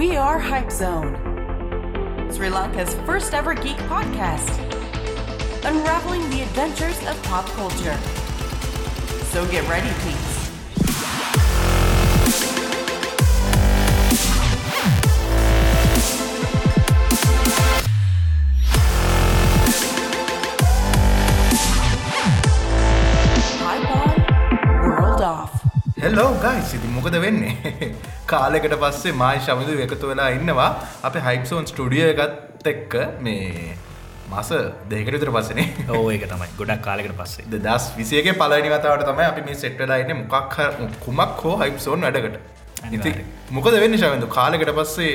[0.00, 1.14] We are Hype Zone,
[2.32, 4.48] Sri Lanka's first ever geek podcast,
[5.64, 7.96] unraveling the adventures of pop culture.
[9.32, 10.32] So get ready, peeps.
[23.60, 24.16] Hype on,
[24.88, 25.52] world off.
[26.02, 27.50] හෙල්ලෝ ගයි සිති මොකද වෙන්නේ
[28.33, 30.69] කාලෙකට පස්සේ මයි ශමිදු එකතු වෙලා ඉන්නවා.
[31.03, 33.75] අප හයිපසෝන් ස්ටඩිය එකත් එක්ක මේ
[34.31, 34.49] මස
[34.89, 36.49] දෙකට විතර පසනේ ඕ ඒක තමයි.
[36.57, 37.45] ගොඩක් කාලෙකට පස්සේ.
[37.57, 40.57] දස් විසියගේ පලනි වතාවට තමයි අපි මේ සෙට්ටලායින්න මොකක්
[41.05, 42.37] කුමක් හෝ හයිපසෝන් වැඩකට.
[42.91, 43.11] ඉති.
[43.51, 45.13] මොකද වෙන්න ශවිදු කාලෙකට පස්සේ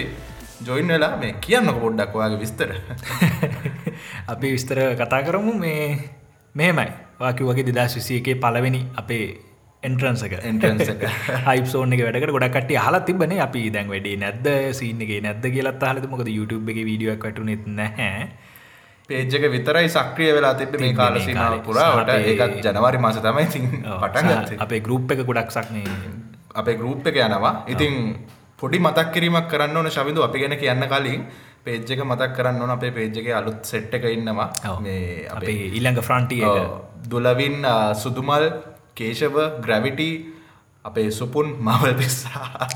[0.63, 2.71] ජොයින් වෙලා මේ කියන්න පොඩ්ඩක් ඔයාගේ විස්තර.
[4.33, 5.55] අපි විස්තර කතා කරමු.
[5.57, 5.83] මේ
[6.55, 6.93] මෙහෙමයි.
[7.21, 9.25] වාකි වගේ දෙදස් විසියකේ පලවෙනි අපේ
[9.87, 10.43] එන්ට්‍රන්සක එක.
[11.47, 12.03] හයිපසෝන් එක.
[12.07, 14.51] වැඩකට ගොඩකට හලා තිබන අපි දැන් වැඩේ නැද්ද?
[14.73, 18.29] සීනගේ නැද්ද කියලත් හලත මොකද YouTube එක වීඩියක් වටුනෙත් නැහැ.
[19.09, 21.65] පේජ්ජක විතරයි සක්‍රිය වෙලා තිබ මේ තිබ්බේ කාල මේ සිනාව කාලේ.
[21.65, 23.67] පුරාවට අපේ- ඒකත් ජනවාරි මාස තමයි ඉතින්
[24.03, 25.85] පටන් අපේ ගරුප් එක ගොඩක් සක්නේ.
[26.55, 27.55] අපේ ගරුප් එක යනවා.
[27.69, 27.95] ඉතින්
[28.59, 31.27] පොඩි මතක් කිරීමක් කරන්න ඕන ශවිදු අපි ගැන කියන්න කලින්
[31.65, 32.71] පේජ් එක මතක් කරන්න ඕන.
[32.71, 34.49] අපේ පේජ් එකේ අලුත් සෙට් එක ඉන්නවා.
[34.81, 36.43] මේ අපේ ඊළඟ ෆ්‍රන්ටිය.
[37.09, 37.63] දුලවින්
[37.95, 38.51] සුදුමල්
[38.97, 40.11] කේශව ග්‍රැවිටි
[40.85, 42.67] අපේ සුපුන් මවල් පිස්සා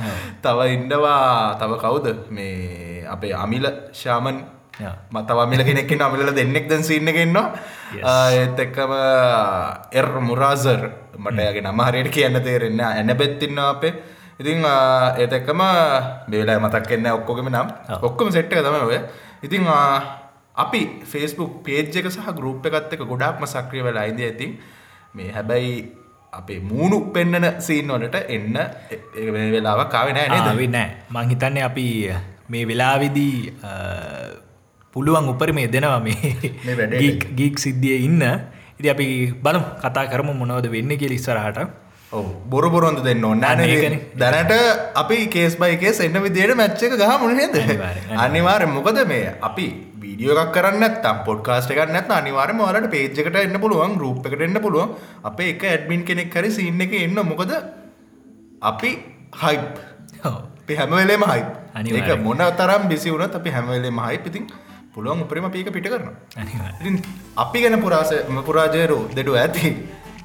[0.43, 2.07] තව ඉන්නවා තව කවුද?
[2.31, 4.39] මේ අපේ අමිල ශාමන්.
[4.81, 4.97] Yeah.
[5.13, 7.47] මතවමිල කෙනෙක්ෙන අමිල දෙන්නෙක් දැන් සින්න එකන්නවා.
[8.33, 8.93] ඒත් එක්කම
[9.93, 10.81] එර් මුරාසර්
[11.19, 13.93] මට යගේ නම හරියට කියන්න තේරෙන්න ඇනබෙත්තින්න අපේ.
[14.41, 15.61] ඉතින් ආ, ඒත් එක්කම
[16.31, 17.69] බේලා මතක් එන්න ඔක්කොගම නම්.
[18.01, 19.01] ඔක්කොම සෙට්ක තම ඔය.
[19.43, 20.01] ඉතින් ආ,
[20.57, 24.57] අපි ෆේස්බුක් පේජ් එක සහ ගරුප් එකත් එක ගොඩාක්ම සක්‍රිය වෙලා ඉද ඇතින්.
[25.15, 25.75] මේ හැබැයි
[26.39, 28.57] අපේ මූුණු පෙන්න්නන සීන්වලට එන්න
[29.55, 30.31] වෙලාවක් කාවෙන නේද?
[30.37, 30.89] ආවේ නෑ.
[31.15, 31.87] මං හිතන්නේ අපි
[32.53, 33.35] මේ වෙලාවිදී
[34.95, 36.35] පුළුවන් උපර මේ දෙනවා මේ.
[37.39, 38.25] ගීක් සිද්ධිය ඉන්න.
[38.79, 39.07] ඉති අපි
[39.45, 41.59] බලම් කතා කරම මොනවද වෙන්න කිය ඉස්සරහට.
[42.53, 43.45] බොරු බොරොන්ද දෙන්න ඕන්න.
[44.23, 44.53] දැනට
[45.03, 49.67] අපි කේස් බයිකේ එන්න විදියට මැච්ච එක ගහ මොනේද අනිවාර්යෙන්, අනිවාර මොකද මේ අපි
[50.21, 54.59] වීඩියෝ එකක් කරන්න තම් පොඩ්කාස්ට එකක් නැත් අනිවාරම වලට පේජ්කට එන්න පුළුවන් රූප් එකට එන්න
[54.65, 54.91] පුළුවන්.
[55.25, 57.17] අපේ එක ඇඩ්මින් කෙනෙක් හරි සින්න එක එන්න.
[57.31, 57.53] මොකද
[58.71, 58.91] අපි
[59.43, 59.73] හයිප්.
[60.25, 62.23] අපි හැමවෙලේම හයි ඒක අනිවාර්යෙන්.
[62.27, 64.45] මොන තරම් බිසි වුණත් අපි හැමවෙලේම හයි ඉතින්
[64.95, 65.89] පුළුවන් උපරිම අපි ඒක පිට.
[66.81, 67.01] ඉතින්
[67.45, 68.13] අපි ගැන පුරාස
[68.51, 69.75] පුරාජයරු දෙඩු ඇති.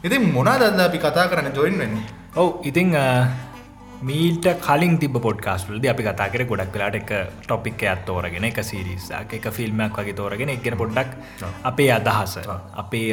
[0.03, 1.55] ඉතින් මොනාදද අපි කතා කරන්න?
[1.55, 2.05] ජොයින් වෙන්නේ.
[2.35, 2.91] ඔව් ඉතිං
[4.07, 9.33] මීට කලින් තිබ පොඩ්කාස්ටල්ද අපි කතා කර ගොඩක් වෙලාට එක ටොපික් ඇත් තෝරගෙන එක සිරිසක්
[9.37, 11.11] එක ෆිල්ම්මක් වගේ තෝරගෙන එකගෙන පොඩ්ඩක්
[11.63, 12.33] අපේ අදහස
[12.75, 13.07] අපේ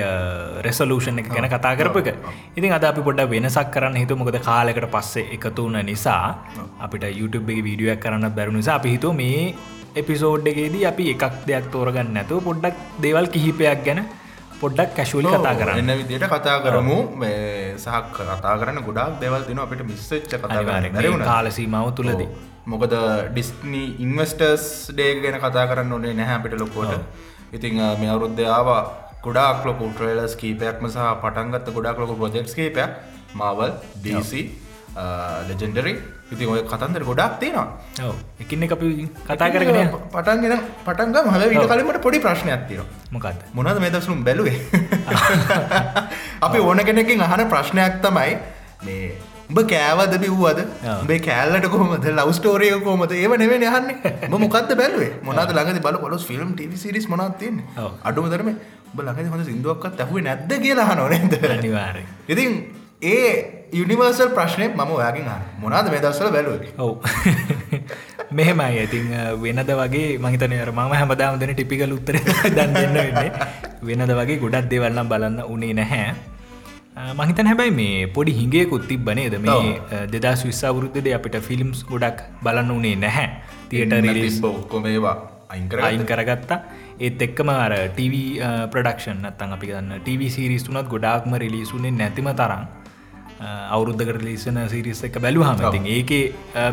[0.66, 2.08] රෙසලූෂන් එක ගැන කතා කරප එක.
[2.56, 6.24] ඉතින් අද අපි පොඩ්ඩ වෙනසක් කරන්න හිතු මොකද කාලෙකට පස්සේ එකතු වන නිසා
[6.80, 9.54] අපිට YouTube එක වීඩියක් කරන්න බැරුණු නිසා අපි හිතු මේ
[9.96, 14.02] එපිසෝඩ් එකේදී අපි එකක් දෙයක් තෝරගන්න නැතුව පොඩ්ඩක් දේවල් කිහිපයක් ගැන
[14.62, 15.78] පොඩ්ඩක් කැශුවලි කතා කරන්න.
[15.82, 16.96] එන්න විදියට කතා කරමු.
[17.84, 21.30] සහ කතා කරන්න ගොඩක් දෙවල් දින අපිට මිස්සච්ච කතා කරන්න අනිවාර්යෙන් බැරි මේ වුණා.
[21.32, 22.28] කාලසීමාව තුළදී.
[22.72, 22.96] මොකද
[23.30, 26.92] ඩිස්නි ඉන්වස්ටර්ස් ඩේ ගැන කතා කරන්න ඕනේ නැහැ අපිට ලොකෝට
[27.58, 28.82] ඉතිං මේ අවුරුද්ධ ආවා.
[29.24, 32.90] ගොඩක් ලොකු ට්‍රේලස් කීපයක්ම සහ පටන්ගත්ත ගොඩක් ලොකු ප්‍රජෙක්ස් කීපයක්.
[33.40, 33.72] මවල්
[34.04, 34.30] DC
[34.94, 35.94] ලෙජෙන්ඩරි
[36.30, 37.66] ඉතින් ඔය කතන්දර ගොඩක් තියෙනවා.
[38.00, 38.14] ඔව්.
[38.38, 39.90] එකින් එක අපි කතා කරගෙන.
[40.08, 40.54] පටන්ගෙන
[40.84, 42.88] පටන්ග මල ඊට කලින්ට පොඩි ප්‍රශ්නයක් තියෙනවා.
[43.10, 44.56] මොකක්ද මොනද මේ දසුම් බැලුවේ?
[46.46, 48.36] අපි ඕන කෙනකින් අහන ප්‍රශ්නයක් තමයි
[48.82, 49.16] මේ
[49.48, 50.60] උඹ කෑවද බිව්වද.
[50.94, 52.04] උඹේ කෑල්ලට කොහොමද?
[52.10, 55.12] ලවස්ටෝරිය කොමද ඒව නෙවේ යහන්නේ ම මොකක්ද බැලුවේ?
[55.22, 57.64] මොනද ළඟද බල පොලොස් ෆිල්ම් ටව සිරිස් මොනත් තියන්නේ?
[57.78, 57.96] ඔව්.
[58.04, 58.52] අඩුම දරම
[58.92, 63.30] ළඟද හොඳ සිින්දුවක්ත් ඇහුවේ නැද්ද කියලා හනොනද අනිවාර්යෙන් ඉතින් ඒ
[63.72, 65.26] යුනිවර්සල් ප්‍රශ්නය මම ඔයාගින්
[65.60, 66.70] මොනාද මේ දස්සල බැලුවේ?
[66.78, 66.92] ඔව්.
[68.36, 68.82] මෙහෙමයි.
[68.84, 72.16] ඉතින් අ, වෙනද වගේ මහිතන මම හැමදාම දෙන ටිපිකල් උත්තර
[72.48, 73.30] දන් දෙන්න වෙන්නේ.
[73.82, 76.14] වෙනද වගේ ගොඩක් දෙවල්නම් බලන්න උනේ නැහැ.
[76.94, 79.56] අ, මහිතන හැබැයි මේ පොඩි හිඟයකුත් තිබ්බනේද මේ
[79.90, 83.28] අ, දෙදස් විස්සාවරුද්ධද අපිට ෆිල්ම්ස් ගොඩක් බලන්න උනේ නැහැ.
[83.68, 84.38] තියට රිලිස්
[85.50, 86.58] අයිංකර අයින් කරගත්තා.
[87.00, 88.14] ඒත් එක්කම අර TV
[88.70, 92.62] ප්‍රඩක්ෂන් නත්තන් අපි ගන්න TV සිරිස් තුනත් ගොඩාක්ම රිලිසුනේ නැතිම තරම්
[93.74, 96.10] අවුරුද්ධකට ලිසන සිරිස් එක බැලු හමතින් ඒක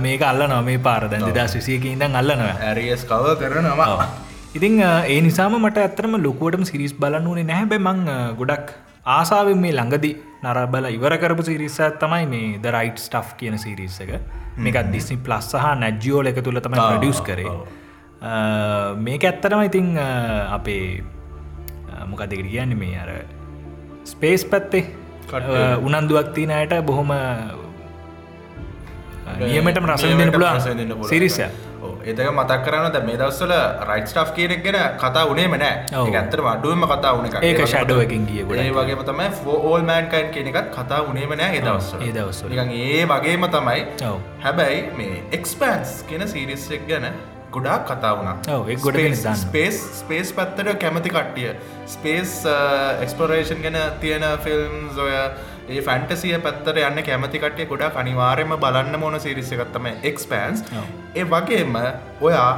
[0.06, 2.56] මේක අල්ල නො මේ පාරදන් දෙදස් විසියක ඉඳන් අල්ලනවා.
[2.70, 4.08] ඇරියස් කව කරනවා.
[4.58, 8.00] ඉතිං ඒ නිසාම මට ඇත්තරම ලොකුවටම සිරිස් බලන්න ඕනේ නැහැබැ මං
[8.42, 8.70] ගොඩක්
[9.18, 10.12] ආසාාවෙන් මේ ළඟදි
[10.44, 14.12] නරබල ඉවර කරපු සිරිස්ස තමයි මේ ද රයිට් ස්ටෆ් කියන සිරිස් එක.
[14.66, 17.54] මේකත් දිස්නි ප්ලස් සහ නැජ්ජියෝල එක තුළ තමයි ප්‍රඩියස් කරේ.
[19.08, 19.88] මේක ඇත්තටම ඉතිං
[20.58, 21.04] අපේ
[22.12, 23.12] මොකදකට කියන්න මේ අර
[24.14, 24.84] ස්පේස් පැත්තේ.
[25.88, 27.12] උනන්දුවක් තියන අයට බොහොම
[29.40, 31.10] නියමටම රස නියමටම දෙන්න රස විඳින්න පුළුවන්.
[31.10, 31.40] සිරිස.
[32.10, 33.54] එතක මතක් කරන්න ද මේ දවස්සල
[33.90, 36.08] රයිට් ස්ටා් කියනෙක් ගෙන කතා උනේම නෑ ඔව්.
[36.10, 37.60] ඒ ඇත්තර අඩුවම කතා උන ඒක
[38.50, 38.62] ගොඩක්.
[38.66, 39.28] ඒ වගේම තමයි
[39.72, 43.82] ෝල් මෑන්කයින් කෙනෙකත් කතා උනේම නෑ ඒ දවස්ස ඒ වගේම තමයි.
[44.46, 47.06] හැබැයි මේ එක්ස්පෑන්ස් කියන සිරිස්සෙක් ගැන
[47.52, 48.36] ගොඩාක් කතා වුණා
[48.78, 48.98] ගොඩ.
[49.44, 51.54] ස්පේස් ස්පේස් පැත්තට කැමති කට්ටිය
[51.88, 52.34] ස්පේස්
[53.04, 55.14] එක්ස්පරේෂන් ගැන තියෙන ෆිල්ම් ඔය
[55.70, 60.86] ඒ ෆැන්ටසිය පැත්තර යන්න කැමති කටිය ගොඩා අනිවාරයම බලන්න මොන සිරිස්සකත්තම එක්ස්පෑන්ස් ඔව්.
[61.16, 61.74] ඒ වගේම
[62.22, 62.52] ඔයා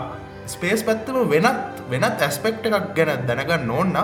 [0.47, 3.97] ස්පේස් පැත්තම වෙනත් වෙනත් ඇස්පෙක්ට එකක් ගැන දැනගන්න ඕන්න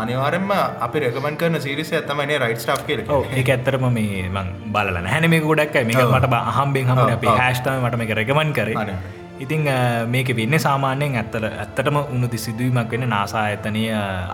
[0.00, 0.50] අනිවාරෙන්ම
[0.86, 4.28] අපි රෙකමන් කරන සිරිස ඇතමනේ රයිට් ස්ටා් කියල ඕ ඒ ඇත්තරම මේ
[4.74, 6.04] බලන හැන මේ ගොඩක් මේ.
[6.12, 7.40] මට අහම්බෙන් හම අපි ඔව්.
[7.40, 8.96] හැස්ටම මට මේ රැකමන් කර අනේ.
[9.40, 9.64] ඉතිං
[10.06, 13.84] මේක වෙන්න සාමාන්‍යයෙන් ඇත්තට ඇත්තටම උනුති සිදුවීමක් වෙන නාසා ඇතනය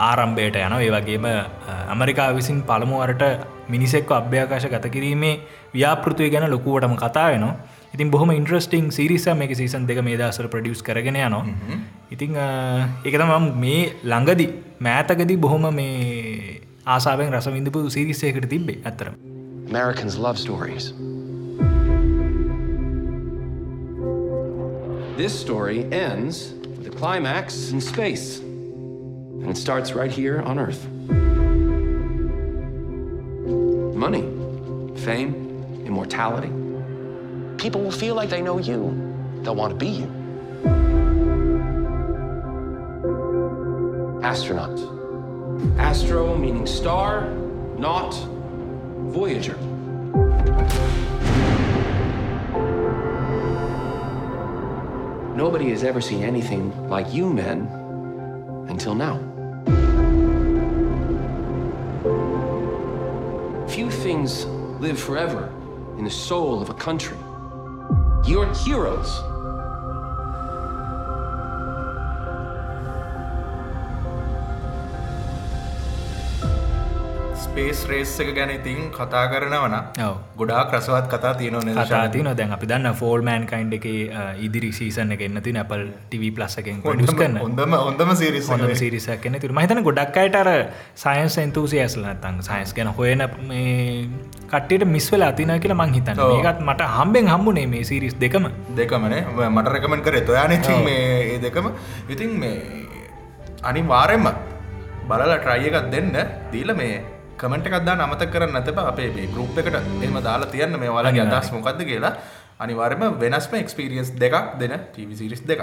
[0.07, 3.23] ආරම්භයට යන ඒ වගේම ඇමරිකා විසින් පළමුුවරට
[3.69, 5.35] මිනිසෙක්ව අභ්‍යාකාශ ගත කිරීමේ
[5.75, 7.55] ව්‍යාපෘතිය ගැන ලොකුවටම කතා වෙනවා.
[7.95, 11.45] ඉතින් බොහම ඉන්ට්‍රස්ටිං සිරිස මේක සීසන් දෙක මේ දසර ප්‍රඩියස් කරගෙන යනවා.
[12.11, 12.37] ඉතිං
[13.05, 14.47] එකතම මේ ළඟදි
[14.81, 19.15] මෑතකදී බොහොම මේ ආසාාවෙන් රස විඳපු සිරිස්සයකට තිබ්බේ ඇතරම
[19.69, 20.95] Americans love stories.
[25.17, 30.87] This story ends with a climax in space, and it starts right here on Earth.
[33.97, 34.21] Money,
[35.01, 36.53] fame, immortality.
[37.57, 39.41] People will feel like they know you.
[39.41, 40.07] They'll want to be you.
[44.21, 44.85] Astronauts.
[45.79, 47.31] Astro meaning star,
[47.79, 48.13] not
[49.15, 49.57] Voyager.
[55.37, 57.69] Nobody has ever seen anything like you men
[58.71, 59.19] until now.
[63.69, 64.47] Few things
[64.81, 65.53] live forever
[65.99, 67.19] in the soul of a country.
[68.27, 69.21] You're heroes.
[77.57, 79.75] Space race එක ගැන ඉතින් කතා කරනවන
[80.07, 80.17] ඔව්.
[80.39, 83.87] ගොඩාක් රසවත් කතා තියනවන කතාති නො දැන් අපි දන්න ෆෝල්මෑන් කයින්් එක
[84.47, 89.23] ඉදිරි සීසන එක එන්නති නැපල් TV ප්ලස් එකෙන් පොඩිස් කරන්න හොඳම හොඳම සිරිස් හොඳ සිරිසක්
[89.25, 90.51] කෙන තුර මහිතන ගොඩක් අයට අර
[91.05, 94.05] සයින්ස් ඇන්තුසි ඇස්ල නතන් සයින්ස් ගැන හොයන මේ
[94.53, 96.21] කට්ටට මිස්වල අතින කියලා මං හිතන්න.
[96.21, 96.37] ඔව්.
[96.37, 98.53] ඒකත් මට හම්බෙන් හම්බුනේ මේ සිරිස් දෙකම.
[98.77, 101.73] දෙකමනේ මට රැකමෙන් කර තොයාන මේ ඒ දෙකම.
[102.11, 102.57] ඉතින් මේ
[103.65, 104.33] අනි වාරෙන්ම
[105.09, 106.17] බලල ට්‍රයි එකක් දෙන්න.
[106.53, 110.77] දීල මේ කමට එකක්දා නමත කරන්න නැතබ අපේ මේ ගරුප් එකට එම දාලා තියන්න.
[110.79, 112.13] මේ වලගේ අදස් මොකක්ද කියලා
[112.61, 115.61] අනිවාර්යම වෙනස්ම එක්ස්පිරියන්ස් දෙකක් දෙන ටීවිසිරිස් දෙක.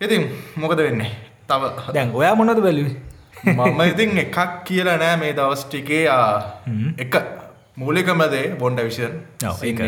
[0.00, 0.22] ඉතින්
[0.56, 1.10] මොකද වෙන්නේ?
[1.48, 1.62] තව
[1.94, 2.96] දැන් ඔයා මොනද බැලුවේ?
[3.46, 5.16] මම ඉතින් එකක් කියලා නෑ.
[5.16, 6.42] මේ දවස් ටිකේ ආ,
[6.98, 7.14] එක
[7.76, 9.14] මූලිකමදේ බොන්ඩ විෂන්
[9.64, 9.80] ඒක-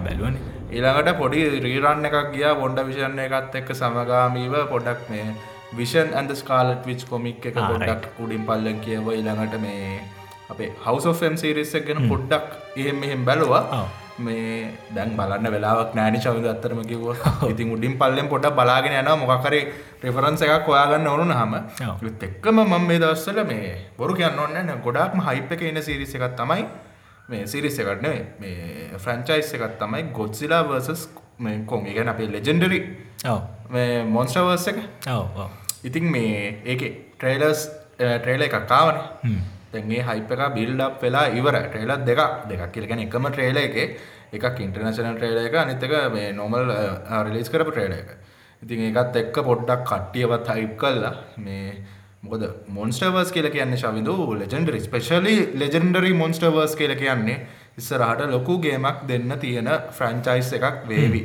[0.00, 0.40] බැලුවනේ.
[0.70, 5.24] ඊළඟට පොඩි රීරන්න එකක් ගියා බොන්ඩ විෂන් එකත් එක්ක සමගාමීව පොඩක් මේ
[5.72, 10.02] Vision and Scarlet Witch comic එක පොඩ්ඩක් උඩින් පල්ලෙන් කියව ඊළඟට මේ
[10.50, 12.46] අපේ හවසෝෆම් සිරිස්සක් ගැන පොඩ්ඩක්
[12.76, 13.82] එහෙම මෙහෙම බැලවා.
[14.18, 17.08] මේ දැන් බලන්න වෙලාවක් නෑනි චවිද අත්තරම කිව්ව.
[17.52, 19.16] ඉතින් උඩින් පල්ලෙන් පොඩ බලාගෙන යනවා.
[19.22, 19.60] මොකකරි
[20.00, 21.54] ප්‍රෙෆරන්ස එකක් හොයාගන්න ඕනු හම
[22.28, 26.36] එක්කම මම මේ දවස්සල මේ බොරු කියන්න ඕන්න නෑ ගොඩක්ම හයිප් එක එන සිරිස එකත්
[26.36, 26.68] තමයි
[27.28, 28.22] මේ සිරිස එකට නෙවෙයි.
[28.40, 31.08] මේ ෆ්‍රංචයිස් එකත් තමයි ගොඩ්සිලා වර්සස්
[31.38, 32.80] මේ කොන් කියන්නේ අපේ ලෙජෙන්ඩරි
[33.70, 34.78] මේ මොන්ස්ටර්වර්ස් එක.
[35.08, 36.82] ඔව් ඉතින් මේ ඒක
[37.14, 37.62] ට්‍රේලර්ස්
[37.98, 38.98] ට්‍රේල එකක් කාවන
[39.72, 42.20] තැන්ගේ හයිප එක බිල්ඩක් වෙලා ඉවර ට්‍රේලත් දෙක
[42.50, 43.76] දෙකක් කියලගෙන එකම ට්‍රේල එක
[44.32, 46.70] එකක් ඉන්ටර්නශනල් ට්‍රේල එක අනිතක මේ නොමල්
[47.26, 48.08] රිලිස් කරපු ට්‍රේල එක.
[48.62, 51.74] ඉතින් ඒකත් එක්ක පොඩ්ඩක් කට්ටියවත් හයිප් කල්ලා මේ
[52.22, 57.38] මොකද මොන්ස්ටර්වර්ස් කියල කියන්න ශවිදු ලෙජෙන්ඩරි ස්පෙශලි ලෙජෙන්ඩරි මොන්ස්ටර්වර්ස් කියල කියන්නේ
[57.78, 61.22] ඉස්සරහට ලොකු ගේමක් දෙන්න තියෙන ෆ්‍රංචයිස් එකක් වේවි.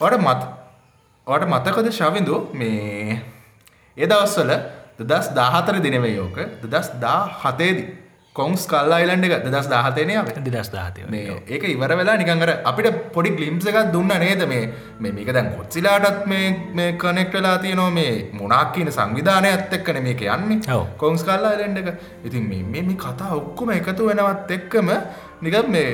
[0.00, 0.42] වට මත්
[1.26, 3.20] වට මතකද ශවිදු මේ
[3.98, 4.52] ඒ දවස්වල
[5.04, 7.86] දස් දාහතර දිනවේ යෝක දස් දා හතේදි
[8.36, 13.30] කොංස් කල් අයිලන්ඩ එක දස් දාහතයනයාව දෙදස් දාතය මේ ඒක ඉවර වෙලා නිකඟර අපිට පොඩි
[13.38, 14.42] ගලිම්ස එකක් දුන්න නේද?
[14.52, 14.62] මේ
[15.00, 16.44] මේ මේක දැන් කොත්සිලාටත් මේ
[16.78, 17.90] මේ කනෙක්ටලා තියනවා.
[17.90, 20.60] මේ මොනක් කියන සංවිධානය ඇත් එක්කන මේක යන්නේ.
[21.02, 21.88] කොංස් කල්ලා එලෙන්ඩ එක.
[22.24, 24.94] ඉතින් මේ කතා ඔක්කොම එකතු වෙනවත් එක්කම
[25.42, 25.90] නිකම් මේ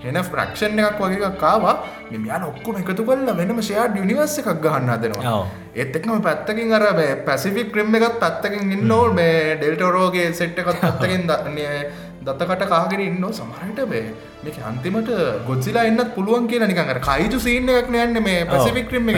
[0.00, 1.76] හෙන ෆ්‍රක්ෂන් එකක් වගේ කාවා
[2.12, 5.38] මෙ යාන ඔක්කොම එකතු කල්ල වෙනම ෂයාඩ් යනිවර්ස එකක් ගහන්න දෙනවා
[5.76, 6.84] එක්ම පැත්තකින් අර
[7.24, 11.26] පැසිෆික් ක්‍රම් එකත් පැත්තකින් ඉන්න ඕල් මේ ඩෙල්ටරෝගේ සෙට් එකත් පැත්තකින්
[12.20, 14.06] දත්තකට කාගෙන ඉන්න සමහට බේ
[14.40, 15.10] මේක අන්තිමට
[15.46, 19.10] ගොත්සිලා එන්නත් පුළුවන් කියන නිකඟට කයිජු සීන එකක් නයන්න මේ පැසිෆික් ක්‍රම්.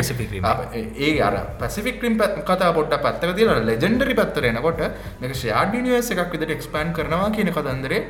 [0.99, 4.85] ඒ අර පැසිෆික් ක්‍රීම් කතා පොට පත්තක තිල ලෙජෙන්ඩරි පත්තරෙනකොට
[5.21, 8.03] මේක ෂයාඩ් නිවස් එකක් විදිට එක්ස්පෑන් කරනවා කියන කතන්දරේ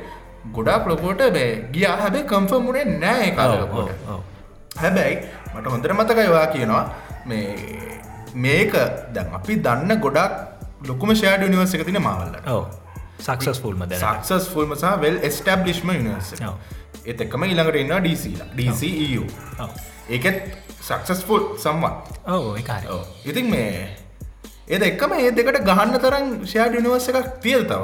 [0.49, 1.95] ගොඩා පලොකෝට බේ ගියා.
[1.97, 3.89] හැබේ කම්ෆර්මුණේ නෑ කාලකොට.
[4.77, 5.17] හැබැයි
[5.53, 6.83] මට හොඳට මතකයිවා කියනවා
[7.25, 7.47] මේ
[8.35, 8.73] මේක
[9.13, 12.65] දැන් අපි දන්න ගොඩක් ලොකුම ෂෑඩ නිවර්ස එක තින මවල්ලට ඕ
[13.19, 16.55] සක්සස්ෆුල්ම දැන සක්සස් ෆුල්ම සහ වෙල් ස්ටබ්ලිශ්ම නිවර්ස ඔව්.
[17.05, 19.25] එත එකම ඉළඟට ඉන්න ඩීසීලා ඩීCU
[20.09, 20.39] ඒකෙත්
[20.81, 23.89] සක්සස්ෆුල් සම්වත් ඕ එකහරි ඉතින් මේ
[24.67, 27.83] ඒද එක්කම ඒ දෙකට ගහන්න තරම් ෂෑඩ නිවර්ස එකක් තියල් තව.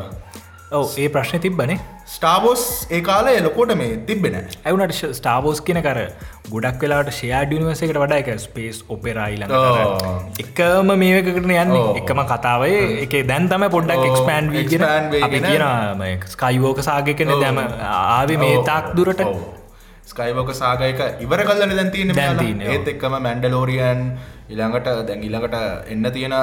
[0.72, 2.62] ඔව ඒ ප්‍රශ්න තිබ්බනේ ස්ටාබෝස්
[2.96, 6.00] ඒ කාලය ලොකෝට මේ තිබෙන ඇවුනට ස්ටාබෝස් කියන කර
[6.54, 9.44] ගොඩක් වෙලාට ෂයා ඩිනිවසකට වඩා එක ස්පේස් ඔපෙරයිල.
[10.44, 11.92] එකම මේකකට යන්න ඕ.
[12.02, 14.88] එකම කතාවේ එක දැන් තම පොඩ්ඩක් එක්ස්පෑන්් වීගෙන.
[15.44, 17.42] කියන ස්කයිවෝක සාගකන ඕ.
[17.44, 17.62] දැම
[17.92, 19.28] ආවේ මේ තාක් දුරට
[20.08, 22.16] ස්කයිවෝක සාගයක ඉවර කල්ලන දැන් තියෙන.
[22.72, 24.10] ඒත් එක්කම මැන්ඩලෝරියන්
[24.56, 25.56] ඉළඟට දැන් ඉළඟට
[25.94, 26.36] එන්න තියෙන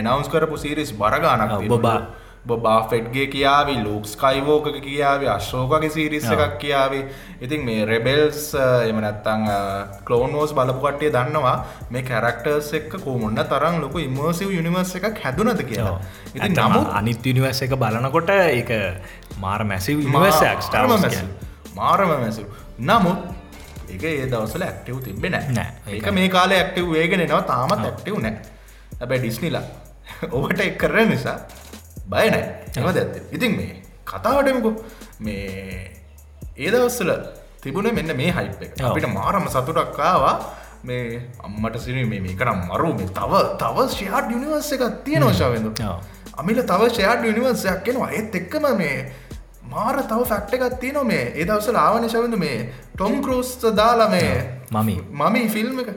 [0.00, 2.00] එනවන්ස් කරපු සිරිස් බරගානක් බොබා.
[2.46, 6.24] බොබා ෆෙඩ්ගේ කියාවි ලූක් ස්කයිවෝක කියාව අශෝකගේ සිරිස්.
[6.34, 7.02] එකක් කියාවේ.
[7.44, 8.40] ඉතින් මේ රෙබෙල්ස්
[8.88, 9.44] එම නැත්තං
[10.06, 11.56] කලෝනෝස් බලපුකටේ දන්නවා
[11.90, 15.94] මේ කැරක්ටර්ස් එක්ක කෝමුන්න තරම් ලොකු ඉමර්සිව් යුනිවර්ස එකක් හැදුනද කියලා.
[16.40, 18.72] ඇතම නමුත් අනිත් යනිවර්ස එක බලනකොට ඒක
[19.44, 20.02] මාර මැසිව
[20.66, 21.30] ස්ටාවස් මැසිව්.
[21.78, 22.46] මාරම මැසිව්
[22.90, 23.20] නමුත්
[23.92, 26.12] ඒක ඒ දවසල ඇක්ටව් තිබෙන නෑ, ඒක.
[26.18, 28.36] මේ කාල ඇක්ටව් වේගෙන නවා තාමත් ඇක්ටව් නෑ.
[29.00, 29.64] හැබැ ඩිස්නිලා
[30.38, 31.38] ඔවට එක් කරන නිසා
[32.12, 32.44] බයනෑ
[32.76, 33.72] එම ඇත්ත ඉතින් මේ
[34.06, 34.70] කතාවටමකු
[35.20, 35.92] මේ
[36.56, 37.12] ඒ දවස්සල
[37.58, 38.80] තිබුණ මෙන්න මේ හයිප් එක.
[38.80, 40.34] අපිට මාරම සතුටක්කාවා
[40.84, 42.92] මේ අම්මට සිරි මේකනම් මරු.
[42.94, 45.32] මේ තව තව ෂයාඩ් යුනිවර්ස එකක් තියෙන ඔව්.
[46.36, 48.96] අමිල තව ෂයාඩ් යුනිවර්සයක් කෙනවා ඒත් එක්කම මේ
[49.64, 52.58] මාර තව ෆැක්ට එකක් තියන මේ ඒ දවසල ආවන ශවඳ මේ
[52.94, 54.32] ටොම් කරෝස්ත දාලා මේ
[54.72, 54.96] මමි.
[55.12, 55.90] මමි ෆිල්ම් එක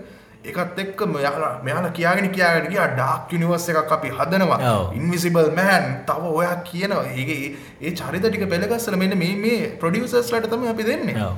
[0.46, 2.88] එකත් එක්ක මෙයාලා මෙයාලා කියාගෙන කියාගෙන ගියා.
[2.94, 4.60] ඩාක් යුනිවර්ස එකක් අපි හදනවා.
[4.94, 7.04] ඉන්විසිබල් මෑන් තව ඔයා කියනවා.
[7.14, 7.38] ඒ
[7.82, 11.30] ඒ චරිත ටික පෙළගස්සල මෙන්න මේ මේ ප්‍රඩියසර්ස්ලට තම අපි දෙන්නේ.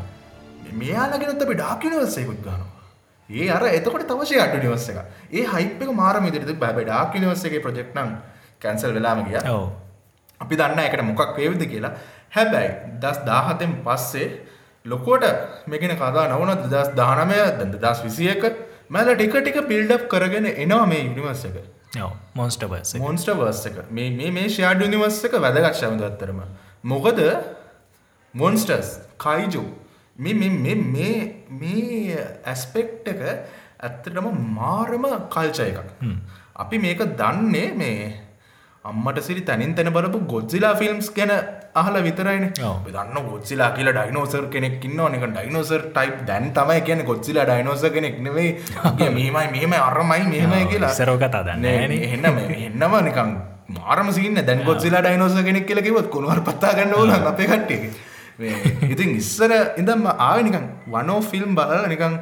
[0.74, 2.76] මෙයාලගෙනත් අපි ඩාකිනිවස්සයකුත් ගනවා
[3.30, 5.00] ඒ අර එතකොට තවශය අඩ නිවස්ස එක
[5.32, 8.14] ඒ හයිප එක මාරම ඉදිරිත බැබ ඩාකිනිවස්සගේ ප්‍රජෙක්්නම්
[8.60, 9.40] කැන්සල් වෙලාම ගිය.
[10.42, 11.94] අපි දන්න එකට මොකක් වේවිද කියලා.
[12.32, 12.72] හැබැයි
[13.02, 14.30] දස් දාහතෙන් පස්සේ
[14.86, 15.26] ලොකෝට
[15.68, 17.40] මෙගෙන කදා නවන දස් දානමය
[17.76, 18.44] දස් විසියක
[18.90, 21.58] මැල ටික ටික පිල්ඩප් කරගෙන එනවා මේ යුනිවර්ස එක.
[22.06, 23.78] ඔව් මොන්ස්ටබර්ස මොන්ස්ට වර්ස එක.
[23.92, 26.42] මේ මේ ෂයාඩ නිවර්ස එක වැදගක්ෂමද අත්තරම
[26.84, 27.22] මොකද?
[28.34, 28.92] මොන්ස්ටර්ස්
[29.26, 29.64] කයිජු
[30.18, 31.18] මේ මේ මේ මේ
[31.62, 33.22] මේ ඇස්පෙක්් එක
[33.80, 34.30] ඇත්තටම
[34.60, 35.92] මාරම කල්චය එකක්.
[36.56, 38.08] අපි මේක දන්නේ මේ
[38.86, 41.34] අම්මට සිරි තැනින් තැන බලපු ගොඩ්සිලා ෆිල්ම්ස් ගැන
[41.82, 42.48] අහල විතරයින.
[42.88, 48.18] දන්න ගොඩ්සිලා කියලා ඩයිනෝසර් කෙනෙක් ඉන්න නික ඩයිනෝසර් ටයිප් දැන් තමයි කියන ගොඩ්සිලා ඩයිනෝස කෙනෙක්
[48.28, 48.56] නෙවෙයි.
[49.00, 50.96] මෙමයි මෙහෙම අරමයි මෙහෙමයි කියලා.
[50.96, 52.02] ඉස්සරෝ කතා දන්නේ නෑනේ.
[52.16, 52.36] එන්නම
[52.68, 53.38] එන්නම නිකං
[53.70, 57.90] මාරම සින්න දැන් ගොත්සිලා ඩයිනෝස කෙනෙක් කියල කිවත් කොනුවර පත්තා ගන්න ඕන අපේ කට්ටිය
[58.94, 62.16] ඉතින් ඉස්සර ඉදම් ආව නිකං වනෝ ෆිල්ම් බලල නිකං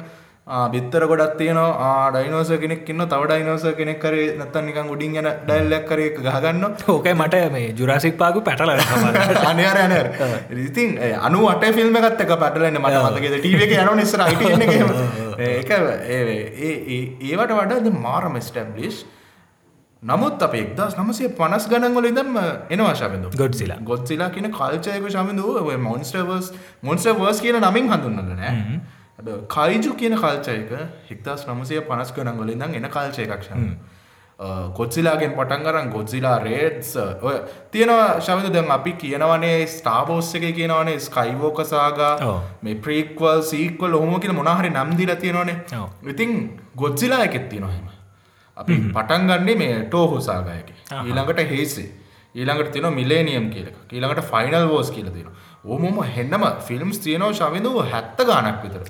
[0.46, 2.10] බිත්තර ගොඩත් තියනවා.
[2.12, 7.14] ඩයිනෝස කෙනෙක් ඉන්න තව ඩයිනෝස කෙනෙක් කර නත්තන් නිකං උඩින් යන ඩයිල්ලක් කරේ ගහගන්න ඕකයි
[7.14, 10.10] මට මේ ජුරාසික් පාකු පැටල අනර
[10.58, 14.22] ඉතින් අනු අට ෆිල්ම් එකත් එක පටලන්න මට මතකෙද ටීව එක යන නිස්සර
[15.42, 15.70] ඒක
[17.26, 19.02] ඒවට වඩාද මාරම ස්ටම්ලිෂ්
[20.02, 22.38] නමුත් අප එක්දස් නමසේ පනස් ගණන්වල ඉදම්
[22.70, 23.80] එනවාශාබඳු ගොඩ්සිලා.
[23.82, 28.30] ගොත්සිලා කියන කල්චයක ශමඳුව මොන්ස්ටර්වර්ස් මොන්ස්ට වර්ස් කියන නමින් හඳුන්නල
[29.18, 30.72] නෑ කයිජු කියන කල්චයක
[31.08, 33.52] හික්දස් නමසය පනස් ගනන්වල ඉදම් එන කල්චය එකක්ෂ
[34.74, 36.90] කොත්සිලාගෙන් පටන් කරන් ගොත්සිලා රේඩ්ස්
[37.22, 37.36] ඔය
[37.70, 42.14] තියෙනවා ශවිද දැන් අපි කියනවනේ ස්ටාබෝස් එක කියනවනේ ස්කයිවෝක සාගා.
[42.62, 45.58] මේ ප්‍රීක්වල් සීක්වල් ඔහොම කියල මොනහරි නම්දිල තියෙනවනේ.
[45.74, 45.88] ඔව්.
[46.06, 47.86] ඉතින් ගොත්සිලා එකෙත් තියෙනවහෙම
[48.56, 50.68] අපි පටන් ගන්නේ මේ ටෝහුසාගයක
[50.98, 51.88] ඊළඟට හේසේ
[52.34, 55.32] ඊළඟට තින මිලේනියම් කියලක ඊළඟට ෆයිනල් වෝස් කියල තියෙන
[55.64, 58.82] ඕමම හෙන්නම ෆිල්ම්ස් තියනව ශවිඳුව හැත්ත ගානක් විතර.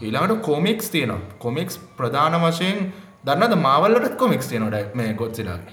[0.00, 1.20] ඊළඟට කොමික්ස් තියනවා.
[1.38, 2.92] කොමික්ස් ප්‍රධාන වශයෙන්
[3.24, 5.72] දන්නද මාවල්ලට කොමික්ස් තියනොට මේ ගොත්සිලාගේ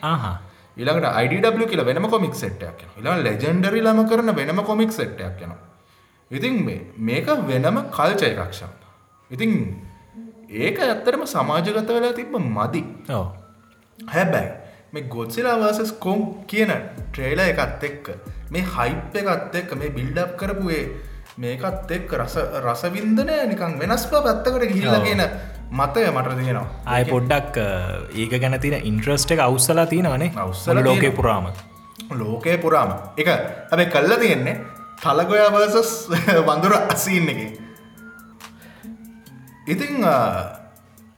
[0.78, 5.54] ඊළඟට අයිඩ කියල වෙනම කොමික් සෙට්ටයක් ඊළඟ ලෙජෙන්ඩරි ලම කරන වෙනම කොමික් සෙට්ටයක් යන
[6.32, 8.72] ඉතින් මේ මේක වෙනම කල්චය එකක්ෂම්
[9.32, 9.52] ඉතින්
[10.50, 12.82] ඒක ඇත්තරම සමාජගත වෙලා තිබ්බ මදි.
[14.00, 14.52] හැබැයි
[14.94, 16.72] මේ ගොත්සිලා වර්සස් කොම් කියන
[17.12, 18.08] ට්‍රේල එකත් එක්ක
[18.52, 20.82] මේ හයිප් එකත් එක්ක මේ බිල්ඩප් කරපුේ
[21.38, 25.06] මේකත් එක්ක රස රසවින්දනය නිකං වෙනස්ප පැත්තකට ගිහිල්ල ඔව්.
[25.06, 25.24] කියන
[25.72, 26.68] මතය මට තියෙනවා.
[26.88, 27.62] ආය පොඩ්ඩක්
[28.16, 30.32] ඒක ගැන තින ඉන්ට්‍රස්ට එක අවස්සලා තියෙනවනේ.
[30.38, 31.18] අවුස්සලා ලෝකේ තියෙනවා.
[31.18, 31.46] පුරාම.
[32.18, 32.94] ලෝකය පුරාම.
[33.18, 33.34] එක
[33.72, 34.60] හැබැ කල්ල තියෙන්නේ
[35.02, 35.92] තලගොයා වර්සස්
[36.44, 37.42] වඳුර අසීන්න එක.
[39.68, 40.06] ඉතිං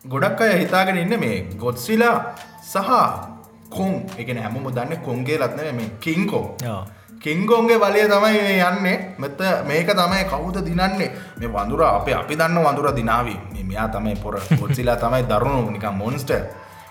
[0.06, 2.16] ගොඩක් අය හිතාගෙන ඉන්න මේ ගොත්සිලා
[2.64, 3.31] සහ
[3.72, 3.94] කොන්.
[4.18, 6.46] එක හැමම දන්න කොන්ගේ ලත්න මේ කිංකෝ.
[6.68, 6.82] ඔව්.
[7.22, 8.98] කෙංගොන්ගේ බලය තමයි මේ යන්නේ.
[9.20, 11.12] මෙත මේක තමයි කවුද දිනන්නේ?
[11.38, 13.40] මේ වඳුර අපේ අපි දන්න වඳුර දිනාවී.
[13.54, 16.32] මේ මෙයා තමයි පොර පොත්සිලා තමයි දරුණු නිකම් මොන්ස්ට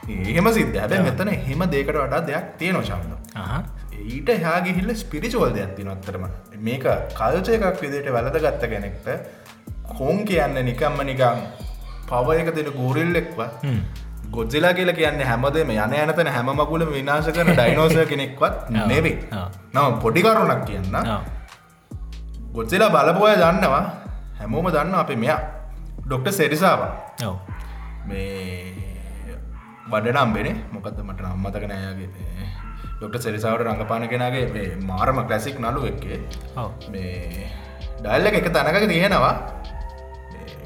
[0.08, 0.78] එහෙම සිද්ධ.
[0.78, 3.12] හැබැ මෙතන හෙම දෙකට වඩා දෙයක් තියෙන ශබ්ද.
[4.06, 6.25] ඊට හාගිහිල්ල ස්පිරිචෝල් දෙයක් තිනොත්තරම
[6.58, 6.84] මේක
[7.14, 9.08] කල්චය එකක් විදිට වැලද ගත්ත කෙනෙක්ට
[9.90, 11.42] කොන් කියන්න නිකම්ම නිකං
[12.08, 13.42] පවයක දෙන ගෝරිල්ලෙක්ව
[14.30, 19.14] ගොජ්ජලා කියල කියන්න හැමදම යන යනතන හැම මකුල විනාශ කරන ඩයිනෝස කෙනෙක්වත් නෙවෙයි.
[19.75, 20.96] නම පොඩිකරුණක් කියන්න.
[22.52, 23.82] ගොජ්ජලා බලපුය දන්නවා
[24.38, 25.40] හැමෝම දන්න අපේ මෙයා
[26.06, 26.80] ඩොක්ට සෙරිසාව.
[28.06, 28.75] මේ
[29.90, 32.08] වඩනම් බෙන මොකද මට නම්මතක නෑයාගේ
[32.96, 36.20] ඩොක්ට සෙරිසාවට රඟපාන කෙනගේ මේ මාරම කලසික් නලු එක්කේ.
[36.90, 37.50] මේ
[38.00, 39.34] ඩල්ල එක තැනක තියෙනවා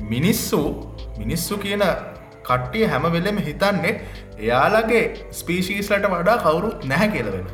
[0.04, 0.60] මිනිස්සු
[1.18, 1.82] මිනිස්සු කියන
[2.44, 3.94] කට්ටිය හැම වෙලෙම හිතන්නේ
[4.38, 7.46] එයාලගේ ස්පීශීස්ලට වඩා කවුරුත් නැහැ කියලවෙන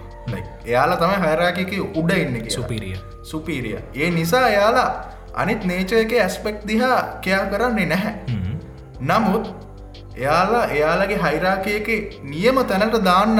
[0.66, 2.96] එයාලා තමයි හැරාකික උඩ ඉන්න සුපිරිය.
[3.24, 4.88] සුපීරිය ඒ නිසා එයාලා
[5.34, 8.14] අනිත් නේචයක ඇස්පෙක්් දිහා කයා කරන්නේ නැහැ.
[9.02, 9.52] නමුත්
[10.16, 11.88] එයාලා එයාලගේ හයිරාකයක
[12.24, 13.38] නියම තැනට දාන්න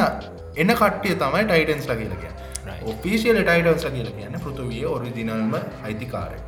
[0.57, 2.25] එන කට්ටිය තමයි ටයිටන්ස් ල කියලක
[2.63, 2.83] Right.
[2.85, 5.55] ඔෆිසිියල ටයිටන්ස් කියල කියන්න පෘතුවිය ඔරිජිනල්ම
[5.85, 6.39] අයිතිකාරය.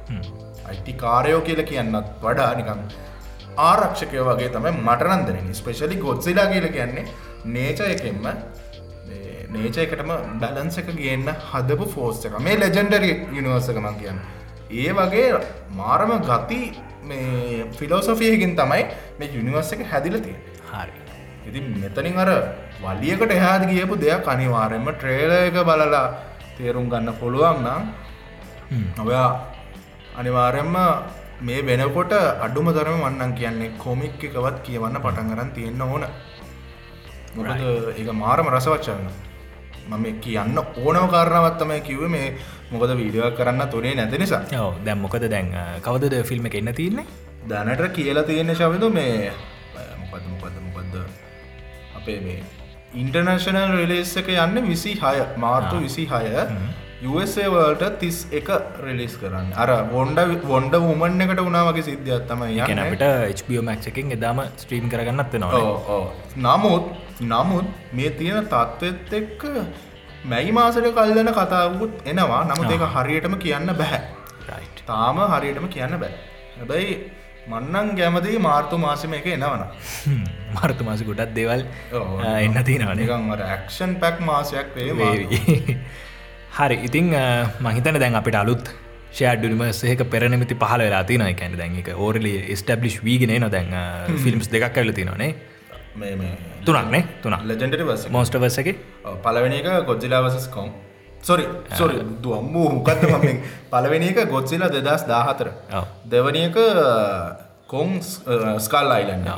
[0.69, 2.83] අයිතිකාරයෝ කියල කියන්නත් වඩා නිකම්
[3.61, 7.07] ආරක්ෂකය වගේ තමයි මටරන්දරෙන ස්පේශලි ගොත්සිලා කියල කියන්නේ
[7.47, 8.27] නේච එකෙන්ම
[9.55, 14.19] නේච එකටම බැලන්ස එක ගන්න හදපු ෆෝස් එක මේ ලෙජෙන්ඩරි යනිවර්සකමන් කියන්න.
[14.73, 15.29] ඒ වගේ
[15.73, 16.61] මාරම ගති
[17.03, 18.83] මේ ෆිලෝසොෆියකින් තමයි
[19.19, 20.37] මේ යුනිවර්ස එක හැදිල තිය
[20.71, 20.93] හරි.
[21.47, 22.31] ඉති මෙතනින් අර
[22.81, 26.05] වලියකට එහාද ගියපු දෙයක් අනිවාරෙන්ම ට්‍රේල එක බලලා
[26.57, 27.83] තේරුම් ගන්න පුළුවන් නම්
[29.03, 29.31] ඔයා
[30.17, 30.77] අනිවාරෙන්ම
[31.43, 36.05] මේ වෙනකොට අඩුම තරම වන්නන් කියන්නේ කොමික් එකවත් කියවන්න පටන් කරන්න තියෙන්න්න ඕන.
[37.37, 39.07] මොකද ඒක මාරම රසවච්චන්න
[39.89, 42.29] මම කියන්න ඕනව කාරණවත්තම කිව්ව මේ
[42.71, 44.43] මොකද වීඩියෝ කරන්න තුනේ නැති නිසා.
[44.85, 45.51] දැම් මොකද දැන්
[45.83, 47.07] කවදද ෆිල්ම් එක එන්න තියන්නේ?
[47.49, 49.33] දැනට කියලා තියෙන ශවිදු මේ
[50.03, 50.95] මොකද මොකද මොකක්ද
[51.97, 52.39] අපේ මේ
[52.95, 56.25] ඉන්ටර්නශනල් රිලේස් එක යන්න විසි හය මාර්තු විසි හය
[57.55, 58.49] වල්ට තිස් එක
[58.85, 59.53] රිලිස් කරන්න.
[59.55, 62.83] අර වොන්ඩ වොන්ඩ වුමන් එකට උනාවගේ සිද්ධියත් තමයි කැන යන්න.
[62.85, 66.03] අපිට HBO මක්් එකින් එදාම ස්ට්‍රීම් කරගන්නත් නවා.
[66.47, 66.85] නමුත්
[67.23, 69.43] නමුත් මේ තියෙන තත්ත්වත් එක්ක
[70.25, 72.43] මැයි මාසට කල්ලන කතාවකුත් එනවා.
[72.51, 74.03] නමුත් ඒක හරියටම කියන්න බැහැ
[74.87, 76.15] තාම හරියටම කියන්න බෑ.
[76.59, 76.95] හැබැයි
[77.49, 79.63] මන්නන් ගැමති මාර්තු මාසම එක එනවන
[80.57, 81.67] මාර්තු මාස ගොඩත් දේවල්
[82.37, 82.97] එන්න තියෙනවනේ.
[83.03, 85.43] නිකන් අර ඇක්ෂන් පැක් මාසයක් වේ වේවි.
[86.53, 87.07] හරි ඉතිං
[87.61, 88.65] මහිතන දැන් අපිට අලුත්
[89.13, 93.73] ෂඩුනිම සහක පෙරනමති පහල වෙලා තින එකැන දැන්ක ඕරලි ස්ටබ්ලිෂ් වීගෙන නො දැන්
[94.25, 95.31] ෆිල්ම්ස් දෙකක් කල තිනනේ
[96.65, 98.69] තුනක්නේ තුනක් ලෙජෙන්ඩරි වස මෝස්ටවර්ස එක.
[99.23, 99.69] පලවෙනි එක?
[99.87, 100.69] ගොජ්ජිලාවසස් කොම්
[101.23, 105.49] සොරි සොරි දුවම්මූ හුකත්ත මමින් පලවෙනි එක ගොත්සිලා දෙදස් දාහතර.
[105.73, 105.85] ඔව්.
[106.07, 106.57] දෙවනි එක
[107.67, 108.01] කොන්
[108.59, 109.29] ස්කල් අයිලන්න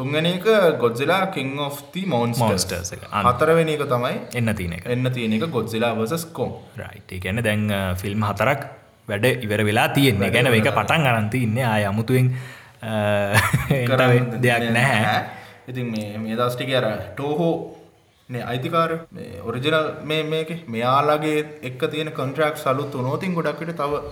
[0.00, 0.46] තුන්ගන එක
[0.82, 2.92] ගොඩ්සිලා කිං of මෝන්ස් Monsters.
[2.92, 3.02] එක.
[3.22, 4.86] හතරවෙනි එක තමයි එන්න තියන එක.
[4.86, 8.62] එන්න තියෙන එක ගොඩ්සිලා වසස් කොම් රයිට ගැන දැන් ෆිල්ම් හතරක්
[9.08, 10.30] වැඩ ඉවර වෙලා තියෙන්නේ.
[10.30, 12.32] ගැන එක පටන් අරන්ති ඉන්න ආය අමුතුවෙන්
[14.40, 15.20] දෙයක් නැහැ.
[15.68, 17.52] ඉතින් මේ මේ දස්ටික අර ටෝහෝ
[18.28, 18.90] නේ අයිතිකාර
[19.44, 24.02] ඔරිජිනල් මේ මේක මෙයාලාගේ එක් තියෙන කොන්ට්‍රක් සලුත් නෝතින් ගොඩක්ට තව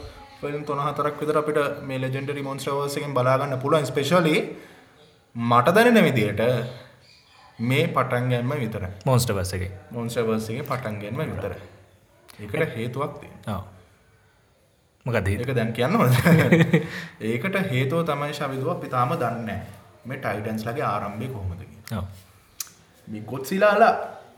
[0.41, 3.87] ෆිල්ම් තුන හතරක් විතර අපිට මේ ලෙජෙන්ඩරි මොන්ස්ටවර්සකින් බලාගන්න පුළුවන්.
[3.87, 4.37] ස්පෙශලි
[5.39, 6.41] මට දැනෙන විදියට
[7.61, 8.85] මේ පටන්ගැන්ම විතර.
[9.05, 9.71] මෝස්ටවර්ස එක.
[9.91, 11.55] මොන්ස්ටවර්සගේ පටන්ගැන්ම විතර.
[12.41, 13.61] ඒකට හේතුවක් තියෙන
[15.07, 16.15] මොකද ඒක දැන් කියන්න හොඳ
[17.23, 19.51] ඒකට හේතුව තමයි ශවිදුව අපි තාම දන්න
[20.05, 22.05] මේ ටයිටන්ස් ලගේ ආරම්භය කොහොමද කියලා.
[23.09, 23.93] මේ ගොත්සිලාලා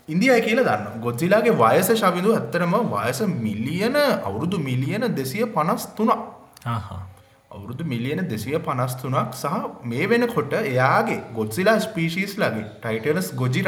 [0.07, 6.13] ඉන්දියයි කියලා දන්න ගොත්සිලාගේ වයස ශවිදු ඇත්තරම වයස මිලියන අවුරුදු මිලියන දෙසිය පනස් තුනක්
[7.51, 13.67] අවුරුදු මිලියන දෙසිය පනස් තුනක් සහ මේ වෙනකොට එයාගේ ගොත්සිලා ස්පීශීස් ලගේ ටයිටලස් ගොජිර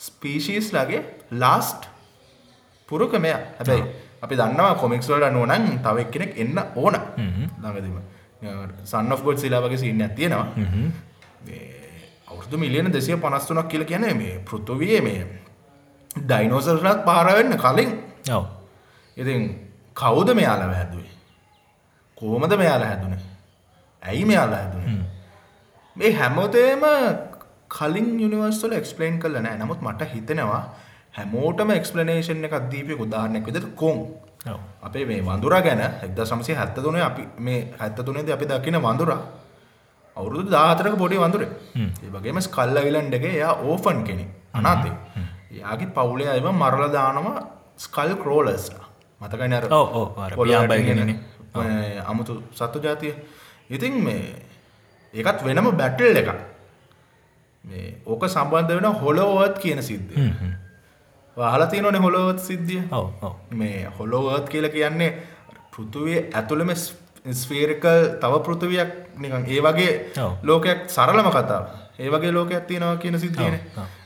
[0.00, 1.82] ස්පීශීස් ලගේ ලාස්ට්
[2.88, 3.32] පුරුකමය.
[3.58, 3.84] හැබැයි
[4.22, 6.96] අපි දන්නවා කොමික්ස්වලට නුවනන් තව එක්කෙනෙක් එන්න ඕන.
[7.60, 8.00] ළඟදීම.
[8.84, 10.46] සන්න ගොඩ් සිලා වගේ සින්න තියෙනවා.
[12.28, 15.22] අවුරදු මිලියන දෙසිය පනස්තුනක් කියල කියන මේ පෘතුවිය මේ
[16.18, 17.90] ඩයිනෝසර්ලත් පාරවෙන්න කලින්.
[19.16, 19.50] ඉතින්
[19.96, 21.11] කවුද මෙයාල හැදුවේ
[22.22, 23.14] කෝමද මෙයාල හැදුන?
[24.02, 25.04] ඇයි මෙයාල හැදුන?
[25.96, 26.84] මේ හැමෝතේම
[27.70, 29.58] කලින් යනිවර්ස්වල එක්ස්පලේන් කල නෑ.
[29.58, 30.62] නමුත් මට හිතෙනවා
[31.12, 33.98] හැමෝටම එක්ස්පලනේෂන් එක දීපය උදාහරණයක් විද කොන්.
[34.82, 39.12] අපේ මේ වඳුර ගැන එක්ද සමසය හැත්ත තුන අපි මේ හැත්ත තුනේද අපි දකින වඳුර.
[40.16, 41.42] අවුරුදු දාතරක පොඩි වඳුර.
[41.76, 44.94] ඒ වගේම ස්කල්ල විලන්ඩගේ එයා ඕෆන් කෙනෙ අනාතේ.
[45.52, 47.38] යාගේ පවුලේ අයම මරල දානවා
[47.78, 48.86] ස්කල් කරෝලස්ලා
[49.20, 50.08] මතකයි අර ඔව්, ඔව්,
[52.06, 53.14] අමුතු සත්තු ජාතිය.
[53.70, 54.24] ඉතින් මේ
[55.14, 56.30] ඒකත් වෙනම බැටල් එකක්.
[57.64, 60.32] මේ ඕක සම්බන්ධ වෙන හොලෝවත් කියන සිද්ධිය.
[61.36, 62.82] වාහලා තියෙනවනේ හොලෝවත් සිද්ධිය?
[63.50, 65.12] මේ හොලෝවර්ත් කියල කියන්නේ
[65.72, 66.72] පෘතුවේ ඇතුළම
[67.32, 69.92] ස්ෆේරිකල් තව පෘතිවයක් නිකන් ඒ වගේ.
[70.42, 71.64] ලෝකයක් සරලම කතාව
[71.98, 73.54] ඒ වගේ ලෝකයක් තියෙනවා කියන සිද්ධියන.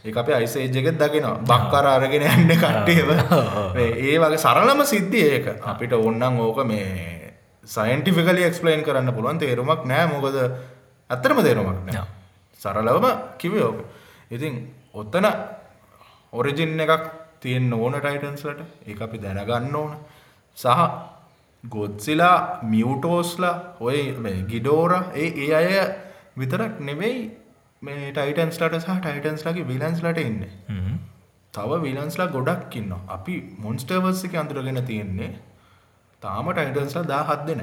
[0.04, 1.38] ඒ අප අයිසේජගෙත් දකිනවා.
[1.50, 3.08] බක්කර අරගෙන යන්න කට්ටේව
[3.76, 5.46] ඒ වගේ සරලම සිද්ධිය ඒක.
[5.62, 7.15] අපිට ඔන්නන් ඕක මේ
[7.66, 9.38] සයින්ටිෆිකලි එක්ස්පලයින් කරන්න පුළුවන්.
[9.38, 10.36] තේරුමක් නෑ මොකද
[11.10, 12.04] ඇත්තරම තේරුමක් නෑ.
[12.60, 13.06] සරලවම
[13.38, 13.78] කිවයෝක
[14.30, 14.54] ඉතින්
[14.94, 15.26] ඔත්තන
[16.32, 17.04] ඔරිජින් එකක්
[17.40, 19.92] තියෙන් ඕන ටයිටන්ස්ලට ඒ අපි දැනගන්න ඕන.
[20.56, 20.80] සහ
[21.64, 23.98] ගොත්සිලා මියවටෝස්ලා ඔය
[24.52, 25.68] ගිඩෝර ඒ ඒ අය
[26.38, 27.18] විතරක් නෙවෙයි
[27.82, 30.40] මේ ටයිටන්ස්ලට සහ ටයිටන්ස්ලගේ විලන්ස්ලට ඉන්න.
[31.54, 35.32] තව විලන්ස්ලා ගොඩක් ඉන්න අපි මොන්ස්ටර්වර්සික අඳුරගෙන තියෙන්නේ
[36.22, 37.62] තාම ටයිටන්ස්ලා දා හත් දෙන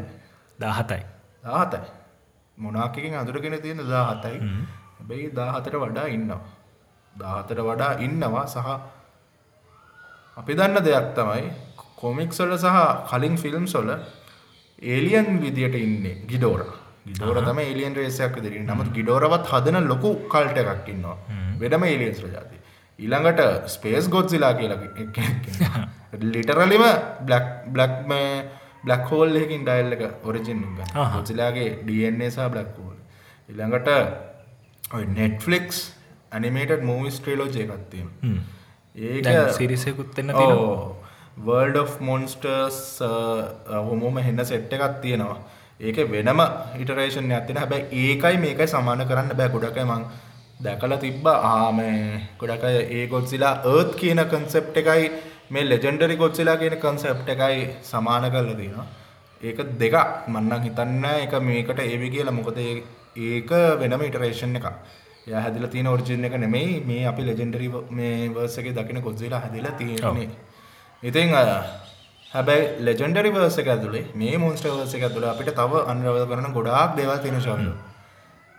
[0.59, 1.03] දාහතයි.
[1.43, 1.89] දාහතයි
[2.57, 4.37] මොනාකින් අඳුරගෙන තියෙන දාහතයි.
[4.97, 6.41] හැබැයි දාහතට වඩා ඉන්නවා.
[7.13, 8.67] දාහතට වඩා ඉන්නවා සහ
[10.37, 11.45] අපි දන්න දෙයක් තමයි
[11.95, 12.77] කොමික්සොල සහ
[13.09, 13.89] කලින් ෆිල්ම් සොල
[14.81, 16.61] ඒලියන් විදියට ඉන්නේ ගිඩෝර.
[17.07, 21.17] ගිඩෝර තම ඒලියන් රේසයක් දෙර නමුත් ගිඩෝරවත් හදන ලොකු කල්ට එකක් ඉන්නවා.
[21.59, 22.57] වෙනම ඒලියන්ස් ජාති
[22.99, 24.77] ඊළඟට ස්පේස් ගොත්සිලා කියලා
[26.13, 26.85] ලිටරලිම
[27.21, 27.93] බ්ලක් බ්ලක්
[28.83, 30.61] බ්ලක් හෝල් එකින් ඩයිල් එක ඔරිජින්
[31.13, 32.97] ගොසිලාගේ ඩන්නේ සහ බ්ලක් හෝල්
[33.49, 33.89] ඉළඟට
[35.11, 35.79] නෙට්ෆලික්ස්
[36.31, 38.09] ඇනිමේට මූවිස් ට්‍රේලෝජය එකත්තිීම
[38.95, 40.95] ඒක සිරිසයකුත් එන්න තියෙනවා.
[41.37, 42.79] වර්ල්ඩ් of මොන්ස්ටර්ස්
[43.87, 45.37] හොමෝම හෙන්න සෙට් එකක් තියෙනවා.
[45.79, 46.41] ඒක වෙනම
[46.79, 49.49] ඉටරේෂන් ඇතින හැබැයි ඒකයි මේකයි සමාන කරන්න බෑ.
[49.49, 50.05] ගොඩක මං
[50.59, 51.25] දැකලා තිබ්බ.
[51.25, 51.79] ආම
[52.39, 55.09] ගොඩක ඒ ගොත්සිලා ඒත් කියන කන්සෙප් එකයි
[55.53, 58.87] මේ ලෙජෙන්ඩරි ගොත්සිලා කියන කන්සෙප් එකයි සමාන කරලා තියෙනවා.
[59.41, 59.95] ඒක දෙක
[60.27, 62.37] මන්නන් හිතන්න එක මේකට ඒවි කියලා.
[62.39, 64.67] මොකද ඒක වෙනම ඉටරේෂන් එක
[65.27, 66.83] ය හැදිල තියෙන ඔරිජින් එක නෙමෙයි.
[66.83, 70.29] මේ අපි ලෙජෙන්ඩරි මේ වර්සක දකින කොත්සිලා හැදිලා තියෙන්නේ.
[71.03, 71.29] ඉතින්
[72.31, 76.95] හැබැයි ලෙජෙන්ඩරි වර්ස එක ඇතුළේ මේ මොන්ස්ට වර්ස එක ඇතුළ අපිට තව අන්රවද කරන ගොඩාක්
[76.97, 77.67] දෙවල් තියෙන ශවල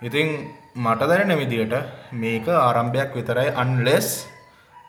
[0.01, 0.29] ඉතින්
[0.77, 1.75] මට දැනෙන විදියට
[2.15, 4.09] මේක ආරම්භයක් විතරයි අන්ලෙස්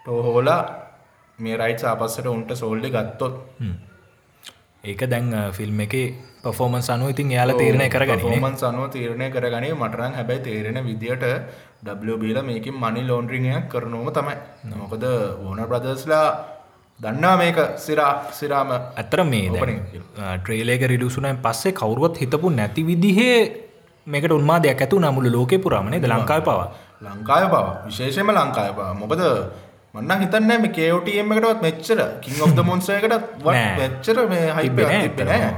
[0.04, 0.60] ටෝහෝලා
[1.40, 3.36] මේ රයිට් ආපස්සට උන්ට සෝල්ඩි ගත්තොත්.
[4.84, 5.94] ඒක දැන් ෆිල්ම් එක
[6.44, 11.26] පෆෝමන්ස් අනුව ඉතින් යාල තීරණය කරගන ෆෝමන් සනුව තීරණය කරගනේ මටරන් හැබැයි තේරෙන විදියට
[11.84, 14.36] ඩබල මේකින් මනි ලෝන්ඩ්‍රිංයක් කරනෝම තමයි.
[14.82, 15.04] මොකද
[15.42, 16.28] ඕන ප්‍රදස්ලා
[17.00, 19.50] දන්නා මේක සිරා සිරාම ඇතර මේ
[20.40, 23.38] ට්‍රේලේක රිඩුසුනයින් පස්සේ කවරුවත් හිතපු නැති විදිහේ
[24.08, 26.68] මේකට උන්මාදයක් ඇතු නමුළු ලෝක පුරාමණේ ද ලංකායි පවා.
[27.04, 29.22] ලංකාය බව විශේෂම ලංකාය බව මොකද
[29.96, 33.14] මන්න හිතන්න මේ කෝටම් එකටත් මෙච්චර කින් ඔ්ද මොන්සයකටත්
[33.46, 33.64] නෑ.
[33.78, 35.54] මෙච්චර මේ හයිප තිබ්බේ නෑ නෑ.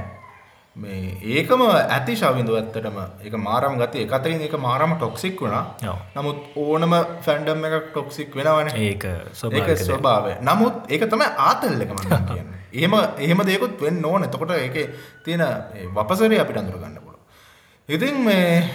[0.76, 3.00] මේ ඒකම ඇති ශවිඳු ඇත්තටම.
[3.22, 5.96] එක මාරම් ගති එකතරින් එක මාරම ටොක්සික් වුණා.
[6.16, 8.70] නමුත් ඕනම ෆැන්ඩම් එකක් ටොක්සික් වෙනවන.
[8.78, 9.74] ඒක ඒක.
[9.82, 10.38] ස්වභාවය.
[10.42, 12.54] නමුත් ඒක තමයි ආතල් එක මන්න කියන්න.
[12.74, 14.24] ඒම එහෙම දෙකුත් වෙන්න ඕන.
[14.24, 14.78] එතකොට ඒක
[15.24, 17.18] තියෙන ඒ වපසරය අපිට අඳුර ගන්න පුළුව
[17.90, 18.70] ඉතින් මේ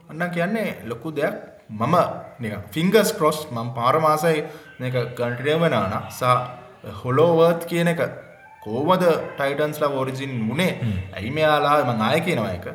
[0.00, 1.96] අන්න කියන්නේ ලොකු දෙයක් මම
[2.72, 4.44] ෆිංගස් කොස් මම පාරමාසයි
[4.80, 5.76] මේක ගන්ටිය වෙනන
[6.10, 6.24] සහ
[7.00, 8.00] හොලෝවර්ත් කියන එක
[8.62, 9.02] කෝවද
[9.36, 10.72] ටයිටන්ස්ලා ෝරිජින් වනේ?
[11.12, 12.66] ඇයි මෙයාලා ම ආය කියනවා එක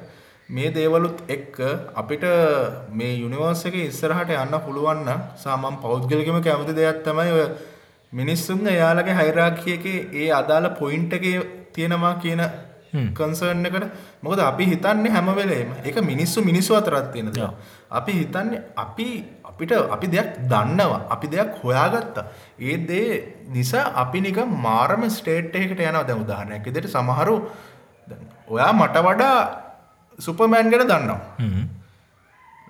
[0.50, 1.58] මේ දේවලුත් එක්ක
[1.96, 2.24] අපිට
[2.92, 7.46] මේ යුනිවර්ස එක ඉස්සරහට යන්න පුළුවන්න සාමම් පෞද්ගලිකම කැමති දෙයක් තමයි ඔය
[8.14, 11.26] මිනිස්සුන් එයාලගේ හයිරාකියක ඒ අදාළ පොයින්ට එක
[11.74, 12.42] තියෙනවා කියන
[12.92, 13.86] කන්සර්න් එකට.
[14.22, 17.52] මොකද අපි හිතන්නේ හැම වෙලේම එක මිනිස්සු මිනිස්සු අතරත් තියෙන දෙයක්.
[17.92, 19.08] අපි හිතන්නේ අපි
[19.44, 22.26] අපිට අපි දෙයක් දන්නවා අපි දෙයක් හොයාගත්තා.
[22.60, 23.08] ඒ දේ
[23.50, 26.08] නිසා අපි නික මාරම ස්ටේට් එකට යනවා.
[26.08, 27.36] දැන් උදාහරණයක් විදිහට සමහරු
[28.48, 29.38] ඔයා මට වඩා
[30.20, 31.20] සුපර්මෑන් ගැන දන්නවා.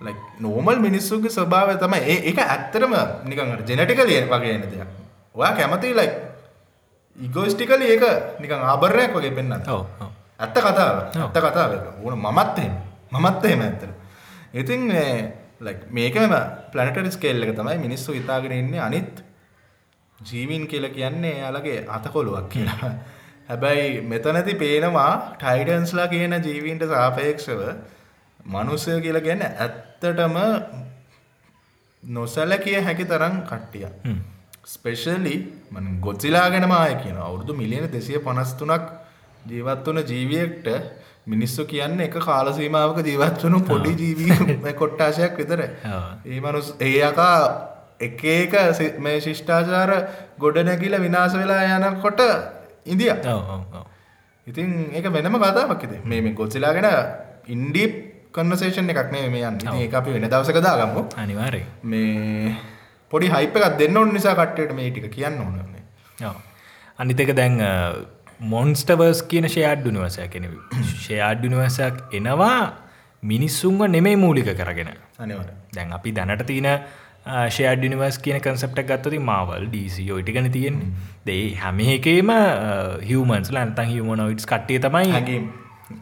[0.00, 2.02] ලයික් නෝමල් මිනිස්සුගේ ස්වභාවය තමයි.
[2.02, 2.92] ඒ ඒක ඇත්තරම
[3.24, 4.90] නිකන් ජෙනටිකලිය වගේ එන දෙයක්.
[5.34, 6.12] ඔයා කැමති ලයික්
[7.18, 8.04] ඉගෝස්ටිකල ඒක
[8.40, 10.10] නිකන් ආභරණයක් වගේ පෙන්න්න ඔව් ඔව්.
[10.38, 10.96] ඇත්ත කතාව.
[11.14, 11.70] ඇත්ත කතාව
[12.02, 12.74] ඕන මමත් එහෙම.
[13.12, 14.01] මමත් එහෙම ඇත්තට
[14.54, 14.80] ඉතින්
[15.90, 16.34] මේකම
[16.72, 19.22] ප්ලනටරි ස්කේල් එක තමයි මිනිස්සු හිතාගෙන ඉන්නේ අනිත්
[20.18, 22.92] ජීවින් කියල කියන්නේ යාලගේ අතකොළුවක් කියලා.
[23.48, 27.60] හැබැයි මෙතනති පේනවා ටයිඩන්ස්ලා කියන ජීවීන්ට සාපේක්ෂව
[28.46, 30.36] මනුස්සය කියල ගැන්න ඇත්තටම
[32.02, 33.86] නොසැල කිය හැකි තරම් කට්ටිය
[34.66, 35.36] ස්පෙෂලි
[35.70, 38.84] මන ගොත්සිලා ගැනමය කියන අවුරුදු මිලියන දෙසිය පනස්තුනක්
[39.44, 40.68] ජීවත් වන ජීවියෙක්ට
[41.26, 47.36] මිනිස්සු කියන්න එක කාලසීමාවක ජීවත් වනු පොඩි ජීවී කොට්ටාශයක් විතර ඒ මනුස් ඒයකා
[48.00, 49.90] එක ඒක සි- මේ ශිෂ්ඨාචාර
[50.38, 52.20] ගොඩ නැගිල විනාශ වෙලා යනකොට
[52.86, 53.12] ඉන්දිය.
[54.46, 56.88] ඉතින් ඒක වෙනම කතාවක්ද මේ මේ ගොසිලාගෙන
[57.48, 57.92] ඉන්ඩීප්
[58.32, 59.58] කන්නසේෂන් එකක් නේ මේ යන්න.
[59.58, 61.66] ඉතින් ඒක අපි වෙන දවසකදා ගම්මු අනිවාර්යෙන්.
[61.84, 62.56] මේ
[63.12, 65.82] පොඩි හයිප එකක් දෙන්න ඔන්න නිසා කට්ටට මේ ටික කියන්න ඕනන්නේ
[66.26, 66.34] ඔව්.
[66.98, 67.60] අනිත් එක දැන්
[68.44, 70.48] මොන්ස්ටවර්ස් කියන ෂයාඩ් ඩුනිවසය කෙන
[70.96, 72.58] ෂයාඩ් ඩුනිවසයක් එනවා
[73.22, 74.92] මිනිස්සුන්ව නෙමේ මූලික කරගෙන.
[75.18, 76.68] අනිවර දැන් අපි දැනට තියන
[77.48, 80.90] ෂයාඩ් ඩිනිවර්ස් කියන කන්සප්ට ගත්තති මවල් ඩීසි ඔයිටිගන තියෙන්නේ.
[81.24, 82.30] දේ හැම එකේම
[83.02, 85.42] හිවමන්ස් ලන්තන් හිවමනොයිටස් කට්ටිය තමයි.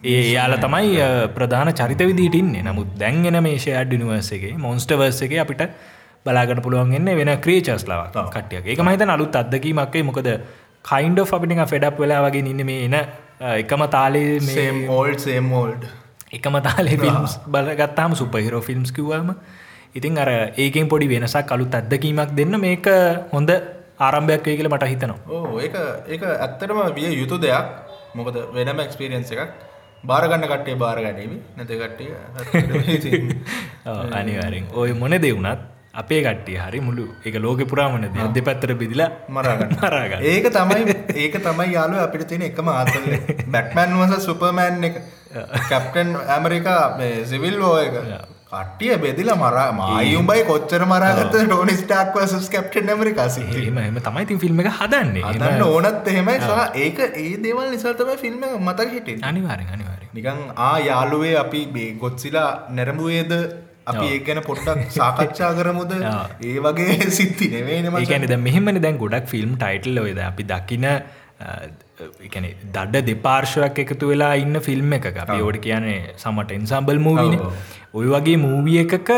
[0.04, 0.96] ඒ යාල තමයි
[1.34, 5.62] ප්‍රධාන චරිත විදිටඉන්නේ නමුත් දැන්ගෙන මේ ෂයාඩ් ඩිනිවර්ස එක මොන්ස්ටවර්ස එක අපිට
[6.24, 10.28] බලාගට පුළුවන්ගන්න වෙන ක්‍රේචස් ලව කටිය එක මහිත අලුත් අදකීමක්කේ මොකද
[10.84, 12.96] කයින්ඩ අපිටි ෆෙඩප් වෙලා වගේ ඉන්න මේ එන
[13.54, 14.28] එකම තාලේ
[14.86, 15.84] මෝල්ඩ් සේම් මෝල්ඩ්
[16.32, 19.34] එකම තාලේ ෆිල්ම්ස් බලගත්තාම සුපහිරෝ ෆිල්ම්ස් කිව්වාම
[19.94, 22.86] ඉතින් අර ඒකෙන් පොඩි වෙනසක් අලුත් අත්දකීමක් දෙන්න මේක
[23.32, 23.50] හොඳ
[24.00, 25.18] ආරම්භයක් වේ කියල මට හිතනවා.
[25.28, 25.74] ඕ ඒක
[26.08, 27.66] ඒක ඇත්තටම විය යුතු දෙයක්.
[28.14, 29.50] මොකද වෙනම එක්ස්පිරියන්ස එකක්.
[30.04, 32.10] බාරගන්න කට්ටේ බාරගැනීම නැත කට්ටිය
[33.86, 35.60] ඔව්, අනිවාරෙන් ඔය මොන දෙවුනත්
[35.94, 41.38] අපේ කට්ටිය හරි මුළු එක ලෝක පුරාමන දෙ පැත්තර බිදිලා මරාගන්න මරාගන්න ඒක තමයි ඒක
[41.40, 43.06] තමයි යාලු අපිට තියෙන එකම ආතල
[43.48, 45.00] බැට්මැන් වස සුපර්මෑන් එක.
[45.70, 46.82] කැප්ටන් ඇමරිකා
[47.24, 47.96] සිවිල් ෝ එක.
[48.50, 54.36] කට්ටිය බෙදිල මරා මයුම්බයි කොච්චර මරාගත ටෝනි ස්ටාක් වසස් කැප්ටන් ඇමරිකාසි එම එම තමයි ති
[54.36, 55.24] ෆිල්ම් එක හදන්නේ.
[55.24, 56.36] එම අදන්න ඕනත් එහෙමයි.
[56.40, 61.90] සහ ඒක ඒ දේවල් නිසාතම ෆිල්ම් මතක හිටින් අනිවාරෙන් අනිවාරෙන් නිකං ආ යාළුවේ අපි බේ
[61.96, 63.34] ගොත්සිලා නැරඹුවේද
[63.90, 65.94] අපි ඒ ගැන පොට්ටක් සාකච්ඡා කරමුද?
[66.48, 70.88] ඒ වගේ සිත්ති නෙවෙනම ඒකන ද මෙහෙමනි දැන් ගොඩක් ෆිල්ම් ටයිටල් ඔයද අපි දකින
[72.20, 77.38] එකන දඩ දෙපාර්ශයක් එකතු වෙලා ඉන්න ෆිල්ම් එක අපි ඕට කියන්නේ සමට එන්සම්බල් මූවින.
[77.94, 79.14] ඔය වගේ මූවිය එකක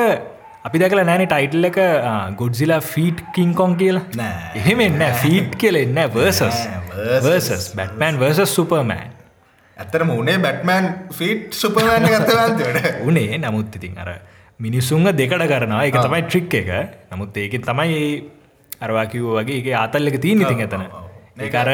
[0.64, 1.80] අපි දැකලා නෑන ටයිටල් එක
[2.36, 4.04] ගොඩ්සිලා ෆීට් කින්කොන් කියලා.
[4.14, 4.52] නෑ.
[4.54, 9.10] එහෙම එන්න ෆීට් කෙලෙන්න වර්සස් බැට්මන් වර්සස් සුපර්මෑන්
[9.76, 13.38] ඇත්තට මුණේ බැට්මෑන් ෆිට් සුපමෑන් ගත්තවන්තට උනේ.
[13.38, 14.10] නමුත් ඉතින් අර
[14.60, 15.84] මිනිස්සුන්ග දෙකට කරනවා.
[15.84, 16.70] එක තමයි ට්‍රික් එක.
[17.12, 18.00] නමුත් ඒකෙන් තමයි
[18.80, 20.84] අරවාකිව් වගේ එක ආතල් එක තිීන් ඉතින් ඇතන.
[21.38, 21.70] ඒකර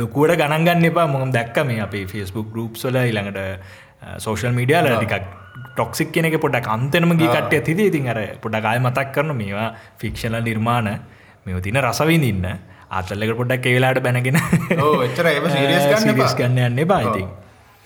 [0.00, 1.06] ලොකුවට ගණන්ගන්න එපා.
[1.06, 5.24] මොහම් දැක්ක මේ අපේ ෆිස්බුක් ගරුප්සල ඉළඟට සෝෂල් මීඩියල ටිකක්
[5.76, 9.70] ටොක්සික් කෙනෙක පොඩක් අන්තනම ගී කට්ටය තිදී ඉතින් අර පොඩක් අය මතක් කරන මේවා
[10.00, 10.92] ෆික්ෂණ නිර්මාණ.
[11.46, 12.46] මෙ තින රසවිඳන්න.
[12.92, 14.36] ආතල්ලක පොඩක් ඒවෙලාට බැනගෙන
[14.84, 16.32] ඕ එච්චර සීරියස් ගන්න එපා.
[16.38, 17.28] ගන්න යන්න බායිතින්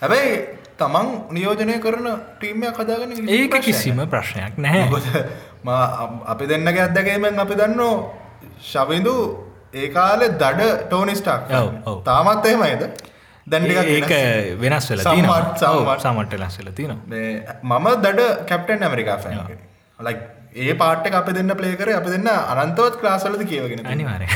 [0.03, 0.33] හැබැයි
[0.81, 2.07] තමන් නියෝජනය කරන
[2.39, 5.25] ටීමයක් හදාගෙන ඒක කිසිම ප්‍රශ්නයක් නැහැ.
[6.33, 7.93] අපි දෙන්නගේ අත්දැකීමෙන් අපි දන්නෝ
[8.71, 9.15] ශවිඳු
[9.83, 11.53] ඒ කාලෙ දඩ ටෝනිස්ටක්.
[12.09, 12.83] තාමත් එහෙමයිද?
[13.47, 14.13] දැන්ටික ඒක
[14.63, 15.65] වෙනස් වෙල සම්මත්.
[16.05, 19.19] සමට වෙනස් වෙල තිනවා මම දඩ කැප්ටන් ඇමරිකා
[20.07, 20.17] ලයි
[20.57, 24.27] ඒ පාට්ට අප දෙන්න ප්ලේකර අප දෙන්න අනන්තවත් ක්ලාසලද කියවගෙන අනිවාරය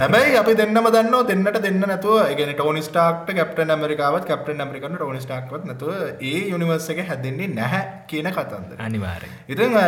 [0.00, 5.92] හැබැයි අපි දෙන්නම දන්න දෙන්නට දෙන්න නැතුව ගෙන ටෝනිස්ටාක්ට කැප්ටන් ඇමරිකාවත් කැප්ටන් ඇමරිකන්න ටෝනිස්ටාක්වත් නැතුව
[6.22, 9.86] ඒ යුනිවර්ස එක හැදෙන්නේ නැහැ කියන කතන්ද අනිවාරය ඉතින් අ,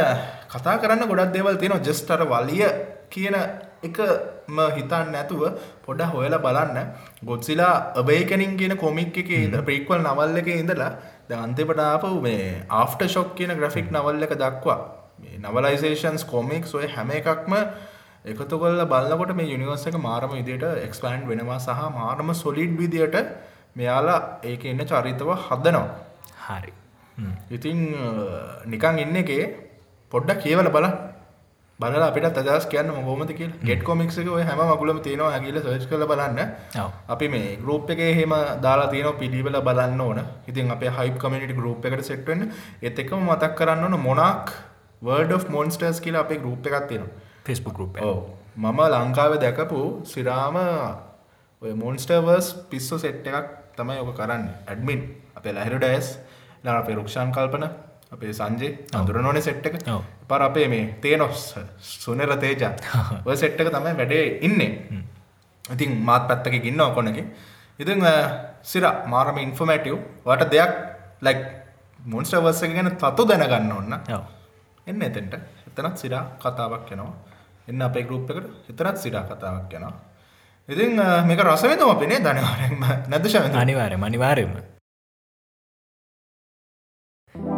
[0.48, 1.84] කතා කරන්න ගොඩක් දේවල් තියෙනවා.
[1.84, 2.64] ජස්ටර වලිය
[3.10, 3.36] කියන
[3.82, 5.42] එකම හිතන්න නැතුව
[5.84, 6.78] පොඩ හොයලා බලන්න.
[7.24, 10.92] ගොත්සිලා අබේකනින් කියන කොමික් එක ඉද ප්‍රික්වල් නවල් එක ඉඳලා
[11.28, 14.78] ද අන්තිපට ආපු මේ ආෆ්ට ශොක් කියන ග්‍රෆික් නවල් එක දක්වා
[15.40, 17.52] නවලයිසේෂන්ස් කොමික් ඔය හැම එකක්ම
[18.26, 23.16] එකතු කොල්ල බලකොට මේ යුනිවර්ස එක මාරම විදියට එක්ස්පෑන්් වෙනවා සහ මාරම සොලිඩ් විදියට
[23.76, 25.88] මෙයාලා ඒක එන්න චරිතව හදනවා.
[26.46, 26.72] හරි.
[27.50, 28.06] ඉතින් අ,
[28.66, 29.44] නිකන් ඉන්න එකේ
[30.12, 30.86] පොඩ්ඩක් කියවල බල
[31.80, 36.04] බල අපිට අදස් කියන්න මොහොමද කිය ගෙට කොමික්ක ඔය හැම මකුලම තියෙනවා ඇගිල සර්ච් කල
[36.04, 36.38] බලන්න.
[37.08, 38.32] අපි මේ ගරුප් එක හෙම
[38.62, 40.20] දාලා තියන පිළිවෙල බලන්න ඕන.
[40.48, 42.50] ඉතින් අප හයි කමිට ගරුප් එකට සෙට්වෙන්
[42.82, 44.54] එත් එකම මතක් කරන්න ඕන මොනක්
[45.06, 47.12] වර්ඩ of මොන්ස්ටර්ස් කියලා අපේ ගරුප් එකක් තියෙනවා.
[47.46, 48.18] ෆෙස්බුක් රුප ඕ
[48.56, 49.80] මම ලංකාව දැකපු
[50.12, 50.56] සිරාම
[51.62, 54.44] ඔය මොන්ස්ටර්වර්ස් පිස්සු සෙට් එකක් තමයි ඔක කරන්න.
[54.70, 55.00] ඇඩමින්
[55.38, 56.08] අපේ ලැහිරු ඩෑස්
[56.64, 57.64] ල අපේ රුක්ෂාන් කල්පන
[58.14, 59.76] අපේ සංජේ අඳුර නොන සෙට් එක.
[60.28, 61.40] පර අපේ මේ තේනොස්
[62.02, 62.72] සුනර තේජා
[63.26, 64.70] ඔය සෙට් එක තමයි වැඩේ ඉන්නේ.
[65.64, 67.18] ඉතින් මාත් පැත්තක ගන්න ඔකොනක
[67.82, 68.00] ඉතින්
[68.62, 70.72] සිර මාරම ඉන්ෆමටව් වට දෙයක්
[71.26, 71.40] ලයික්
[72.12, 73.94] මොන්ස්ටර්වර්ස ගැන තතු දැනගන්න ඔන්න
[74.86, 75.34] එන්න එතෙන්ට.
[75.68, 77.12] එතනත් සිරා කතාවක් යනවා.
[77.68, 79.92] එන්න අපේ ගරුප් එකට එතරත් සිරා කතාවක් යනවා.
[80.68, 84.52] ඉතින් අ, මේක රසවෙතම පෙනේ ධනවාරෙන්ම නැදශව අනිවාරය මනිවාරයම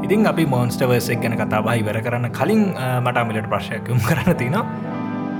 [0.03, 4.65] ඉතින් අපි මෝන්ස්ටවර්සක් ගැන කතාබා ඉවර කරන්න කලින් අ, මට අමිලට ප්‍රශ්යක්යුම් කරන්න තිනවා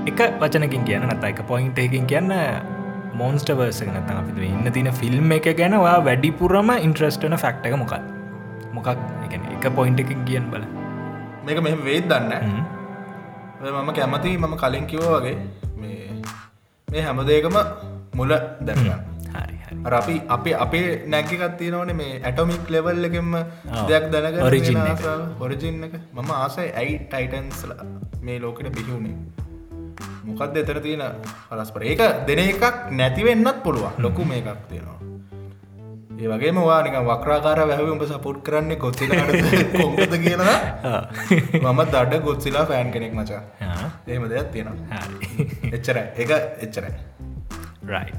[0.07, 2.31] එක වචනකින් කියන්න නැත එක පොයින්ට එකින් කියන්න
[3.15, 7.95] මෝන්ස්ටවර්ස නත අපි ඉන්න තින ෆිල්ම් එක ගැනවා වැඩිපුරම ඉන්ට්‍රස්ටන ෆක්ටක මොකක්
[8.73, 8.89] මොකක්
[9.27, 10.63] එක එක පොයින්ට එකින් කියන්න බල
[11.47, 12.33] මේක මෙම වේත් දන්න
[13.75, 15.37] මම කැමති මම කලින් කිවෝ වගේ
[15.77, 15.99] මේ
[16.87, 17.57] මේ හැමදේකම
[18.15, 18.31] මුල
[18.61, 19.07] දැනගන්න
[19.89, 23.43] අපි අපේ අපේ නැගිකත්තිය නොන මේ ඇටොමික් ලෙවල් එකෙම ආ.
[23.87, 24.37] දෙයක් දැනක
[24.85, 25.03] එක.
[25.39, 25.93] ඔරිජින් එක.
[26.13, 27.71] මම ආසයි ඇයි ටයිටන්ස්ල
[28.23, 29.15] මේ ලෝකට බිහිවුණේ
[30.25, 31.03] මොකක්ද එතර තියෙන
[31.49, 33.93] පලස්පර ඒක දෙන එකක් නැතිවෙන්නත් පුළුවන්.
[33.99, 34.99] ලොකු මේ එකක් තියෙනවා
[36.17, 39.11] ඒ වගේ වානික වක්‍රාකාර වැැහ උඹ සපුට් කරන්න කොත්තිල
[39.73, 40.55] කොද කියලා
[41.63, 43.41] මම දඩ ගොත්සිලා ෆෑන් කෙනෙක් මචා.
[44.07, 45.01] ඒම දෙයක් තියෙනවා.
[45.71, 46.31] එච්චර එක
[46.65, 46.93] එච්චරයි.
[47.87, 48.11] රයි්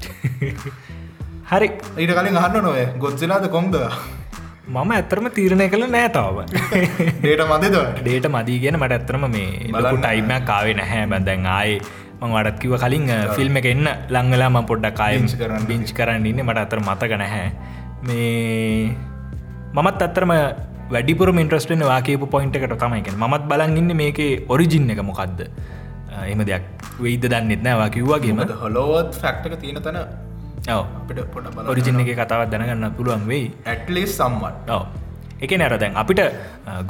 [1.51, 1.67] හරි.
[1.97, 3.75] ඊට කලින් අහන්න නොවේ ගොත්සිලාද කොම්ද
[4.67, 6.37] මම ඇත්තරම තීරණය කළ නෑතාව
[7.17, 9.97] ඩේට මදද ඩේට මදී ගෙන මට ඇත්තරම මේ බලු.
[9.97, 11.03] ටයිමයක් කාවේ නැහැ.
[11.13, 11.81] බැදැන් ආයේ
[12.21, 15.67] මං වඩත් කිව කලින් ෆිල්ම් එක එන්න ලංගලා ම පොඩ්ඩක් කායම් කරන්න.
[15.71, 16.41] බිංච් කරන්න ඉන්න.
[16.47, 17.51] මට අතර මතක නැහැ
[18.07, 18.95] මේ
[19.75, 20.31] මමත් අත්තරම
[20.93, 25.43] වැඩිපුර මින්ට්‍රස්ටන වාකේපු පොයින්ට එකට තමයික මත් බලන් ඉන්න මේකේ ඔරිජින්න එක මොකක්ද
[26.31, 26.63] එම දෙයක්
[27.03, 28.39] වෙයිද දන්නෙත් නෑවා කිව්වාගේම.
[28.43, 29.99] මද හොලෝවත් ෆැක්ටක තියෙන තැන
[30.75, 33.45] අපිට පොට බල ඔරිජින්න එක කතාවත් දැනගන්න පුළුවන් වෙයි.
[33.73, 34.71] ඇටලිස් සම්මට
[35.45, 36.21] එක නැර දැන් අපිට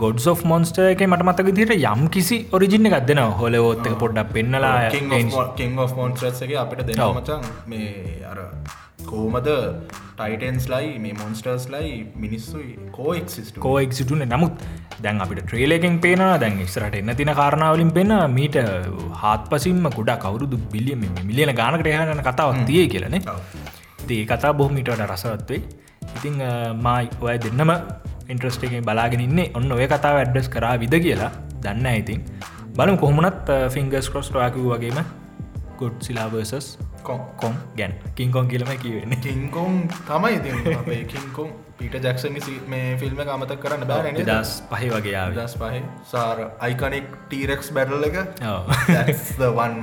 [0.02, 0.20] ගොඩ්
[0.52, 4.76] මොන්ස්ට එක මට මතක දිට යම් කිසි ඔරිජින්න එකක් දෙන හොලවෝත්තක පොඩ්ඩක් පෙන්නලා
[6.00, 7.20] මොන්ස්ට්‍රස්ගේ අපිට දෙන ඔව්.
[7.22, 7.44] මචන්
[7.74, 8.40] මේ අර
[9.12, 9.50] කෝමද
[10.18, 14.64] ටයිටන්ස් ලයි මේ මොන්ස්ටර්ස් ලයි මිනිස්සුයි කෝ එක්සිස්ට කෝෙක් සිටුන නමුත්
[15.00, 18.60] දැන් අපිට ට්‍රේලකින් පේන දැන් ඉස්සරට එන්න තින කාරණාවලින් පෙන මීට
[19.22, 25.62] හත් පසින්ම ගොඩා කවුරුදු බිලියම මිලියන ගානකට යහන කතාවක් තිය කියලන ඒ කතා බොහමිටට රසවත්වේ
[26.10, 26.38] ඉතිං
[26.80, 27.72] මයි ඔය දෙන්නම
[28.28, 31.32] ඉන්ට්‍රස්ටේකින් බලාගෙන ඉන්නේ ඔන්න ඔය කතාව ඇඩ්ඩස් කරා විද කියලා.
[31.62, 32.22] දන්න ඉතින්.
[32.76, 35.00] බලමු කොහොමනත් ෆිංගස් කොස් ටාකිව වගේම
[35.80, 36.68] ගොඩ් සිලාවර්සස්
[37.04, 42.36] කොම් ගැන් කින්කොන් කියලම කිවෙන්නේ කින්කොම් තමයි ඉති අපේ කින්කොම් පීට ජක්ෂන්
[42.68, 45.80] මේ ෆිල්ම් අමතක් කරන්න බෑ දස් පහි වගේ දස් පහ.
[46.12, 48.18] සාර අයිකනෙක් ටීරෙක්ස් බැඩල් එක.
[49.56, 49.82] වන්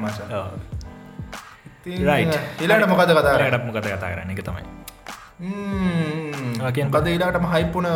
[1.86, 2.34] Right.
[2.60, 4.30] ඉලාට මොකද කතා ටක් මොකත කතා කරන්න?
[4.30, 4.64] එක තමයි.
[6.60, 6.90] ආ, කියන්න.
[6.90, 7.86] කද ඊලාටම හයිපුන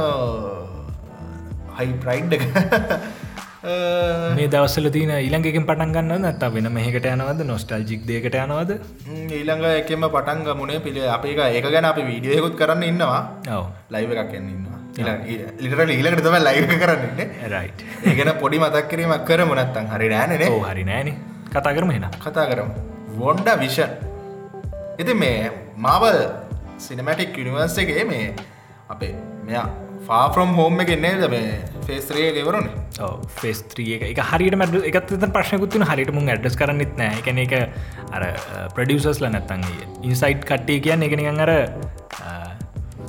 [1.78, 2.44] හයි ප්‍රයිඩ් එක
[3.62, 7.40] මේ දවස්සල තින ඊළඟකින් පටන් ගන්න නැත්ත වෙන මේකට යනවද?
[7.44, 8.70] නොස්ටල් ජික් දෙකට යනවද
[9.38, 13.22] ඊළඟ එකෙම පටන් ගමුණේ පිළේ අපේ ඒක ගැන අපි වීඩියයකුත් කරන්න ඉන්නවා.
[13.56, 13.66] ඔව.
[13.90, 14.78] ලයිව එකක් එන්න ඉන්නවා.
[14.96, 17.68] ලිට ඊලකට තම ලයිව කරන්නන්න රයි්
[18.12, 21.12] ඒගෙන පොඩි මතක් කිරීමක් කර මොනත්තන් හරි නෑනේ හරි නෑන.
[21.52, 22.72] කතා කරම හෙන කතා කරමු.
[23.20, 23.92] වොන්ඩ විෂන්
[24.98, 26.18] ඉති මේ මාවල්
[26.78, 28.26] සිනමටික් යනිවර්සගේ මේ
[28.88, 29.14] අපේ
[29.46, 29.68] මෙයා
[30.08, 31.48] ෆාෆ්‍රම් හෝම එක නේද මේ
[31.86, 33.08] ෆේස්ත්‍රය ගෙවරුණේ
[33.40, 34.20] ෆෙස්ත්‍රිය එක.
[34.30, 37.20] හරිට මට එකත් ප්‍රශ්නකුත්තුන හරිට මුන් ඇඩ්ස් කරන්නෙත් නෑ.
[37.20, 37.54] එකන එක
[38.16, 38.24] අර
[38.76, 41.52] ප්‍රඩියසස්ල නැත්තන්ගේ ඉන්සයිට් කට්ටිය කියන්න එක නිකන් අර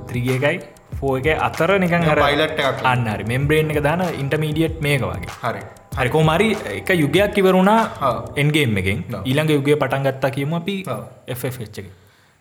[0.10, 0.58] ත්‍රියකයි
[1.00, 3.30] ෆෝ එක අතර නිකන් අර පයිලට් එකක් අන්න හරි.
[3.34, 5.32] මෙම්බ්‍රේන් එක දාන ඉන්ටමීඩියට් මේක වගේ.
[5.46, 5.64] හරි.
[6.02, 8.14] හරිකෝ මරි එක යුගයක් කිවරුණා ආ.
[8.44, 9.08] එන්ගේම් එකෙන්.
[9.24, 11.02] ඊළඟ යුගය පටන් ගත්තා කියම අපි ඔව්.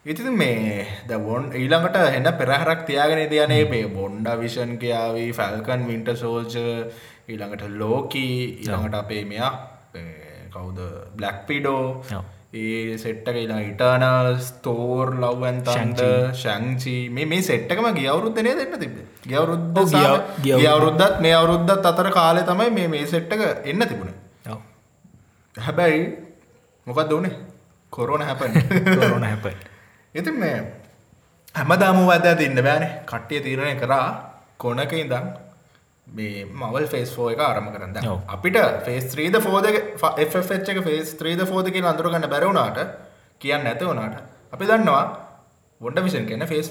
[0.06, 6.56] ඉතින් මේ දවොන් ඊළඟට එන්න පෙරහරක් තියාගෙන දයනේ මේ බොන්්ඩ විෂන් කියාවී ෆැල්කන් වින්ට සෝල්ජ
[7.28, 9.52] ඊළඟට ලෝකී ඊළඟට අපේ මෙයා
[10.50, 10.78] කවුද
[11.14, 11.84] බ්ලක් පිඩෝ.
[12.52, 16.00] ඒ සෙට්ටක ඉලා ඉටානල් ස්තෝර් ලව්වන්තන්ද
[16.34, 19.84] ශංචි මේ මේ සෙට්ටකම ගියවරුද්ධනය දෙන්න තිබ ගියවරුද්ධ
[20.42, 24.16] ගියවරුද්ධත් මේ අවුරුද්ධත් අතර කාලය තමයි මේ මේ සෙට්ටක එන්න තිබුණ.
[25.54, 26.00] හැබැයි
[26.86, 27.36] මොකක්ද වනේ
[27.92, 28.56] කොරෝන හැපන්
[28.94, 29.69] කොරෝන හැපන්
[30.14, 30.56] ඉතින් මේ
[31.54, 32.84] හැමදාම වදා තින්න බෑන.
[33.06, 34.08] කට්ටිය තීරණය කරා
[34.58, 35.30] කොනක ඉඳම්
[36.06, 37.96] මේ මවල් ෆේස් එක ආරම කරන්න.
[38.28, 40.36] අපිට ෆේස් ත්‍රීද ෆෝද එක
[40.82, 42.78] ෆේස් ත්‍රීද ෆෝද කිය අඳුරගන්න බැරවුණාට
[43.40, 45.04] කියන්න නැත වුණාට අපි දන්නවා
[45.80, 46.70] වොඩ විෂන් කියන ෆේස්.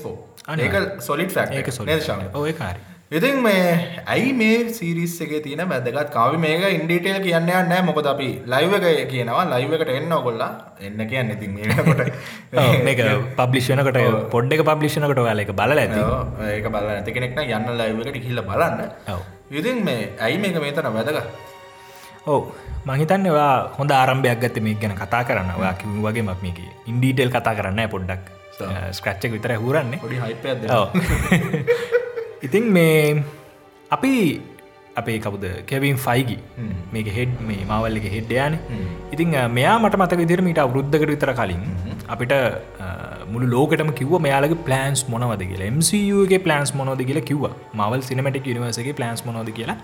[0.57, 6.37] ඒක සොලිට් ෆැක් සොල් ඔය කාරි ඉතින් මේ ඇයි මේ සිරිස් එක තියෙන වැදගත් කාවි?
[6.37, 9.45] මේක ඉන්ඩිටේල් කියන්න නෑ මොකද අපි ලයිව එක කියනවා.
[9.53, 12.13] ලයිව එකට එන්න කොල්ලා එන්න කියන්න ඉතින් මේකට
[12.87, 13.01] මේක
[13.39, 16.05] පබ්ලිෂනකට පොඩ්ඩ එක පබ්ලිෂනකට යාල එක බල ඇති.
[16.53, 18.87] ඒක බල ඇති කෙනෙක්න යන්න ලයිව එකට කිල්ල බලන්න.
[19.09, 19.21] ඔව්.
[19.51, 21.21] ඉතින් මේ ඇයි මේක මේ තන වැදග
[22.27, 22.41] ඔව
[22.85, 25.55] මහිතන්නවා හොඳ ආරම්භයක් ගත මේ ගැන කතා කරන්න.
[25.57, 28.35] ඔයා කිව වගේ මක් මේක ඉන්ඩීටෙල් කතා කරන්න පොඩ්ඩක්.
[28.91, 29.99] ස්ක්‍රච්චක් විතර හුරන්නේ.
[29.99, 30.87] පොඩි හයිපයක් ඔව්.
[32.47, 33.23] ඉතින් මේ
[33.95, 34.13] අපි
[35.01, 35.45] අපේ කවුද?
[35.69, 36.37] කැවින් ෆයිගි
[36.93, 38.55] මේක හෙඩ් මේ මවල් එක හෙඩ් යන.
[39.13, 41.63] ඉතින් මෙයා මට මතක විදිර මීට අවරුද්ධකට විතර කලින්
[42.15, 42.33] අපිට
[43.33, 45.71] මුළු ලෝකටම කිව්ව මෙයාලගේ ප්ලන්ස් මොනවද කියලා.
[45.77, 47.45] MCUගේ ප්ලන්ස් මොනෝද කියලා කිව්ව.
[47.79, 49.79] මවල් සිනමටික් නිවර්සගේ ප්ලන්ස් මොනෝද කියලා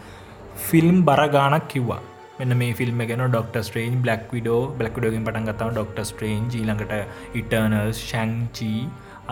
[0.68, 2.02] ෆිල්ම් බරගානක් කිව්වා.
[2.40, 6.94] මෙන්න මේ ෆිල්ම් ගෙන ඩොක්ට ස්ට්‍රේන් බ්ලක් විඩෝ බ්ලක්ඩෝගෙන් පටන් ගතාව ඩොක්ට ස්ට්‍රේන් ඊළඟට
[7.42, 8.82] ඉටර්නර්ස් ශංචී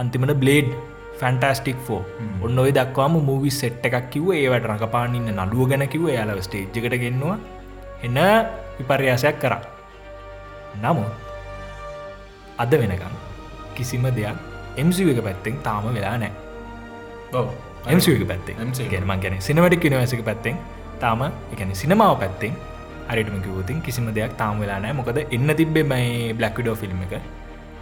[0.01, 0.69] අන්තිමට බ්ලේඩ්
[1.23, 2.01] ෆැන්ටස්ටික් ෆෝ
[2.43, 6.97] ඔන්න ඔය දක්වාම මූවි සෙට් එකක් කිව ඒවට රඟපාන්න ඉන්න නළුව ගැන කිව යාලව ස්ටේජ්කට
[7.03, 7.37] ගෙන්නවා.
[8.05, 8.17] එන්න
[8.77, 9.61] විපර්යාසයක් කරා.
[10.75, 11.11] නමුත්
[12.57, 13.15] අද වෙනකම්
[13.75, 14.37] කිසිම දෙයක්
[14.77, 16.31] MCU එක පැත්තෙන් තාම වෙලා නෑ
[17.89, 18.55] MCU එක පැත්තෙන්.
[18.67, 18.89] MCU.
[18.91, 20.57] ගැනමන් ගැන සිනමටික් නිවසික පැත්තෙන්
[20.99, 22.53] තාම එකන සිනමාව පැත්තෙන්
[23.09, 27.15] අරිටම කිවතින් කිසිම දෙයක් තාම වෙලා නෑ මොකද එන්න තිබ්බේ මයි බ්ලක්විඩෝ ෆිල්ම් එක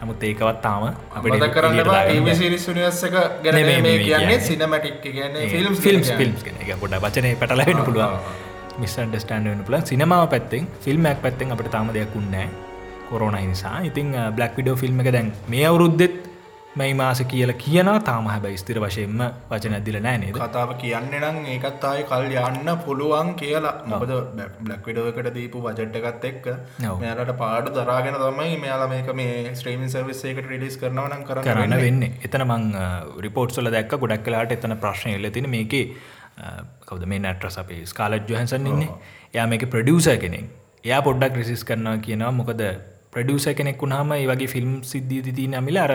[0.02, 0.84] නමුත් ඒකවත් තාම
[1.24, 4.40] මත කරන්නවා ඒසිරිස් නිවස්සක ගැන මේ කියන්නේ.
[4.48, 6.34] සිනමටික් කියන්නේ ෆිල්ම් ෆිල්ම් ෆිල්ම්
[6.64, 8.18] එක පොඩ වචනය පැටලවෙන්න පුළුවන්.
[8.82, 12.48] මිස්න්ඩස්ටන්ඩ වන්න පුලන් සිනමාව පැත්තෙන් ෆිල්ම්මක් පැත්තෙන් අපට තාම දෙයක් උන්නෑ
[13.10, 13.78] කොරෝණ නිසා.
[13.90, 16.16] ඉතින් බ්ලක් විඩෝ ෆිල්ම් එක දැන් මේ අවුරුද්දෙත්
[16.80, 18.00] මයි මාස කියලා කියනවා.
[18.10, 20.38] තාම හැබැයි ස්තිර වශයෙන්ම වචන ඇදිල නෑ නේද?
[20.38, 23.74] කතාව කියන්න නම් ඒකත් ආය කල් යන්න පුළුවන් කියලා.
[23.94, 24.14] මොකද
[24.62, 26.48] බ්ලක් විඩෝකට දීපු වජට්ටකත් එක්ක.
[27.02, 32.14] මෙයාලට පාඩු දරාගෙන තමයි මෙයාලා මේක මේ ස්ත්‍රීමින් සර්විස් එකට රිලිස් කරනවනම් කරන්න කරන්න වෙන්නේ.
[32.30, 32.66] එතන මං
[33.28, 35.86] රිපෝට්සල දැක්ක ගොඩක් කලාට එතන ප්‍රශ්න එල්ල තින මේකේ
[36.88, 38.90] කවද මේ නැට්‍රස් අපේ ස්කාලජ් ජොහන්සන් ඉන්නේ.
[39.36, 40.50] එයා මේක ප්‍රඩියස කෙනෙක්.
[40.90, 42.34] එයා පොඩ්ඩක් රිසිස් කරනවා කියනවා.
[42.42, 42.66] මොකද
[43.14, 45.94] ප්‍රඩියස කෙනෙක් වුණාම ඒ වගේ ෆිල්ම් සිද්ධී තිී නමිල අර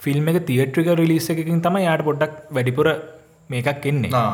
[0.00, 2.88] ෆිල්ම් එක තියට්‍රික රිලිස එකකින් තම යාට පොඩ්ඩක් වැඩිපුර
[3.50, 4.24] මේකක් එන්නේ.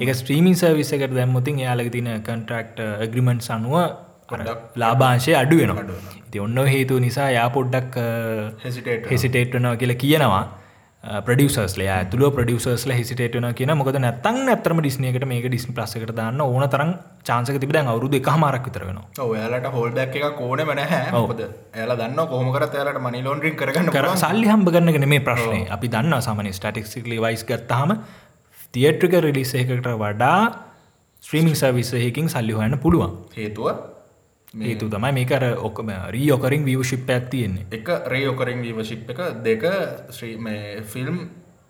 [0.00, 2.80] එක ස්ත්‍රීමින් සර්විස එකට දැම්මුතින් එයාලක තින කන්ට්‍රක්ට
[3.12, 3.76] ග්‍රිමන්ට් අනුව
[4.82, 5.84] ලාභාංශය අඩු වෙනවා.
[6.28, 7.96] ඉති ඔන්න හේතු නිසා යා පොඩ්ඩක්
[8.64, 10.44] Hesitate හෙසිටේට්වනවා කියලා කියනවා
[11.02, 16.90] ප්‍රඩියසස්ල ඇතුල ප්‍රඩියසස්ල හිසිටේටන කියන මොකද නැත්තන් ඇතරම ඩිස්නයකට මේක ඩිස්නි ප්ලස්සකට දාන්න ඕන තරම්
[17.28, 19.08] චාන්සක තිබ දැන් අවුරුදු එක මාරක් විතර වෙනවා.
[19.26, 21.42] ඔයාලට හෝල්ඩක් එක කෝන මැනහැ ඔපද
[21.74, 26.18] ඇල දන්න කොහමකර යාලට මනි ලෝන්ඩින් කරගන්න කර සල්ලි හම්බ කරන්නගෙන මේ ප්‍රශ්නය අපි දන්න
[26.20, 27.96] සමන ස්ටටික්සිකලි වයිස් ගත්තහම
[28.74, 30.38] තියට්‍රික රිලිස එකකට වඩා
[31.22, 33.18] ස්ත්‍රීමිං සවිස්සයකින් සල්ලි හොයන්න පුළුවන්.
[33.34, 33.91] හේතුව
[34.54, 39.64] ඒතු තමයි මේකර ඔක්කම රීයෝකරින් විවශිප් ඇත්තියෙන්නේ එක රේෝකරින් වීවශිප් එක දෙක
[40.10, 41.22] ශ්‍රී මේ ෆිල්ම්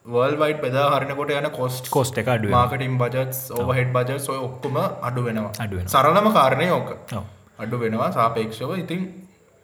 [0.06, 4.78] වල් වයිට පෙදා හරිනකොට යන කොස්ට කොස්ට එක අඩුව මාකටින් බජස් ඕවහෙඩ් බජස් ඔය ඔක්කොම
[4.78, 5.52] අඩු වෙනවා.
[5.58, 5.92] අඩු වෙනවා.
[5.94, 6.90] සරලම කාරණය ඕක.
[7.58, 8.74] අඩු වෙනවා සාපේක්ෂව.
[8.78, 9.06] ඉතින්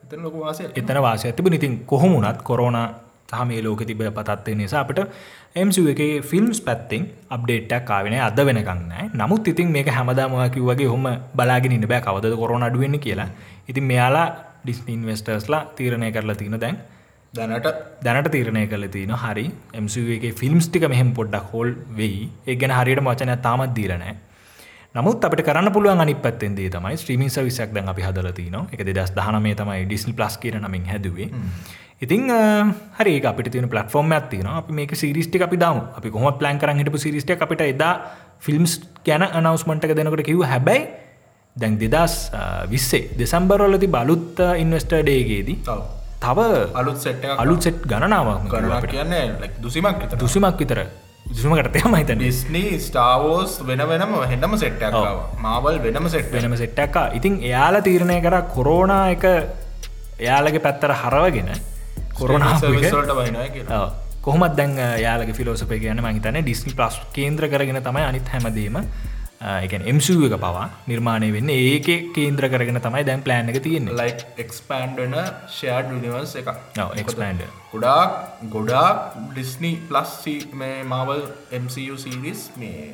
[0.02, 2.78] ඉතින් ලොක වාසය එතන වාසය තිබ ඉතින් කොහොමුණත් කොරෝණ
[3.28, 5.00] තහ මේ ලෝක තිබ පතත්වය නිසා අපට
[5.54, 11.72] එම්සු එක ෆිල්ම්ස් පැත්තිෙන් අප්ඩේට්ක් කාවෙන අද වෙනකන්න නමුත් ඉතින් මේක හැමදාමකිව වගේ හොම බලාගෙන
[11.72, 12.00] ඉන්න බෑ.
[12.00, 13.28] කවද කොරන අඩුවෙන්න කියලා.
[13.68, 14.28] ඉතින් මෙයාලා
[14.62, 16.78] ඩිස්නින් වෙස්ටර්ස්ලා තීරණය කරලා තින දැන්
[17.34, 17.68] දැනට
[18.02, 22.30] දැනට තීරණය කල තින හරි එම්සගේ ෆිල්ම්ස් ටික මෙහෙම පොඩ්ඩක් හෝල් වෙයි.
[22.46, 24.16] ඒ ගැන හරියට වචන තාමත් දීරනෑ
[24.94, 29.54] නමුත් අපට කරන්න පුළුවන් අනි පත්තෙන්දේ තමයි ස්ත්‍රීමින් සවිසක් දැන් අපි හදලතින එක දෙදස් දහනමේ
[29.54, 31.28] තමයි ඩිස්නි ප්ලස් කියර නමින් හැදුවේ
[32.00, 32.30] ඉතින්
[32.94, 35.78] හරි අපිට තින පලටෆෝර්ම් ඇතින අපි මේක සිරිස්ටි අපි දම.
[35.98, 37.92] අපි කොම ප්ලන් කරන්න හිටපු සිරිස්ට අපිට එදා
[38.40, 38.72] ෆිල්ම්ස්
[39.04, 40.86] ගැන අනවස්මටක දෙනකට කිව හැබැයි
[41.56, 42.30] දැන් දෙදස්
[42.70, 45.58] විස්සේ දෙසම්බරොලති බලුත් ඉන්වස්ට ඩේගේදී
[46.22, 46.38] තව
[46.74, 50.80] අලුත් සෙට් අලුත් සෙට් ගණනාවක් කරන කියන්නේ දුසිමක් දුසිමක් විතර.
[51.28, 54.94] දුසම කරතයම හිතන ඩිස්නී ස්ටාවෝස් වෙන වෙනම හෙන්නම සෙට්ටක්
[55.38, 59.26] මාවල් වෙනම සෙට් වෙනම සෙට්ටක්ක ඉතින් එයාලා තීරණය කර කොරෝනා එක
[60.18, 61.50] එයාලගේ පැත්තර හරවගෙන
[62.18, 63.82] කොරෝනා
[64.22, 68.78] කොහමත් දැන් යාලගේ ෆිලෝසපය කියන මහිතන ඩිස්නි ප්ලස් කේන්ද්‍ර කරගෙන තමයි අනිත් හැමදීම
[69.40, 71.50] එක එම්සුව එක පවා නිර්මාණය වෙන්න.
[71.50, 73.94] ඒක කේන්ද්‍ර කරගෙන තමයි දැන් ප්ලෑන් එක තියෙන්නේ.
[73.94, 75.14] ලයික් එක්ස්පෑන්ඩන
[75.56, 76.48] ෂයාඩ් නිවර්ස් එක
[77.02, 78.16] එක්ස්පන්ඩ ගොඩාක්
[78.54, 80.16] ගොඩාක් ඩිස්නී ප්ලස්
[80.62, 81.22] මේ මාවල්
[81.62, 82.90] MCU සිරිස් මේ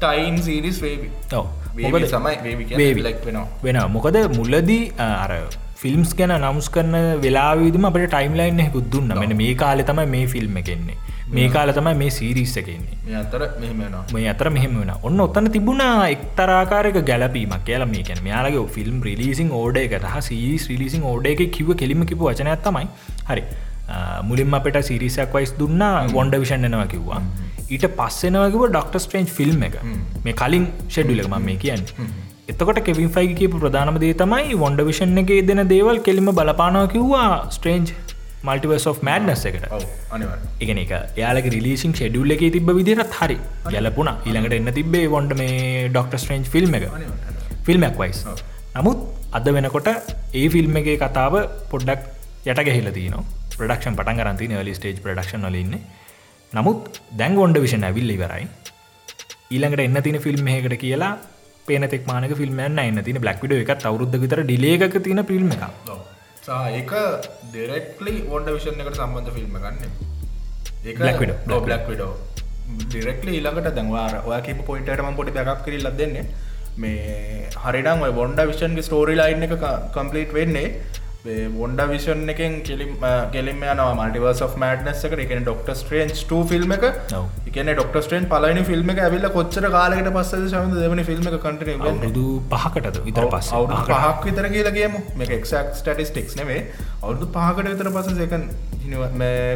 [0.00, 1.10] ටයින් සිරිස් වේවි
[1.76, 2.36] වේවි සමයි
[2.76, 3.02] වේවි.
[3.02, 3.46] ලෙක් වෙනවා.
[3.62, 5.32] වෙන මොකද මුල්ලදී අර
[5.82, 9.08] ෆිල්ම්ස් ගැන නමුස් කරන වෙලාවිදම අපට ටයිම්ලයින් හෙකුත් දුන්න.
[9.22, 10.96] මෙන මේ කාලෙ තමයි මේ ෆිල්ම් එකෙන්නේ
[11.34, 13.42] මේ කාල තමයි මේ සීරිස් එකෙන්නේ අතර
[14.14, 19.50] මේ අතර මෙහෙම වෙන ඔන්න ඔත්තන තිබුණා එක්තරාකාරක ගැලපීමක් කියලා මේ කැන මෙයාලගේ ෆිල්ම් රිලිසින්
[19.60, 22.86] ඕඩ එක හහ සීස් රිලිසින් ඕඩ එක කිව කෙලිම කිපු වචනයක් තමයි.
[23.30, 23.44] හරි.
[23.88, 25.82] ආ, මුලින්ම අපට සිරිසයක් වයිස් දුන්න
[26.16, 27.22] වොන්ඩ විෂන් එනවා කිව්වා.
[27.70, 29.76] ඊට පස්සෙනවකිව ඩොක්ට ස්ට්‍රේන්ජ් ෆිල්ම් එක.
[30.24, 31.84] මේ කලින් ෂෙඩුලක ම මේ කියන්න
[32.50, 37.26] එතකොට කෙවින් ෆයිග කියපු ප්‍රධානම දේ තමයි වොන්ඩ විෂන් එක දෙන දේවල් කෙලිම බලපානව කිව්වා
[37.56, 37.90] ස්ට්‍රේන්ජ්
[38.48, 39.66] මල්ටිවර්ස් of මෑඩ්නස් එකට.
[40.64, 43.36] එකන එක යාලක රිලිසින් ෂෙඩුල්ල එක තිබ විදිරත් හරි.
[43.74, 46.86] ගැලපුන ඊළඟට එන්න තිබේ වොන්ඩ මේ ඩොක්ට ස්ට්‍රේන්ජ් ෆිල්ම් එක.
[47.68, 48.22] ෆිල්ම්ක් වයිස්
[48.76, 48.98] නමුත්
[49.38, 49.90] අද වෙනකොට
[50.40, 51.36] ඒ ෆිල්ම් එක කතාව
[51.72, 52.02] පොඩ්ඩක්
[52.50, 53.14] යට ගැහිල තින
[53.58, 55.76] ප්‍රඩක්ෂන් පටන් කරන්ති නලි ස්ටේජ් ප්‍රඩක්ෂන් වලන්න
[56.52, 58.48] නමුත් දැන් ගොන්ඩ විෂණ ඇවිල්ල ඉවරයි.
[59.54, 61.12] ඊළඟට එන්න තින ෆිල්ම් එකට කියලා
[61.66, 65.64] පේනතෙක් මානක ෆිල්ම් එන්න තින බ්ලක්විඩ එකත් අවරුද්ධ විතර ඩිලේක තින ෆිල්ම් එක
[66.78, 66.92] ඒක
[67.50, 70.10] ඩෙරෙක්ලි ඔොන්ඩ විෂන් එකට සම්බන්ධ ෆිල්ම් ගන්න
[70.84, 72.12] ඒ Black Widow, Black Black Widow
[72.80, 76.24] directly ඊළඟට දැන්වාර ඔය කිප පොයින්ටම පොටි බැක් කරල දෙන්නේ.
[76.82, 79.54] මේ හරිනම් ඔය බොන්ඩ විෂන්ගේ ස්ටෝරි ලයින් එක
[79.96, 80.68] කම්පලිට් වෙන්නේ
[81.24, 82.94] වොන්ඩ විෂන් එකෙන් කෙලිම්
[83.32, 86.86] කෙලිම යනවා මල්ටිවර්ස් of මෑඩ්නස් එක එකන ඩොක්ට ස්ට්‍රේන්ස් ට ෆිල්ම් එක.
[87.46, 91.84] එකන ඩොක්ට ස්ට්‍රේන් පලනි ෆිල්ම් එක ඇවිල්ල කොච්චර කාලකට පස්ස සම දෙවනි ෆිල්ම් එක කටන
[91.84, 96.58] අවුරුදු පහකටද විතර අවුදු පහක් විතර කියලගේම මේ එක්ක් ස්ටටිස්ටික්ස් නෙවේ
[96.98, 98.50] අවුදු පහකට විතර පස සකන්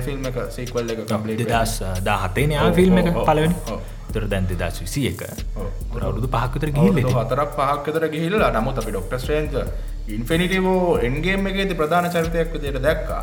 [0.06, 3.78] ෆිල්ම් එක සීක්වල් එක කම්පලි දෙදස් දාහතේ නයා ෆිල්ම් එක පලවෙනි
[4.16, 4.20] ඔව්.
[4.20, 5.22] තර දැන් දෙදස් විසි එක
[5.56, 5.68] ඔව්.
[6.02, 9.56] අවුරුදු පහක්කතර ගිහිල්ල හතරක් පහක්කතර ගිහිල්ලා නමුත් අපි Doctor Strange
[10.16, 13.22] Infinity War Endgame එකේති ප්‍රධාන චරිතයක් විදියට දැක්කා.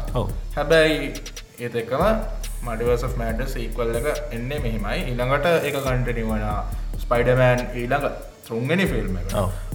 [0.57, 1.13] හැබැයි
[1.59, 2.03] ඒත එකම
[2.67, 6.45] මඩිවර්ස් මෑඩ සීක්වල් එක එන්නේ මෙහිමයි ඊළඟට එක කන්ටනිවන
[7.03, 8.07] ස්පයිඩමෑන් ඊළඟ
[8.47, 9.17] තුන්ගනි ෆිල්ම්.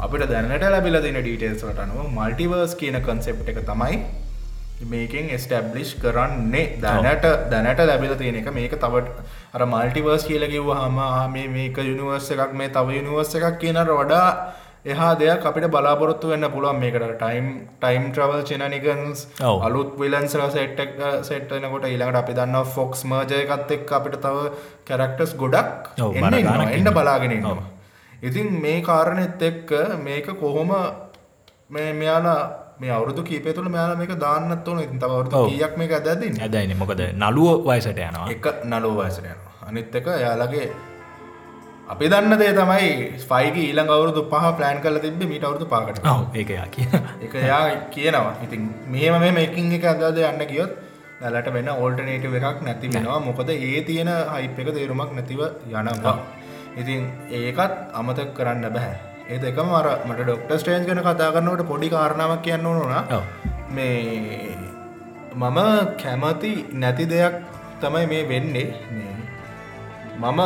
[0.04, 3.98] අපිට දැනට ලැබිල දින ඩීටේල්ස්ලට අනුව මල්ටිවර්ස් කියන කන්සෙප් එක තමයි
[4.86, 11.00] මේකින් ස්ටබ්ලිෂ් කරන්නේ දැනට දැනට ලැබිල තියෙන එක මේක තවට අර මල්ටිවර්ස් කියලකිව හම
[11.32, 14.28] මේ මේක යුනිවර්ස එකක් මේ තව යුනිවර්ස එකක් කියනට වඩා
[14.86, 17.48] එහා දෙයක් අපිට බලාපොරොත්තු වෙන්න පුළුවන් මේකට ටයිම්
[17.80, 19.56] ටයිම් ට්‍රවල් චිනනිකන්ස් ඔව්.
[19.62, 24.36] අලුත් විලන්සල සෙට්ක් සෙට්නකොට ඊළඟට අපි දන්න ෆොක්ස් මර්ජයකත් එක් අපිට තව
[24.84, 26.92] කැරක්ටස් ගොඩක් එන්න.
[26.92, 27.32] බලාගෙන.
[27.32, 27.66] ඉන්නවා
[28.22, 30.72] ඉතින් මේ කාරණෙත් එක්ක මේක කොහොම
[31.70, 34.82] මෙයාලා මේ අවුරුදු කීපය තුළ මෙයාලා මේක දාන්නත් ඕන.
[34.86, 35.46] ඉතින් තව අවුරුදු.
[35.50, 36.76] කීයක් මේක ඇදදින්න ඇදයින.
[36.82, 38.28] මොකද නළුව වයසට යනවා.
[38.34, 39.54] එක නලෝ වයසට යනවා.
[39.68, 40.66] අනිත් එක එයාලගේ
[41.92, 42.88] අපි දන්න දේ තමයි
[43.24, 46.86] ස්පයිගේ ඊළඟ අවුරුදු පහ ප්ලෑන් කල තිබ මීට අවුරුදු පාකට ඔව ඒක යා කිය
[47.26, 47.62] එක යා
[47.94, 48.34] කියනවා.
[48.46, 50.72] ඉතින් මේම මේ මේකින් එක අදද යන්න කියොත්
[51.20, 53.20] දැලට වෙන ඕල්ටනේටව එකක් නැති වෙනවා.
[53.28, 56.16] මොකද ඒ තියෙන හයිප් එක තේරුමක් නැතිව යනවා.
[56.80, 57.00] ඉතින්
[57.38, 58.96] ඒකත් අමතක් කරන්න බැහැ
[59.28, 63.24] ඒ දෙකම අර මට ඩොක්ට ස්ටේන්ස් ගැන කතා කරනවට පොඩි කාරණාවක් කියන්න ඔව්.
[63.70, 64.56] මේ
[65.36, 65.58] මම
[65.96, 67.34] කැමති නැති දෙයක්
[67.80, 68.68] තමයි මේ වෙන්නේ.
[70.18, 70.40] මම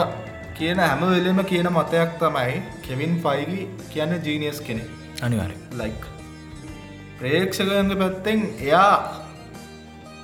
[0.54, 3.60] කියන හැම වෙලෙම කියන මතයක් තමයි කෙවින් ෆයිගි
[3.90, 4.84] කියන්න ජීනියස් කෙනෙ
[5.22, 6.02] අනිවාරය ලයික්
[7.18, 8.92] ප්‍රේක්ෂකයන්ග පැත්තෙන් එයා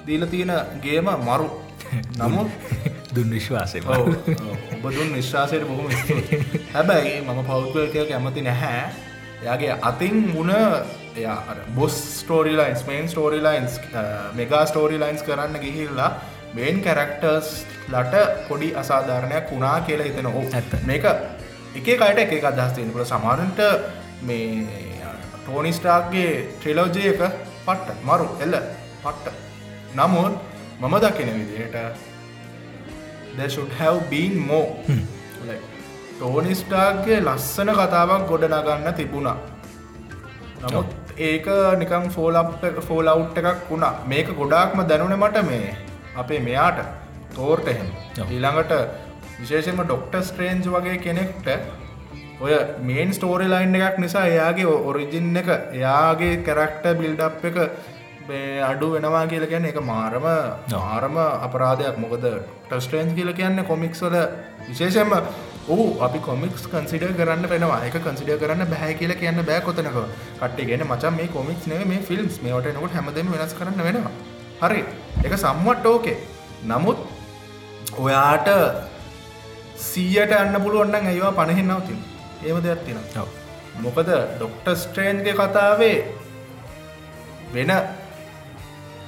[0.07, 0.53] දීල තියෙන
[0.83, 1.49] ගේම මරු.
[2.19, 2.49] නමුත්
[3.19, 3.83] දුන් විශ්වාසය.
[3.89, 5.91] ඔබ දුන් විශ්වාසයට බොහොම.
[6.73, 8.83] හැබැයි මම පෞද්ගලකය කැමති නැහැ
[9.43, 10.53] එයාගේ අතින් මුණ
[11.75, 13.81] boss story lines main story lines
[14.35, 16.11] mega story lines කරන්න ගිහිල්ලා
[16.55, 17.49] මේන් කැරක්ටර්ස්
[17.93, 20.73] ලට පොඩි අසාධාරණයක් වුණා කියලා හිතෙන ඕ ඇත්ත.
[20.87, 21.05] මේක
[21.75, 23.61] එකේ කයට එක අදහස් තියෙනපුල සමාරන්ට
[24.23, 24.67] මේ
[25.41, 27.21] ටෝනිස්ටාක්ගේ ට්‍රිලෝජය එක
[27.67, 28.61] පට්ට මරු එල්ල
[29.03, 29.35] පට්ට
[29.95, 30.35] නමුත්
[30.81, 31.77] මම දකින විදියට
[33.41, 34.71] there should have been more.
[35.49, 35.65] Like
[36.19, 39.35] ටෝනිස්ටාක්ගේ ලස්සන කතාවක් ගොඩ නගන්න තිබුණා.
[40.63, 40.89] නමුත්
[41.29, 41.49] ඒක
[41.83, 42.39] නිකං ෆෝල්
[42.89, 43.93] ෆෝලව් එකක් වුණා.
[44.13, 45.77] මේක ගොඩාක්ම දැනුන මට මේ
[46.23, 46.81] අපේ මෙයාට
[47.37, 47.91] තෝර්ට එහෙම.
[48.37, 48.73] ඊළඟට
[49.41, 51.49] විශේෂෙන්ම ඩොක්ට ස්ට්‍රේන්ජ් වගේ කෙනෙක්ට
[52.45, 52.53] ඔය
[52.89, 57.59] මේන් ස්ටෝරි ලයින් එකක් නිසා එයාගේ ඔරිජින් එක එයාගේ කැරක්ට බිල්ඩ් එක
[58.29, 60.27] අඩු වෙනවා කියල කියන්න එක මාරම
[60.73, 61.97] මාරම අපරාධයක්.
[61.99, 62.25] මොකද
[62.71, 64.17] ටස්ට්‍රේන්ස් කියල කියන්න කොමික්ස්වල
[64.69, 65.13] විශේෂෙන්ම
[65.69, 69.97] ඕ අපි කොමික්ස් කන්සිඩ කරන්න පෙනවා එක කන්සිඩ කරන්න බැහැ කියල කියන්න බෑ කොතනක
[70.41, 74.13] කට්ටිගෙන මචන් මේ කොමික්ස් නේ මේ ෆිල්ම්ස් මේට නොට හැමදම වෙනස් කරන්න වෙනවා.
[74.63, 74.83] හරි.
[75.25, 76.19] එක සම්මට ඕකේ
[76.71, 76.99] නමුත්
[78.05, 78.49] ඔයාට
[79.89, 82.01] සීයට අන්න පුළුවන්න ඇයවා පණහෙන් නවතින්
[82.47, 82.99] ඒම දෙයක් තින.
[83.85, 85.97] මොකද ඩොක්ට ස්ට්‍රේන්ගේ කතාවේ
[87.55, 87.73] වෙන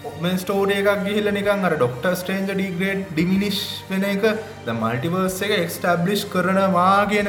[0.08, 4.22] ඔම ස්ටෝඩ එකක් ගිහිල නිකන් අර ඩොක්ට ස්ටේන්ජ ඩිග්‍රේඩ් ඩිමිනිශ් වෙන එක
[4.66, 7.28] ද මල්ටිවර්ස් එක එක්ස්ටබ්ලිෂ් කරනවා කියන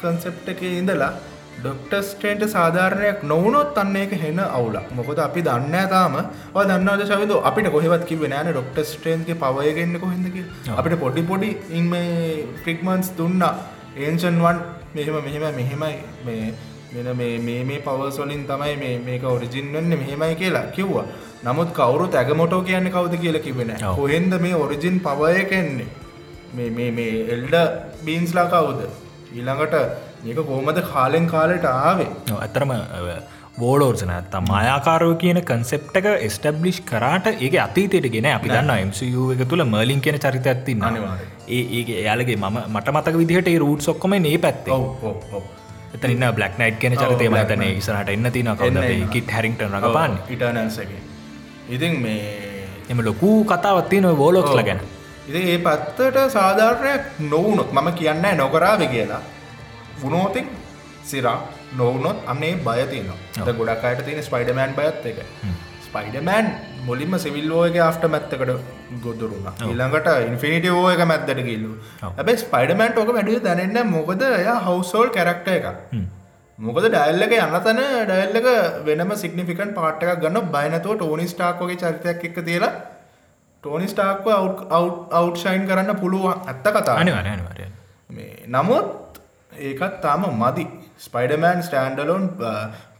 [0.00, 1.12] කන්සෙප්ට එක ඉඳලා
[1.58, 6.18] ඩොක්ට ස්ටේන්ට සාධාරණයක් නොවනොත් අන්න එක හෙන අවුල මොකද අපි දන්න තාම.
[6.52, 10.36] දන්නද ශවිද අපිට කොහෙවත් කිව නෑන ඩොක්ට ස්ටේන්ගේ පවයගෙන්න්න කොහෙදක
[10.76, 11.90] අපිට පොඩි පොඩි ඉම
[12.64, 13.54] ෆික්මන්ස් දුන්නා.
[13.96, 14.62] ඒන්ෂන්වන්
[14.94, 15.96] මෙහෙම මෙහෙම මෙහෙමයි.
[16.26, 16.54] මේ
[16.94, 21.04] මෙන මේ මේ මේ පවස්වලින් තමයි මේ මේක ඔරිජින්වන්න මෙහෙමයි කියලා කිව්වා.
[21.44, 23.96] නමුත් කවුරු ඇගමොටෝ කියන්න කවුද කියලා කිවෙන ඔව්.
[23.96, 25.88] කොහෙන්ද මේ ඔරිජින් පවය කෙන්නේ
[26.54, 27.56] මේ මේ මේ එල්ඩ
[28.04, 28.82] බීන්ස්ලා කවුද?
[29.34, 29.74] ඊළඟට
[30.24, 32.10] මේක කොහමද කාලෙන් කාලට ආවේ?
[32.32, 32.72] ඔව්, ඇත්තරම
[33.58, 39.44] බෝලෝර්සන ඇත්තම් මායාකාරව කියන කන්සෙප් එක ස්ටබ්ලිෂ් කරාට ඒක අතීතයට ගෙන අපි දන්න MCU එක
[39.50, 41.34] තුළ මර්ලින් කියන චරිත ඇත්තින්න අනිවාර්යෙන්.
[41.48, 44.80] ඒ ඒ එයාලගේ ම මට මතක විදිහට ඒ රූට් ඔක්කොම ඒ පැත්තේ
[45.94, 47.62] එතන්න බ්ලක් නයිට් කියන චරිතය මතන.
[47.72, 48.88] ඉසනට එන්න තින කවද.
[49.10, 50.18] කිට හැරිින්ට රඟපාන්න?
[50.28, 51.00] ඉටනන්සගේ
[51.68, 54.80] ඉතින් මේ එම ලොකු කතාවත්තිය නො බෝලෝක්ල ගැන.
[55.28, 59.22] ඉති ඒ පත්තට සාධාරණයක් නොවුනොත් මම කියන්න නොකරාව කියලා.
[60.02, 60.48] වුණෝතින්
[61.04, 61.38] සිරා
[61.72, 65.18] නොවනොත් අන්නේ බයතියනවා ද ගොඩක් අයට තියෙන ස්පයිඩමෑන් බයත් එක.
[65.86, 66.46] ස්පයිඩමෑන්
[66.88, 68.50] මුලින්ම සිවිල්ලෝගේ ආෆ්ට මැත්තකට
[69.04, 71.70] ගොදුරුණ ඊළඟට ඉන්ෆිනිට ෝ එක මැත්තට කිල්ලු.
[72.08, 75.66] ඇබයි ස්පයිඩමෑන්ට ඕක වැඩිය දැනන්න මොකද එය හවසෝල් කැරක්ට එක
[76.58, 77.80] මොකද ඩයිල්ලක යන්න තැන
[78.10, 78.48] ඩයිල්ලක
[78.88, 82.72] වෙනම සිගනිිකන් පාට්ටක් ගන්න බයිනතුව ටෝනි ස්ටාක් වගේ චරිතයක් එක්ක තියලා
[83.64, 86.36] ටෝනි ස්ටාක්ව අවට්ෂයින් කරන්න පුළුවන්.
[86.48, 86.96] ඇත්ත කතා
[88.10, 89.20] මේ නමුත්
[89.68, 90.64] ඒකත් තාම මදි.
[90.98, 92.24] ස්පයිඩමෑන් ස්ටෑන්ඩලොන්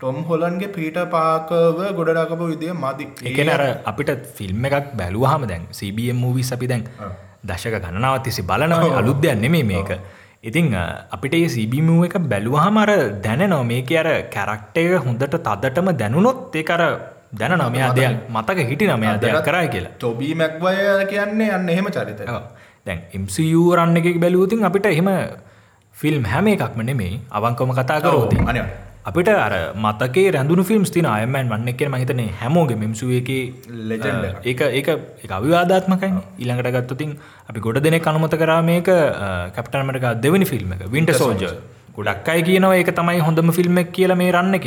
[0.05, 3.05] ටොම් හොලන්ගේ පීට පාකව ගොඩඩකපු විදිය මදි.
[3.31, 6.83] එකන අර අපිට ෆිල්ම් එකක් බැලුවහම දැන් CBM මූවිස් අපි දැන්
[7.43, 9.91] දශක ගණනාවත් තිසි බලනව අලුද්‍යයන් නෙමේ මේක.
[10.43, 10.69] ඉතිං
[11.17, 12.91] අපිට ඒ සිබිමූ එක බැලුවහම අර
[13.25, 16.83] දැනනෝ මේක අර කැරක්ටය හොඳට තදටම දැනුනොත් ඒකර
[17.33, 19.97] දැන නමයා දෙයක් මතක හිටි නමයා දෙයක් කරයි කියලා.
[19.99, 20.77] තොබී මැක්වය
[21.13, 22.25] කියන්නේ යන්න එහෙම චරිත
[22.87, 25.11] දැන් MCU රන්න එක බැලූතින් අපිට එහෙම
[25.97, 31.49] ෆිල්ම් හැම එකක්ම නෙමේ අවංකම කතා කරෝති අනිවා අපිට අර මතකේ රැඳුණු ෆිල්ම්ස් තින අයමන්
[31.51, 33.31] වන්න එකෙන මහිතනේ හැමෝගේ මෙම්සුව එක
[33.91, 34.89] Legend ඒක ඒක
[35.25, 37.11] එක අවිවාධාත්මකයි ඊළඟට ගත්තුතින්
[37.49, 38.89] අපි ගොඩ දෙනෙ කනුමත කරා මේක
[39.57, 41.45] කැප්ටන්මටක දෙවනි ෆිල්ම් එක වින්ට සෝජ
[41.93, 44.67] ගොඩක් අයි කියනවා ඒක තමයි හොඳම ෆිල්ම් එක කියල මේ රන්න එක.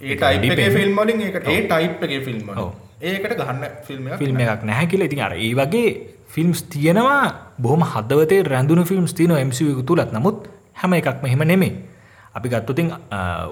[0.00, 2.40] ඒ ෆිල්ම් ඒකට ඒ ටයිප් එක ෆිල්ම්
[3.02, 5.02] ඒකට ගහන්න ෆිල්ම් ෆිල්ම් එකක් නැහැ කියල.
[5.02, 5.88] ඉතින් අර ඒ වගේ
[6.28, 7.22] ෆිල්ම්ස් තියෙනවා.
[7.58, 11.72] බොහම හදවතේ රැඳුණු ෆිල්ම්ස් තියන MCU තුළත් නමුත් හැම එකක්ම හෙම නෙමේ
[12.34, 12.88] අපි ගත්තුතින්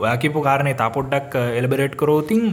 [0.02, 2.44] ඔයා කිපු කාරණය තා පොඩ්ඩක් එලබරේට් කරෝතින්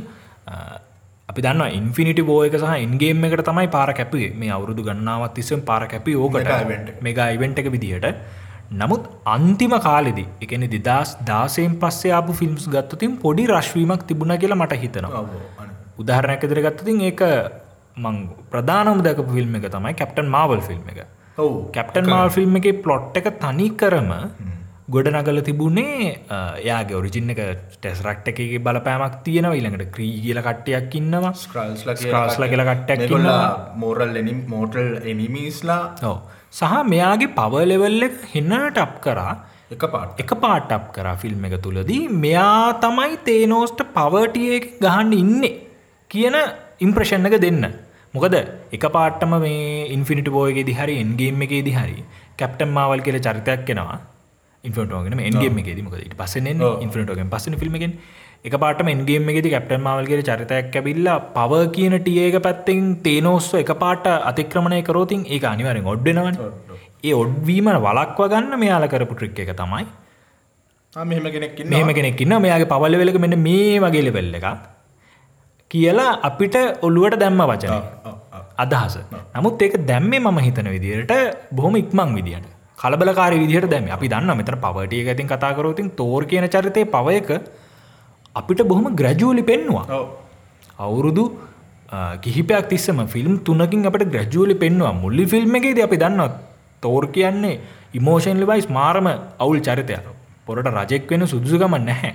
[1.29, 5.83] අපි දන්න ඉන්ෆිනිටි බෝයක සහ ඉන්ගේම් එකට තමයි පාර කැපේ මේ අවුරුදු ගන්නාවත් තිස්සම් පාර
[5.93, 6.51] කැපි ඕකට.
[7.07, 7.69] මෙගා ඉවෙන්ට එක.
[7.75, 8.07] විදිහට.
[8.81, 9.03] නමුත්
[9.35, 15.23] අන්තිම කාලෙදි එකන දෙදස් දාසයෙන් පස්සේ ආපු ෆිල්ම්ස් ගත්තතින් පොඩි රශ්වීමක් තිබුණ කියලා මට හිතනවා.
[16.01, 17.21] උදාහරණයක් ඉදිර ගත්තතින් ඒක
[17.97, 18.17] මං
[18.51, 20.99] ප්‍රධානම දැක ෆිල්ම් එක තමයි කැප්ටන් මාවල් ෆිල්ම් එක.
[21.75, 24.11] කැප්ටන් මාල් ෆිල්ම් එක ප්ලොට් එක තනි කරම
[24.95, 26.03] ගොඩ නගල තිබුණේ
[26.67, 27.41] යාගේ ඔරිජින්න එක
[27.73, 29.53] ටෙස්රක්ට එක බලපෑමක් තියෙනව.
[29.57, 31.31] ඊළඟට ක්‍රී කියල කට්ටයක් ඉන්නවා.
[31.41, 33.11] ස්ක්‍රල්ස්ල කියල කට්ටක්
[33.81, 35.81] මෝරල් එනිම් මෝටල් එනිමිස්ලා
[36.11, 36.17] ඕ
[36.59, 39.33] සහ මෙයාගේ පවලෙවල්ල එක හින්න ටප් කරා.
[39.75, 42.01] එක පාට එක පාටප් කරා ෆිල්ම් එක තුළදී.
[42.23, 45.55] මෙයා තමයි තේනෝස්ට පවටිය ගහන්න ඉන්නේ
[46.11, 46.37] කියන
[46.85, 47.65] ඉම්ප්‍රෂන් එක දෙන්න.
[48.15, 48.35] මොකද
[48.75, 51.97] එක පාටම මේ ඉන්ෆිනිට බෝයගේ දිහරි එන්ගේම් එකේ දිහරි
[52.39, 53.97] කැප්ටම් මාවල් කියල චරිතයක් කෙනවා
[54.63, 56.47] ඉන්ෆටෝගෙන එන්ගේම එකෙද මොකද ට පස්සෙන්
[56.85, 57.93] ඉන්ෆටෝගෙන් පස්සන ෆිල්ම්ගෙන්
[58.45, 64.07] එක පාටම එන්ගේම එකෙති කැප්ටන් මවල්ගේ චරිතයක් ඇබිල්ලා පව කියන ටියක පැත්තෙන් තේනෝස්ව එක පාට
[64.31, 66.35] අතික්‍රමණය කරෝතින් ඒ අනිවරෙන් ඔඩ්ඩනවන්
[67.03, 69.85] ඒ ඔඩ්වීම වලක්ව ගන්න මෙයාල කරපු ට්‍රික් එක තමයි.
[70.95, 74.47] මෙහම කෙනෙක් මෙහම කෙනෙක්න්න මෙයාගේ පවල්ල වෙලක මෙන්න මේ වගේ ලෙවෙල්ල එකක්.
[75.71, 77.73] කියලා අපිට ඔල්ලුවට දැම්ම වචන
[78.57, 78.95] අදහස.
[79.35, 81.13] නමුත් ඒක දැම්මේ මම හිතන විදියට
[81.51, 86.85] බොහොම ඉක්මං විදියට කලබලකාර විදිහට දැම අපි දන්න මෙතර පවටිය ඇතින් කතාකරෝතින් තෝර් කියන චරිතය
[86.87, 87.29] පවයක
[88.35, 89.85] අපිට බොහොම ග්‍රජූලි පෙන්වා
[90.79, 91.25] අවුරුදු
[92.21, 96.21] කිහිපයක් තිස්සම ෆිල්ම් තුනකින් අපට ග්‍රජූලි පෙන්වා මුල්ලි ෆිල්ම් එකේද අපි දන්න
[96.83, 97.59] තෝර් කියන්නේ
[97.93, 99.07] ඉමෝෂන් ලිවයිස් මාරම
[99.39, 100.05] අවුල් චරිතයක්.
[100.45, 102.11] පොරට රජෙක් වෙන සුදුසුකම නැහැ.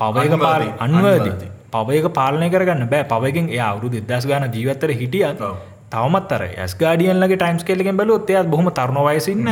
[0.00, 1.50] පවයක පාල අන්වදී.
[1.70, 3.04] පවයක පාලනය කරගන්න බෑ.
[3.04, 5.44] පවකින් එය අවුරු දෙදස් ගාන ජීවත්තර හිටියත්
[5.90, 9.50] තවමත් අර ඇස් ගාඩියන්ලගේ ටයිම්ස් කෙලෙන් බලොත් එයත් බොහම තරුණවයසින්න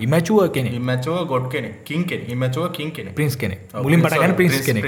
[0.00, 4.60] ඉමචුව කෙනෙ ඉමචෝ ගොඩ් කෙනෙ කින් කෙන ඉමචෝ කින් කෙන පින්ස් කෙනෙ මුලින් පටගන පින්ස්
[4.60, 4.80] කෙනෙ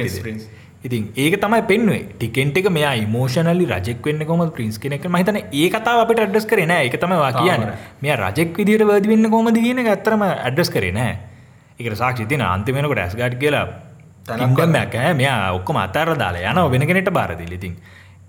[0.84, 1.04] ඉතින්.
[1.16, 5.96] ඒක තමයි පෙන්වේ ටිකෙන්ට එක මෙයා ඉමෝෂනලි රජෙක් වෙන්න කොම පින්ස් කෙනෙක් මහිතන ඒ කතා
[6.02, 7.66] අපට අඩ්ඩස් කරන එක තමයිවා කියන්න.
[8.02, 11.00] මෙය රජෙක් විදිට වැදි වෙන්න කොමද කියන ඇත්තරම ඇඩ්ඩස් කරන
[11.80, 13.66] එක සාක්ෂි තින අන්තිමෙනකට ඇස් ගඩ් කියලා
[14.28, 17.74] තනම්ගමයක් මෙයා ඔක්කොම අතාර දාලා යන වෙන කෙනෙට බාරදිලිතින්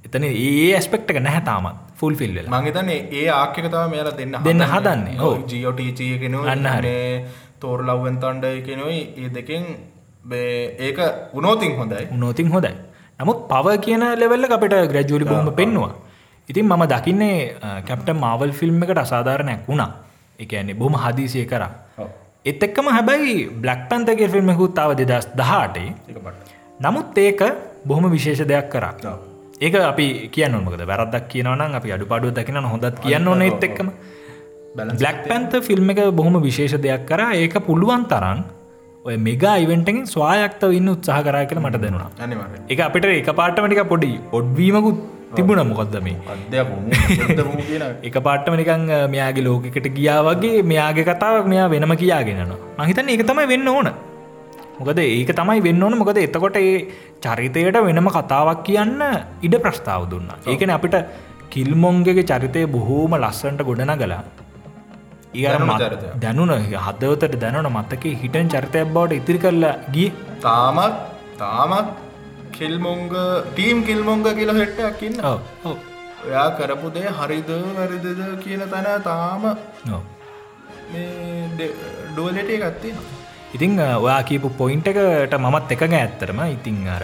[0.06, 4.36] එතන ඒ ඇස්පෙක්ට එක නැහැ තාමත් ෆුල් ෆිල් වෙලා මංගේතන ඒ ආක්‍යක තම මේලා දෙන්න
[4.44, 5.16] දෙන්න හදන්නේ.
[5.18, 6.98] හෝ ජියෝටීචය කෙන අන්න හරි.
[7.60, 9.66] තෝර ලව්වෙන් තන්ඩ කෙනොයි ඒ දෙකින්
[10.80, 11.00] ඒක
[11.34, 12.06] උනෝතින් හොඳයි.
[12.12, 12.76] උනෝතින් හොඳයි.
[13.20, 15.94] නමුත් පව කියන ලෙවල්ල අපට ග්‍රජුලි බොහම පෙන්නවා.
[16.50, 17.38] ඉතින් මම දකින්නේ
[17.88, 19.92] කැප්ට මාවල් ෆිල්ම් එකට අසාධාරණයක් වුණා.
[20.40, 21.72] එකන්නේ බොහම හදිසිය කරා.
[22.46, 25.90] එත් එක්කම හැබැයි බ්ලක් පැන්තගේ ෆිල්ම්මකුත් තාව දෙදස් දහටේ
[26.80, 27.42] නමුත් ඒක
[27.86, 28.94] බොහොම විශේෂ දෙයක් කරා
[29.62, 30.06] ඒක අපි
[30.36, 33.90] කියන්න මොකද වැරදක් කියනවනම් අපි අඩු පාඩුව දකින හොඳත් කියන්න ඕන එත් එක්කම.
[34.76, 36.02] බ්ලක් පැන්ත ෆිල්ම් එක.
[36.20, 37.22] බොහොම විශේෂ දෙයක් කර.
[37.44, 38.42] ඒක පුළුවන් තරන්
[39.06, 42.10] ඔය මෙගා ඉවෙන්ටෙන් ස්වායක්ත ඉන්න උත්සාහ කරා කියල මට දෙනවා
[42.74, 45.00] එක අපිට එක පාටමටික පොඩි ඔඩ්වීමකුත්
[45.38, 45.62] තිබුණ.
[45.72, 46.18] මොකොද්ද මේ?
[48.08, 48.16] එක.
[48.28, 48.86] පාට්ටම නිකං
[49.16, 53.90] මෙයාගේ ලෝකෙකට ගියා වගේ මෙයාගේ කතාවක් මෙයා වෙනම කියාගෙනනවා මහිතන ඒක තමයි වෙන්න ඕන
[54.80, 55.98] මොකද ඒක තමයි වෙන්න ඕන.
[56.02, 56.76] මොකද එතකොට ඒ
[57.26, 59.02] චරිතයට වෙනම කතාවක් කියන්න
[59.48, 60.30] ඉඩ ප්‍රස්ථාව දුන්න.
[60.52, 60.96] ඒකන අපිට
[61.54, 64.24] කිල්මොන්ගේ චරිතය බොහෝම ලස්සන්ට ගොඩන ගලා
[65.36, 65.56] ඒ
[66.24, 66.52] දැනුන
[66.86, 70.10] හදවතට දැනන මත්තක හිටන් චරිතයක් බවට ඉතිරි කරලා ගිය.
[70.42, 70.96] තාමත්
[71.38, 71.90] තාමත්
[72.58, 73.06] කෙල්මොංග
[73.54, 75.22] ටීම් කිල්මොංග කියලා හෙට්ටයක්කින්න
[76.26, 78.08] ඔයා කරපු දේ හරිද වැරිදද
[78.44, 79.44] කියන තැන තාම
[81.56, 83.19] ඩුවලට ගත්තිනවා
[83.56, 86.40] ඉතිං ඔයා කියපු පොයින්ට එකට මමත් එකඟ ඇත්තරම.
[86.56, 87.04] ඉතිං අර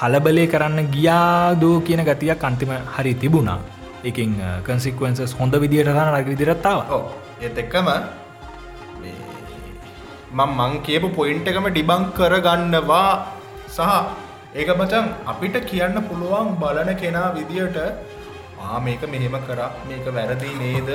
[0.00, 3.60] කලබලේ කරන්න ගියාදෝ කියන ගතියක් අන්තිම හරි තිබුණා.
[4.08, 4.30] එකින්
[4.66, 7.04] කන්සික්වන්සස් හොඳ විදිට රන රග විදිරත්තාව ඕ
[7.44, 7.88] ඒත් එක්කම
[10.38, 13.08] මං මං කියපු පොයින්ට එකම ඩිබං කරගන්නවා
[13.76, 13.80] සහ
[14.60, 17.78] ඒක මචන් අපිට කියන්න පුළුවන් බලන කෙනා විදියට
[18.64, 20.88] ආ මේක මෙහෙම කරා මේක වැරදි නේද?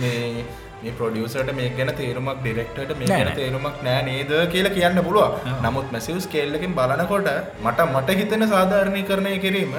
[0.00, 0.44] මේ
[0.82, 5.88] මේ ප්‍රඩියසට මේ ගැන තේරුමක් ඩිරෙක්ටට මේ ගැන තේරුමක් නෑ නේද කියලා කියන්න පුළුව නමුත්
[5.92, 9.74] මැසිවස් කේල්ලකින් බලනකොට මට මට හිතෙන සාධාරණය කරණය කිරීම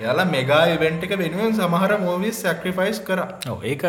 [0.00, 3.20] යාලා මෙගා ඉවෙන්ට් එක වෙනුවෙන් සමහර මෝවිස් සැක්‍රිෆයිස් කර.
[3.64, 3.82] ඒක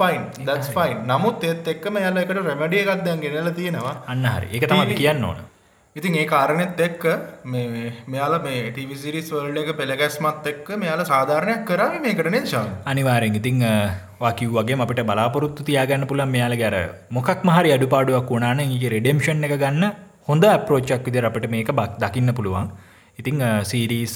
[0.00, 3.94] ෆයින් දස් ෆයින් නමුත් ඒත් එක්කම යාල එකට රැමඩිය එකක් දැන් ගෙනල තියෙනවා.
[4.06, 4.50] අන්න හරි.
[4.54, 5.40] ඒක තමයි කියන්න ඕන
[5.98, 7.04] ඉතින් ඒ කාරණෙත් එක්ක
[8.06, 13.64] මෙයාල මේ ටිවිසිරිස් වල්ඩ එක පෙළගැස්මත් එක්ක මෙයාල සාධාරණයක් කරම මේකට නේශාව අනිවාරෙන් ඉතිං
[14.20, 16.76] වාකිව් වගේ අපට බලාපොරොත්තු තියාගන්න පුළන් මෙයාල ගැර
[17.10, 19.86] මොකක් මහරි අඩුපාඩුවක් වුණාන ඒ රෙඩම්ෂන් එක ගන්න
[20.28, 22.68] හොඳ අප්‍රෝච්චක් විදිර අපට මේක බක් දකින්න පුළුවන්.
[23.18, 24.14] ඉතිං සීරීස්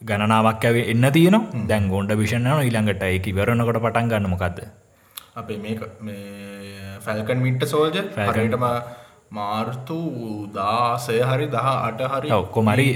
[0.00, 1.36] ගණනාවක් ඇව එන්න තියන
[1.68, 4.58] දැන් ගොන්ඩ විෂණ ඊළඟට එක වරණකොට පටන් ගන්න මොකක්ද
[5.34, 8.64] අපේ මේ ෆැල්කන් මිට්ට සෝල්ජ පැරටම
[9.34, 10.00] මාර්තු
[10.54, 12.88] දාසය හරි දහ අට හරි ඔක්කොමරි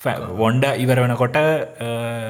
[0.00, 1.36] වොන්ඩ ඉවර වෙනකොට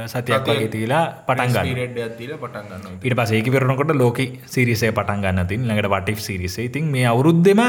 [0.06, 5.46] සතියක් වගේ තිීලා පටන් ගන්න ඇතිල පටන් ගන්න ඉට පසේක කරනකොට ලෝක සිරිසේ පටන් ගන්න
[5.46, 7.62] තින් ලඟට පටික් සිරිසේ ඉතින් මේ අවුරුද්ධම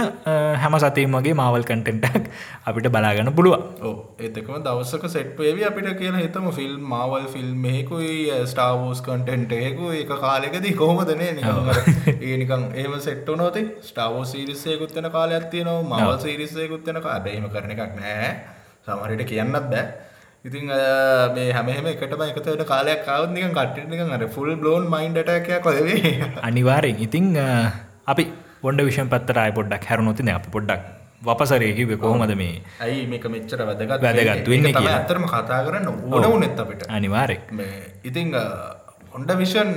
[0.58, 2.32] හැම සතීම වගේ මවල් කටෙන්ටක්
[2.66, 6.48] අපිට බලාගන්න පුළුව ඒතකම දවසක සෙට්වේවි අපිට කියන හිතම.
[6.52, 9.92] ෆිල්ම් මවල් ෆිල්ම් මෙහෙකුයි ස්ටාවෝස් කටෙන්ට එකු
[10.22, 11.32] කාලෙකදී කොහොමදනේ
[12.22, 16.00] ඒනිකම් ඒම සෙට්ටු නොති ස්ටාවෝ සිරිස්සයකුත්තන කාලයක් තියනවා.
[16.00, 18.32] මවල් සිරිස්සයකුත්තන කාබේම කරන එකක් නෑ
[18.88, 19.84] සමහරට කියන්නත් බෑ.
[20.46, 20.72] ඉතින්
[21.36, 27.28] මේ හැමහෙම එකටම එකතට කාලයක් කවත්නික කට්ටික අර ෆුල් බ්ලෝන් මයින්ඩටකයක් කොදවේ අනිවාරෙන් ඉතිං
[28.14, 28.26] අපි
[28.64, 30.82] බොඩ විෂන් පත්තරයි පොඩ්ඩක් හැරුණොතින අප පොඩ්ඩක්
[31.28, 32.62] වපසරයකිව කොහොමද මේ?
[32.86, 36.86] ඇයි මේක මෙච්චර වැදගත් වැදගත් වෙන්න කිය ඇතරම කතා කරන්න ඕන උනෙත් අපිට.
[36.98, 37.44] අනිවාරෙක්
[38.10, 38.34] ඉතිං
[39.14, 39.70] හොන්ඩ විෂන්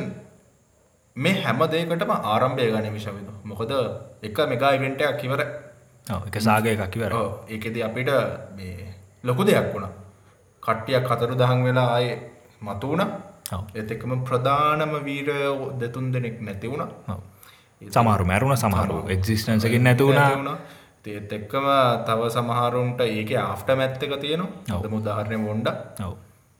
[1.16, 3.72] මේ හැම දෙයකටම ආරම්භය ගන විශවිද මොකද
[4.28, 5.40] එක මෙගා ඉවෙන්ටයක් කිවර
[6.06, 7.12] එක සාගය එකක් කිවර
[7.48, 8.10] ඒකෙද අපිට
[9.24, 9.92] ලොකු දෙයක් වුණා.
[10.62, 12.06] කට්ටියක් කතරු දහන් වෙලා ආය
[12.62, 13.02] මතු වුණ.
[13.74, 15.28] එතකම ප්‍රධානම වීර
[15.78, 16.84] දෙතුන් දෙනෙක් නැති වුණ.
[17.82, 20.58] සමහරු මැරුණ සමහරු එක්සිස්ටන්සකින් නැති වුණා.
[21.06, 21.66] ඒත් එක්කම
[22.02, 24.80] තව සමහරුන්ට ඒක ආෆ්ට මැත්තක තියෙනවා.
[24.82, 25.68] ද මුදාහරණය බොන්්ඩ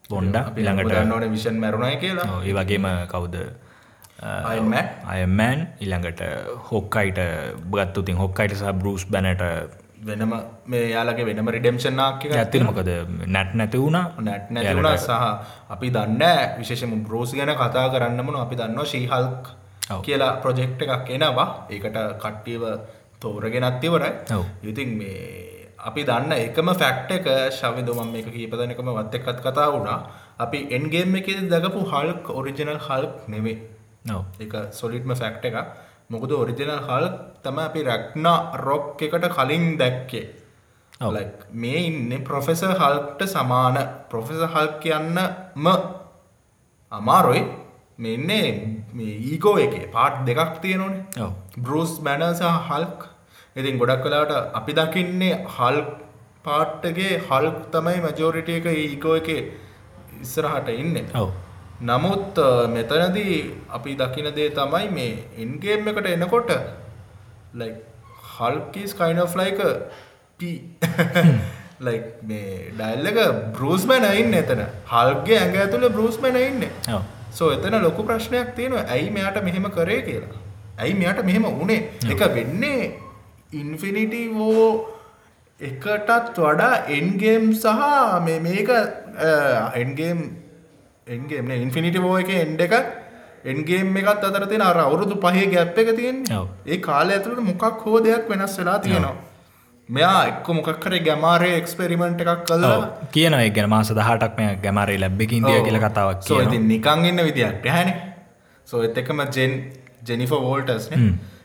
[0.04, 2.40] බොන්්ඩ පිළඟට නොන විෂන් මැරුණයි කියලා.
[2.40, 3.36] ඒ වගේම කවුද
[4.18, 6.20] අයමෑන් ඉළඟට
[6.70, 7.18] හොක්කයිට
[7.66, 9.42] බගත්තුතින් හොක්කයිට සහ බරුස් බැනට
[10.00, 10.32] වෙනම
[10.66, 12.90] මේ යාලගේ වෙනම රිඩම්ෂන් ඇතින මොකද?
[13.26, 13.98] නැට් නැති වුණ.
[14.20, 15.10] නැට් නැතිවුණ සහ
[15.70, 18.84] අපි දන්න විශේෂම බ්‍රෝස් ගැන කතා කරන්නමන අපි දන්නවා?
[18.84, 19.48] ශීහල්ක්
[20.02, 21.66] කියලා ප්‍රොජෙක්් එකක් එනවා.
[21.70, 22.62] ඒකට කට්ටියව
[23.20, 24.12] තෝරගෙනත් ඉවරයි.
[24.62, 30.00] ඉතින් මේ අපි දන්න එකම ෆැක්ට එක ශවිදුමන් මේක කීපදනකම වත් එක්කත් කතා වුණා.
[30.38, 33.73] අපි එන්ගේම් එක දගපු හල්ක් ඔරිජිනල් හල්ක් නෙවේ
[34.40, 35.56] එක සොලිට්ම ෆැක්ට එක
[36.10, 37.06] මොකද ඔරිජිනල් හල්
[37.42, 38.26] තම අපි රැක්න
[38.58, 40.24] රොක් එකට කලින් දැක්කේ.
[41.52, 43.76] මේ ඉන්න ප්‍රොෆෙස හල්ට සමාන.
[44.10, 45.66] ප්‍රොෆෙස හල් කියන්නම
[46.92, 47.44] අමාරොයි.
[47.96, 48.46] මෙන්නේ
[48.92, 51.28] මේ ඊකෝ එක පාට් දෙකක් තියෙනවනේ
[51.58, 53.04] බරුස් බැනස හල්ක්
[53.56, 55.78] ඉතින් ගොඩක් කලාට අපි දකින්නේ හල්
[56.44, 59.28] පාට්ටගේ හල්ක් තමයි මජෝරිට එක ඊකෝ එක
[60.20, 60.98] ඉස්සරහට ඉන්න
[61.80, 62.38] නමුත්
[62.74, 63.38] මෙතනදී
[63.70, 66.50] අපි දකින දේ තමයි මේ එන්ගේම් එකට එනකොට
[67.54, 67.72] ලයි
[68.36, 69.60] හල්කීස් කයින් ලයික
[70.40, 70.56] පී
[71.80, 73.18] ලයි මේ ඩයිල් එක
[73.56, 74.62] බරුස්මැන ඉන්න එතන.
[74.92, 76.64] හල්ගේ ඇඟ ඇතුළ බරුස්මැන ඉන්න.
[77.32, 78.86] සෝ එතන ලොකු ප්‍රශ්නයක් තියෙනවා.
[78.88, 80.42] ඇයි මෙයාට මෙහෙම කරේ කියලා?
[80.78, 81.80] ඇයි මෙයාට මෙහෙම උනේ
[82.12, 82.82] එක වෙන්නේ
[83.52, 84.68] ඉන්ෆිනිටීවෝ
[85.60, 87.82] එකටත් වඩා එන්ගේම් සහ
[88.26, 88.70] මේ මේක
[89.82, 90.24] එන්ගේම්
[91.06, 92.74] එන්ගේම ඉන්ෆිනිටි එක එන්ඩ එකක්
[93.44, 96.18] එන්ගේම් එකත් අතර තියෙන අර අවුරුදු පහේ ගැප් එක තියෙන
[96.66, 99.14] ඒ කාලය ඇතුළට මොකක් හෝ දෙයක් වෙනස් වෙලා තියෙනවා.
[99.88, 102.78] මෙයා එක්ක මොකක්කර ගැමාරය එක්ස්පෙරිමෙන්ට් එකක් කල්ලා
[103.12, 107.66] කියන එක ගැන මාස දහටක් මේ ගැමාරේ ලැබ්බකින් දිය කියල කතාවක් ඉතින් නිකං ඉන්න විදියක්
[107.68, 107.90] හැන
[108.68, 109.52] සෝ එත් එකම ජෙන්
[110.02, 110.86] ජෙනිෆ වෝල්ටස්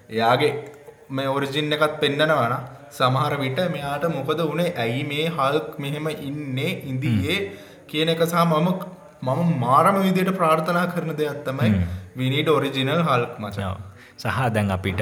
[0.10, 0.54] එයාගේ
[1.10, 2.56] මේ ඔරිජින් එකත් පෙන්න්නනවන
[2.92, 4.72] සමහර විට මෙයාට මොකද වනේ?
[4.78, 7.38] ඇයි මේ හල්ක් මෙහෙම ඉන්නේ ඉන්දයේ
[7.88, 8.72] කියන එක සහ මම
[9.22, 11.72] මම මාරම විදියට ප්‍රාර්ථනා කරන දෙයක් තමයි
[12.16, 13.76] විනිට ඔරිජිනල් හල්ක් මචාව
[14.18, 15.02] සහ දැන් අපිට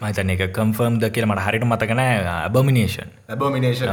[0.00, 3.92] මතන එක කම්ෆර්ම් ද කියල මට හරිට මතකනෑ ඇබමිනේෂන් ඇබමිනේෂන්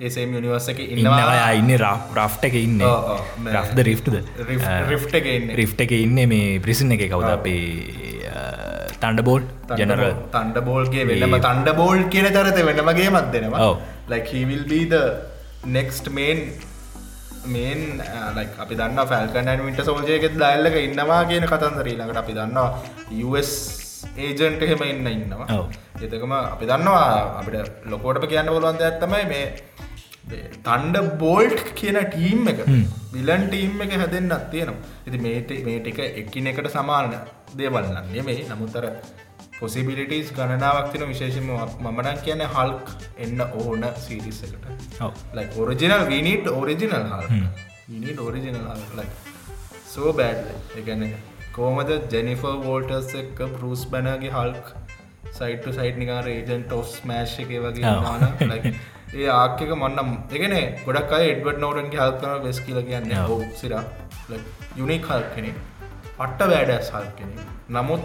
[0.00, 1.48] ඒසේම් යනිවර්සක ඉන්නවා.
[1.60, 1.72] ඉන්න
[2.18, 2.84] රාෆ්ට එක ඉන්න.
[3.56, 4.16] රා්ද රිෆ්ටද
[5.56, 6.20] රිෆ්ට එක ඉන්න.
[6.32, 7.08] මේ ප්‍රසින් එක.
[7.08, 8.28] කවුද අපේ
[9.00, 9.42] තන්ඩ බෝල්
[9.80, 10.04] ජනර
[10.36, 13.68] තන්ඩ බෝල්ගේ වෙනම තන්ඩ බෝල් කියන චරත වෙනමගේ මත් දෙනවා.
[13.68, 13.76] ඔව්.
[14.12, 14.94] ලයිවිල් බීද
[15.66, 16.44] නෙක්ස්ට මේන්
[17.54, 17.80] මේන්
[18.36, 22.68] ලයි අපි දන්න ෆැල්කනන් විට සෝජයගෙත් දල්ලක ඉන්නවා කියන කතන්දරී ළඟට අපි දන්නවා
[23.28, 23.52] US
[24.16, 25.46] ඒජන්ට එහෙම ඉන්න ඉන්නවා.
[26.04, 27.06] එතකම අපි දන්නවා
[27.40, 29.46] අපිට ලොකෝටම කියන්න බලුවන්ද ඇත්තමයි මේ
[30.66, 32.60] තන්ඩ බෝල්ට් කියන ටීම් එක
[33.14, 34.82] විලන් ටීම් එක හැදෙන්න්නත් තියෙනවා.
[35.06, 37.16] ඇති මේට මේ ටික එක්කින එකට සමාන
[37.60, 38.44] දේවල්න්නේ මේ.
[38.50, 38.86] නමුත්තර
[39.60, 41.48] පොසිබිලිටස් ගණනාවක් තින විශේෂම
[41.84, 42.92] මමනක් කියන හල්ක්
[43.24, 44.66] එන්න ඕන සීරිස් එකට.
[45.00, 45.12] ඔව්.
[45.38, 47.32] like original we need original Hulk.
[47.88, 49.14] we need original Hulk like
[49.86, 50.44] so bad
[50.82, 51.02] එකන
[51.56, 54.68] කෝමද ජෙනිෆර් වෝල්ටර්ස් එක්ක බරුස් බැනගේ හල්ක්
[55.38, 57.96] සයිට සයිට් නිකාර ඒජන්ට ඔෆ් ස්මෑශ් එක වගේ
[58.52, 58.72] like
[59.14, 60.54] ඒ ආක්ක මන්නම් එකන
[60.86, 63.12] ගොඩක් අයි එඩ්වඩ් නෝටන්ගේ හල්කන වෙස් කියල කියන්න.
[63.26, 63.42] ඔව්.
[63.62, 63.84] සිරා
[64.76, 65.52] යුනික් හල් කෙනෙ
[66.18, 67.46] පට්ට වැඩෑස් හල් කෙනෙ
[67.76, 68.02] නමුත්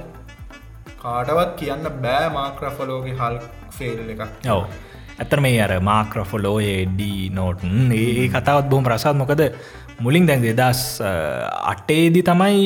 [1.04, 3.38] කාටවත් කියන්න බෑ මාක්‍රෆලෝගේ හල්
[3.78, 4.62] ෆේල් එකක් ඔව.
[5.22, 9.44] ඇතර මේ අර මාක්‍රෆොලෝ ඒඩී නෝටන් ඒ කතාවත් බොහම ප්‍රසාත් මොකද
[10.06, 10.84] මුලින් දැන් දෙදස්
[11.74, 12.62] අටේදි තමයි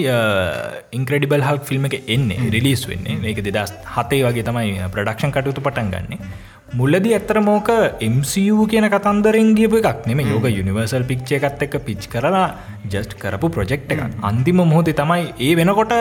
[0.99, 3.17] ඉංක්‍රඩිබල් හල් ෆිල්ම් එක එන්නේ රිලිස් වෙන්නේ.
[3.25, 6.31] මේක දෙදස් හතේ වගේ තමයි ප්‍රඩක්ෂන් කටයුතු පටන් ගන්නේ.
[6.73, 7.69] මුල්ලදි ඇත්තර මෝක
[8.13, 12.47] MCU කියන කතන්දරෙන් ගියපු එකක් නෙම යෝක යුනිවර්සල් පික්ෂ එකත් එක පිච් කරලා
[12.85, 15.93] ජස්ට් කරපු ප්‍රජෙක්් එක අන්තිම මොහොතේ තමයි ඒ වෙනකොට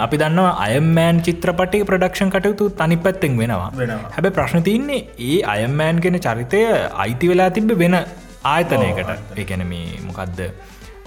[0.00, 3.70] අපි දන්නවා අයමෑන් චිත්‍රපටි ප්‍රඩක්ෂන් කටයුතු තනි පැත්තෙන් වෙනවා.
[4.16, 6.60] හැබැ ප්‍රශ්න තියන්නේ ඒ අයමෑන් ගෙන චරිතය
[7.04, 7.96] අයිති වෙලා තිබ්බ වෙන
[8.52, 9.10] ආයතනයකට.
[9.40, 10.40] ඒකැන මේ මොකක්ද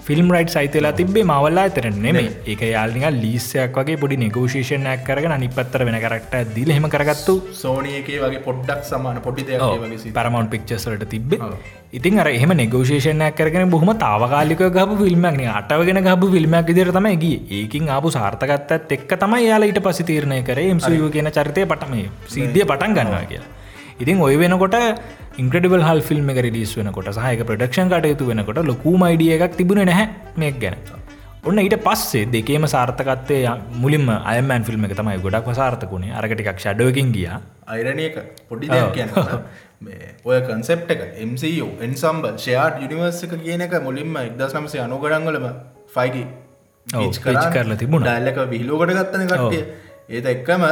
[0.08, 5.82] ෆිල්ම් රයිට් සයිතලා තිබේ මවල්ලා ඇතර නෙමේ ඒක යාල්නික ලීස්සයක් වගේ පොඩි නිගෝෂේෂණයක් කරගෙන අනිපත්තර
[5.88, 9.44] වෙන කරක්ට දිල හෙම කරගත්තු සෝනියකේ වගේ පොඩ්ඩක් සමාන පොඩි.
[10.18, 11.16] පැරමවන්් පික්චස්ලට
[11.48, 11.56] ඔව්.
[11.98, 17.36] ඉතින් අර එහම නෙගෝෂේෂණයක් කරගෙන බොහම තාවකාලික ගබ ෆිල්ම්මක්න අටවගෙන ගබ ෆිල්ම්මක් ඉදිර තමයි ගිය.
[17.58, 21.94] ඒකින් ආපු සාර්ථකත්තත් එක්ක තමයි යාලා ඊට පසි තීරණය කර MCU කියන චරිතය පටම
[22.36, 23.52] සිද්ධිය පටන් ගන්නවා කියලා.
[23.98, 24.76] ඉතින් ඔය වෙනකොට
[25.38, 30.06] ඉන්ක්‍රඩිබල් හල් ෆිල්ම් එක රිලිස් වෙනකොට සහයක ප්‍රඩක්ෂන් කටයුතු වෙනකොට ලොකූම අයිඩිය එකක් තිබුණ නැහැ
[30.36, 30.76] මේක් ගැන
[31.44, 33.38] ඔන්න ඊට පස්සේ දෙකේම සාර්ථකත්තය
[33.76, 37.28] මුලින්ම අයමන් ෆිල්ම් එක තමයි ගොඩක් සාර්ථකුණේ අරකටිකක් ෂඩුවකින් ගිය
[38.48, 39.12] පොඩි දෙයක් කියන්න
[39.80, 45.46] මේ ඔය කන්සෙප් එක MCU එන්සම්බල් ෂයාට් යුනිවර්ස එක කියන එක මුලින්ම එක්දස් නමසේ අනුගඩන්ගලම
[46.86, 47.20] pitch
[47.52, 48.06] කරලා තිබුණා.
[48.08, 49.62] ඩැල්ලක විහිලෝකට ගත්තන කට්ටිය
[50.10, 50.66] ඒත එක්කම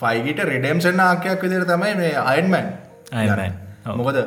[0.00, 2.72] ෆයිගිට රෙඩම්ෂන් ආකයක් විදිර තමයි මේ අයින්මන්.
[3.12, 3.61] ඔව්.
[3.86, 4.18] මොකද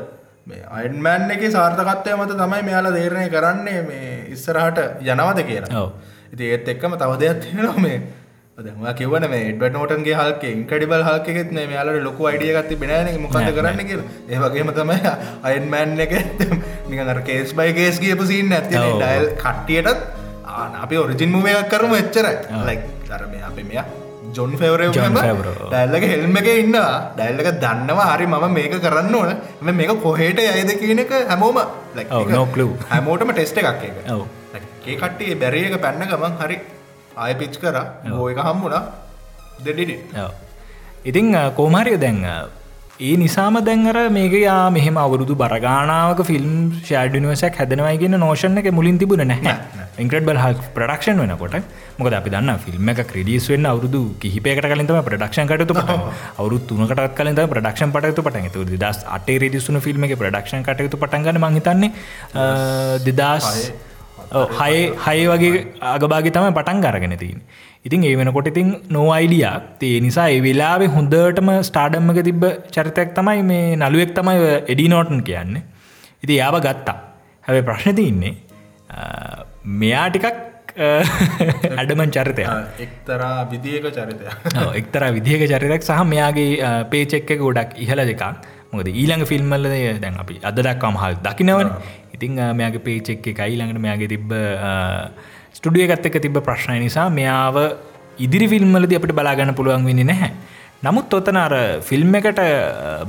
[0.80, 4.80] අයින්මෑන් එක සාර්ථකත්වය මත තමයි මෙයාලා තේරණය කරන්නේ මේ ඉස්සරහට
[5.14, 5.88] යනවද කියලා.
[6.34, 7.98] ඉති ඒත් එක්කම තව දෙයක් තියෙනවා මේ
[8.58, 14.08] දම කිවන එඩ්වට නෝටන්ගේ හල්ක ඉන්කඩිබල් හල්කෙත් යාලට ලොකු අයිඩිය ගත්ති බෙනෑන මොකද කරන්න කියලා.
[14.30, 15.00] ඒවගේම තමයි
[15.50, 16.14] අයින්මෑන් එක
[16.92, 18.76] නිකර කේස් බයි කේස් කියපු සින්න ඇති.
[18.76, 20.02] ඩයිල් කට්ටියටත්
[20.46, 22.36] ආන අපි ඔරිජින් මුවයක් කරම එච්චරයි.
[22.70, 22.80] ලයි
[23.10, 24.05] දරම අපි මෙයා
[24.36, 24.88] ජොන් ෆෙවරේ.
[25.66, 26.94] ඩැල්ලක හෙල්ම එක ඉන්නවා.
[27.16, 29.32] ඩැල්ලක දන්නවා හරි මම මේක කරන්න ඕන.
[29.74, 31.58] මේක කොහේට යයිද කියන එක හැමෝම
[32.32, 32.72] no clue.
[32.90, 34.26] හැමෝටම ටෙස්ට එකක් එක ඔව්.
[34.86, 36.58] ඒ කට්ටිය බැරිය එක පැන්න ගමන් හරි
[37.18, 37.78] ආය පිච් කර.
[38.10, 38.84] ගෝ එක හම්බුණා.
[39.62, 39.98] දෙඩිඩි.
[41.06, 42.36] ඉතිං කෝමහරිය දැන් අ,
[43.00, 48.98] ඒ නිසාම දැන්ර මේක යා මෙහෙම අවුරුදු බරගානාවක ෆිල්ම් ෂඩනිවසක් හැදනවයි කියන නෝෂණ එක මුලින්
[48.98, 51.56] තිබුණ නැහැ ඉන්ක්‍රඩ්බල් හල් ප්‍රඩක්ෂන් වෙනකොට
[51.98, 55.98] මොකද අපි දන්න ෆිල්ම් එක ක්‍රඩියස් වෙන්න අවුදු කිහිපයකට කලින්තම ප්‍රඩක්ෂන් කටතු පට
[56.38, 61.42] අවුරු තුනකට කලින්ද ප්‍රඩක්ෂන් පටතු පට තු දස් අටේ රෙදිස්සුන ෆිල්ම් එක ප්‍රඩක්ෂන් කටයුතු පටන්ගන්න
[61.46, 61.92] මහිතන්නේ
[63.08, 63.48] දෙදස්
[64.60, 64.74] හය
[65.06, 67.40] හය වගේ අගභාගි තම පටන් ගරගෙන තින්
[67.86, 73.42] ඉතින් ඒ වෙනකොට ඉතින් නෝ අයිඩියක් තේ නිසා ඒ වෙලාවේ හොඳටම ස්ටාඩම්මක තිබ්බ චරිතයක් තමයි
[73.44, 75.54] මේ නළුවෙක් තමයි එඩි නෝටන් කියන්න.
[76.24, 76.98] ඉති යාව ගත්තා.
[77.44, 78.34] හැබ ප්‍රශ්න තින්නේ
[79.66, 80.38] මෙයා ටිකක්
[81.76, 82.44] අඩමන් චරිතය
[82.80, 84.26] එක්තරා විදික චරිතය
[84.80, 88.24] එක්තරා විදිහක චරිතක් සහ මෙයාගේ පේචෙක් එක ගොඩක් ඉහල දෙකක්.
[88.72, 89.68] මොකද ඊළඟ ෆිල්ම්මල්ල
[90.02, 91.72] දැන් අපි අද දක්වම හල් දකිනවන.
[92.14, 94.36] ඉතිං මෙයාගේ පේචෙක් එක ඊළඟට මෙයාගේ තිබ්බ
[95.54, 97.58] ස්ටඩිය එකත් එක තිබ්බ ප්‍රශ්නය නිසා මෙයාව
[98.20, 100.32] ඉදිරි ෆිල්ම්මලද අපට බලාගන්න පුළුවන් වෙන්නේ නැහැ.
[100.84, 102.42] නමුත් ඔතන අර ෆිල්ම් එකට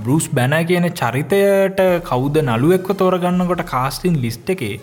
[0.04, 1.80] බරුස් බැන කියන චරිතයට
[2.10, 4.76] කවුද නළුවෙක්ව තෝරගන්නකොට කාස්ටින් ලිස්ට එකේ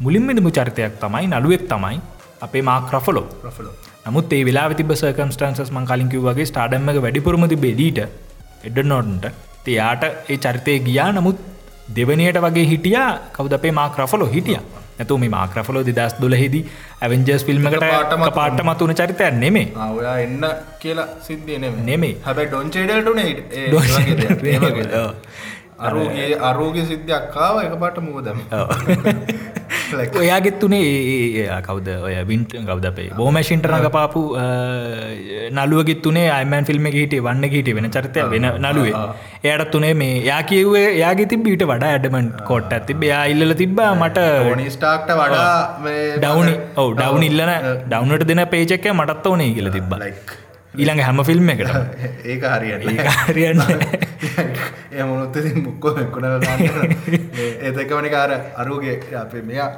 [0.00, 1.96] මුලින්ම නිමු චරිතයක් තමයි නළුවෙක් තමයි
[2.42, 3.74] අපේ මාක්‍රෆලෝ ප්‍රෆලෝ
[4.06, 7.98] නමුත් ඒ වෙලා තිබ සකම්ස්ටන්සස් මං කලින්කිව වගේ ස්ටාඩම්ම වැඩිපුරමති බෙඩීට
[8.68, 9.24] එඩ නෝටන්ට.
[9.64, 11.38] තියාට ඒ චරිතය ගියා නමුත්
[11.96, 13.10] දෙවනයට වගේ හිටියා.
[13.34, 14.60] කවද අපේ මාක්‍රෆලෝ හිටිය.
[14.98, 16.64] නැතු මේ මාක්‍රෆලෝ දෙදස් දුලහිදී
[17.02, 20.46] ඇවෙන්ජස් ෆිල්ම්මකට පාටම පාට මතුන චරිතයක් නෙමේ ඔයා එන්න
[20.80, 21.58] කියලා සිද්ධිය
[21.90, 22.04] නෙම.
[22.24, 23.20] හැබැයි ඩොන්චේඩල්ටන.
[25.80, 28.38] අරුගේ අරෝග සිද්ධයක් කාව එක පාට මුවදම
[30.20, 30.82] ඔයාගෙත්තුනේ
[31.42, 31.88] ඒ කවද?
[32.06, 33.08] ඔය වින්ට ගවද අපේ?
[33.18, 34.22] බෝමැශින්ටරඟ පාපු
[35.58, 39.04] නලුවගෙත්තුනේ අයිමන් ෆිල්ම් හිටේ වන්න හිට වෙන චරිතය වෙන නලුවේ
[39.44, 44.26] එයට තුනේ මේ යා කිව්වේ යාගේ තිබීට වඩා ඇඩමන් කොට් ඇති බයා ඉල්ල තිබ්බා මට
[44.40, 45.46] ටෝනිස්ටාක්ට වඩා
[46.18, 47.54] ඩවනි ඔව ඩවන ඉල්ලන
[47.86, 49.92] ඩවනට දෙන පේචක්ක මටත් ඕනේ කියල තිබ්බ.
[50.04, 50.34] like
[50.78, 51.70] ඊළඟ හැම ෆිල්ම් එකට
[52.32, 52.82] ඒක හරියන්න
[53.22, 53.62] හරියන්න
[54.92, 56.26] ඒ මොනොත් මුක්කෝ එක්කුණ
[57.62, 59.70] ඒතකවනි කාර අරුගේ අපේ මෙයා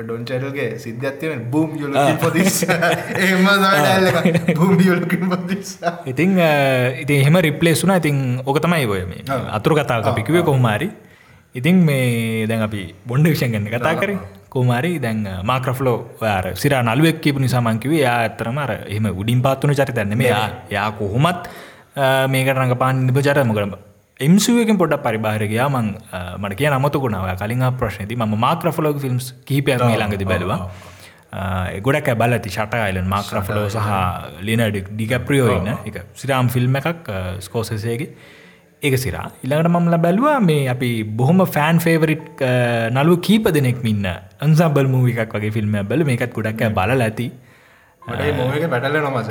[0.00, 3.48] ඩොන් චඩල්ගේ සිද්ධත්වයෙන් බූම් යුලකින් පොදිස් එම
[4.54, 6.36] බූම් යුලකින් පොදිස් ඉතිං
[6.98, 10.92] ඉති එහෙම රිප්ලේසුනා ඉතින් ඕක තමයි ඔය මේ අතුරු කතාව අපිකිවේ කොහමාරි
[11.54, 14.16] ඉතින් මේ දැන් අපි බොන්්ඩ විෂන් ගන්න කතා කර
[14.52, 19.98] කෝමාරි දැන් මාක්‍රෆ්ලෝ යාර සිර නලුවෙක් කියපු නිසාමංකිවේ යා ඇත්තරම අර එහම උඩින් පාත්තුන චරිත
[19.98, 20.34] ඇන්න මේ
[20.70, 21.48] යා කොහොමත්
[22.28, 23.74] මේකට රඟ පාන් නිබ චරමකරම
[24.20, 25.88] එම්සුවකින් පොඩ පරිබාරකයා මං
[26.38, 30.58] මට කිය නමතුකුණාව කලින් ප්‍රශ්නති ම මාක්‍රෆලෝග ෆිල්ම්ස් කීපයක් ළඟති බැලවා.
[31.80, 33.88] ගොඩක් බල ඇති ෂටයිලන් මාක්‍රෆලෝ සහ
[34.42, 35.72] ලිනඩ ඩිකප්‍රියෝ ඉන්න.
[35.86, 38.10] එක සිරාම් ෆිල්ම් එකක් ස්කෝසසේගේ
[38.82, 39.26] ඒක සිරා.
[39.44, 42.44] ඉළඟට මම්ල බැලවා මේ අපි බොහොම ෆෑන් ෆේවරිට්
[42.92, 44.10] නලු කීප දෙනෙක් මින්න
[44.40, 47.28] අන්සබල් මූවිකක් වගේ ෆිල්ම් බැල මේකත් ගොඩක් බල ඇති.
[48.02, 49.28] මෝක පැටල නොමස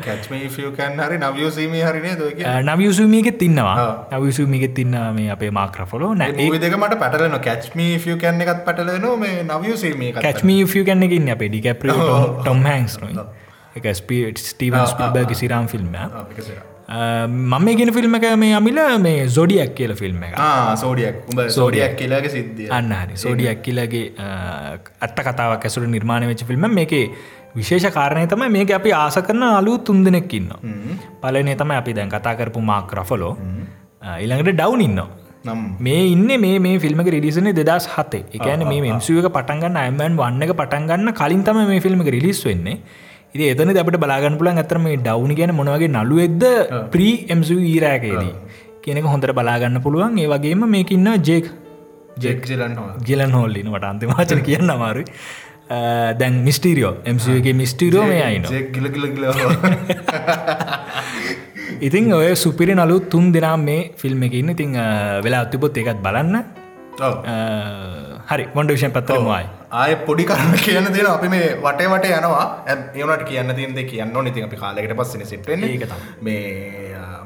[0.00, 6.98] කැච්ම ෆියකන් හරි නවියසීම හරිනේ නවියසුමීගෙත් තින්නවා නවියසුමීගෙත් තින්න මේ අපේ මාක්‍රෆලෝ නෑ දෙක මට
[6.98, 12.00] පැටලන කැච්ම ෆිය කන්න එකත් පැටලන මේ නවියසීම කැච්මී ෆිය කන්නකින්න අපේ ඩිකප්‍රිය
[12.40, 12.98] ටොම් හැන්ස්
[13.76, 15.94] එක ස්පීට් ස්ටීවන් ස්පිල්බර්ග සිරාම් ෆිල්ම්
[16.90, 20.34] මම ගෙන ෆිල්ම් එක මේ අමිල මේ සොඩියක් කියල ෆිල්ම් එක
[20.76, 22.68] සෝඩියක් උඹ සෝඩියක් කියලාගේ සිද්ධිය.
[22.68, 23.16] අන්න හරි.
[23.16, 24.10] සෝඩියක් කියලගේ
[25.00, 27.04] අත්ත කතාවක් ඇසුට නිර්මාණය වෙච්ච ෆිල්ම් මේකේ
[27.54, 30.50] විශේෂ කාරණය තමයි මේක අපි ආස කරන අලු තුන් දෙනෙක් ඉන්න
[31.22, 33.34] පලනේ තමයි අපි දැන් කතා කරපු මාක් රෆලෝ
[34.18, 35.00] ඉළඟට ඩව් ඉන්න
[35.80, 38.24] මේ ඉන්න මේ මේ ෆිල්ම් රිලිසන දෙදස් හතේ.
[38.32, 42.76] එකන මේ මෙම්සුවක පටන්ගන්න අයමන් වන්න එක පටන්ගන්න කලින් තම මේ ෆිල්ම් රිලිස් වෙන්නේ
[43.34, 46.44] එතන අපට බලාගන්න පුලන් ඇතරම මේ ඩව්නි ගැන මොනවගේ නලුවෙක්ද
[46.90, 48.34] ප්‍රී එම්සු ඊරෑකේදී
[48.82, 50.18] කියනක හොඳට බලාගන්න පුළුවන්.
[50.18, 51.46] ඒ වගේම මේකින්න ජෙක්
[52.18, 52.42] ජෙක්
[53.04, 55.04] ගිලන් හෝල්ලින වට අන්තිමාචන කියන්න අමාරු
[56.18, 58.44] දැන් මිස්ටීරියෝ එම්සගේ මිස්ටීරෝ අයින.
[61.86, 64.50] ඉතින් ඔය සුපිරි නලු තුන් දෙනම් මේ ෆිල්ම් එක ඉන්න.
[64.50, 64.74] ඉතිං
[65.22, 66.42] වෙලා අත්තිපොත් එකත් බලන්න
[68.30, 69.46] හරි මොන්ඩ විෂයෙන් පත්තරමවායි
[69.82, 72.44] ආය පොඩි කරන්න කියන්න දෙන අපි මේ වටේ වට යනවා.
[72.72, 76.10] ඒනට කියන්න තින්ද කියන්න නිති අපි කාලෙකට පස්සන සිට්ෙන් ඒක තමයි.
[76.26, 76.42] මේ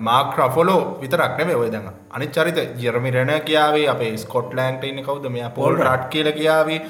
[0.09, 3.87] මාක් රෆොලෝ විතරක් නෙවේ ඔය දඟ අනි චරිත ජෙරමිරණ කියාවේ.
[3.95, 5.29] අපේ ස්කොට්ලෑන්ට ඉන්න කවුද?
[5.37, 6.81] මෙයා පොල් රට් කියල කියාවී.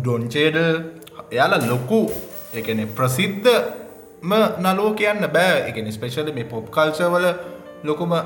[0.00, 0.70] ඩොන්චේඩල්
[1.34, 2.00] එයාලා ලොකු
[2.60, 4.32] එකන ප්‍රසිද්ධම
[4.66, 5.62] නලෝ කියන්න බෑ.
[5.70, 7.30] එකන ස්පේශල මේ පොප් කල්චවල
[7.90, 8.18] ලොකුම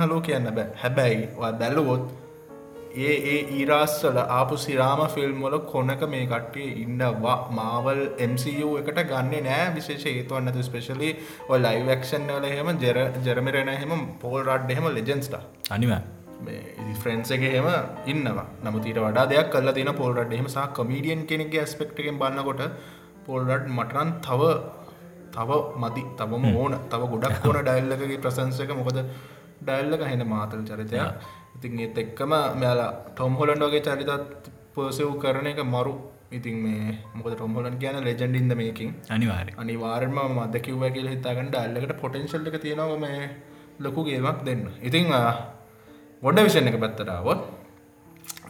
[0.00, 0.68] නලෝ කියන්න බෑ.
[0.84, 1.26] හැබැයි
[1.62, 2.06] බැල්ලුවොත්
[2.96, 7.36] ඒ ඒ ඊරස්සල ආපු සිරාම ෆිල්ම් වල කොනක මේ කට්ටිය ඉන්නවා.
[7.58, 9.64] මාවල් MCU එකට ගන්න නෑ.
[9.76, 11.10] විශේෂ ඒතුවන්න ඇතු ස්පෙශලි
[11.50, 13.92] ඔය ලයිවක්ෂන් වල හෙම ජෙර ජෙරමිරෙන හෙම
[14.22, 15.36] පෝල් රඩ් එහෙම ලෙජන්ස්ට
[15.70, 15.92] අනිව
[17.02, 17.68] ෆ්‍රන්ස් එක හෙම
[18.06, 18.46] ඉන්නවා.
[18.64, 22.62] නමුතීට වඩා දෙයක් කල්ල තින පොල් රඩ් එහෙම සහ කමීඩියන් කෙනෙක් ස්පෙක්ටකෙන් බන්නකොට
[23.26, 24.52] පොල් රඩ් මටරන් තව
[25.36, 25.50] තව
[25.82, 26.74] මදි තවම ඕන.
[26.92, 29.00] තව ගොඩක් ඕන ඩයිල්ලකගේ ප්‍රසන්සක මොකද
[29.62, 31.02] ඩයිල්ලක හෙන මාතල් චරිතය
[31.56, 35.94] ඉතින් ඒත් එක්කම මෙයාලා ටොම් හොලන්ඩ වගේ චරිතත් පර්සව් කරන එක මරු.
[36.30, 42.00] ඉතින් මේ මොකද ටොම් හොලන් කියන ලෙජන්ඩින්ද මේකින් අනිවාරය අනිවාර්ම මද කිව්ව කියල හිතාගන්න ඩල්ලකට
[42.02, 43.20] පොටෙන්ශල් එක තියෙනවා මේ
[43.80, 44.64] ලොකු ගේමක් දෙන්න.
[44.82, 45.06] ඉතිං
[46.22, 47.40] වොඩ විෂණ එක පැත්තටාවත්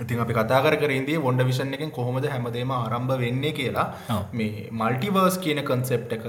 [0.03, 3.89] ඉතින් අපි කතා කර ඉන්දී වොඩ විෂන් එකෙන් කොහොමද හැමදේම ආරම්භ වෙන්නේ කියලා.
[4.33, 6.25] මේ මල්ටිවර්ස් කියන කන්සෙප් එක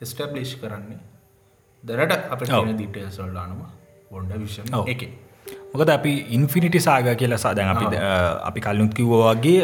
[0.00, 1.00] ස්ටබ්ලිෂ් කරන්නේ.
[1.84, 2.40] දැනට අප
[3.10, 3.62] සල්ලානුම
[4.10, 4.68] වොන්ඩ විෂන්.
[4.86, 5.02] එක
[5.74, 7.86] මොකද අපි ඉන්ෆිනිටි සාග කියලා සාදැන් අපි
[8.50, 9.58] අපි කල්ලුත් කිව්ව වගේ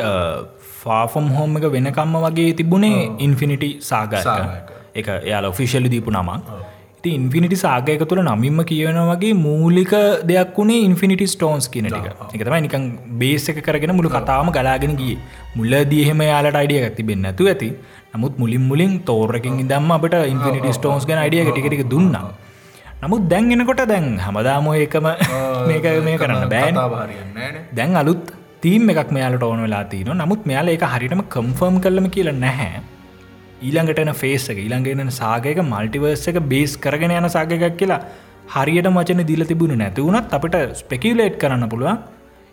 [0.82, 4.14] ෆාෆම් හෝම එක වෙනකම්ම වගේ තිබුණේ ඉන්ෆිනිටි සාග.
[5.00, 5.09] එක.
[5.22, 6.59] එයාල ඔෆිෂල්ලි දීපු නමක්.
[7.05, 9.94] ති ඉන්ෆිනිටි සාගයක තුළ නමින්ම කියවන වගේ මූලික
[10.30, 12.07] දෙයක් වුණේ ඉන්ෆිනිටි ස්ටෝන්ස් කියන ටික.
[12.34, 12.84] එක තමයි නිකන්
[13.22, 15.16] බේස එක කරගෙන මුළු කතාම ගලාගෙන ගිය.
[15.57, 17.70] මුල්ල දියහෙම යාලට අයිඩිය ඇති බෙන්න ඇතු ඇති.
[18.14, 22.26] නමුත් මුලින් මුලින් තෝරකින් දම්ම අපට ඉන්ෆිනිටි ස්ටෝන්ස් ගැන අයිඩිය ටිකට දුන්නා
[23.03, 25.07] නමුත් දැන් එනකොට දැන් හමදාම එකම
[25.70, 28.28] මේක මේ කරන්න බෑන දැන් අලුත්
[28.64, 32.82] තීම් එකක් මෙයාලට ඕන වෙලා තින නමුත් මෙයාල එක හරිටම කම්ෆර්ම් කරලම කියලා නැහැ.
[33.62, 38.00] ඊළඟටන ෆේස්සක ඊළඟෙන සාගයක මල්ටිවර්ස එක බේස් කරගෙන යන සාගයක් කියලා
[38.55, 41.98] හරියට මචන දිල තිබුණු නැතිවුණත් අපට ස්පෙකිලේට් කරන්න පුළුවන්.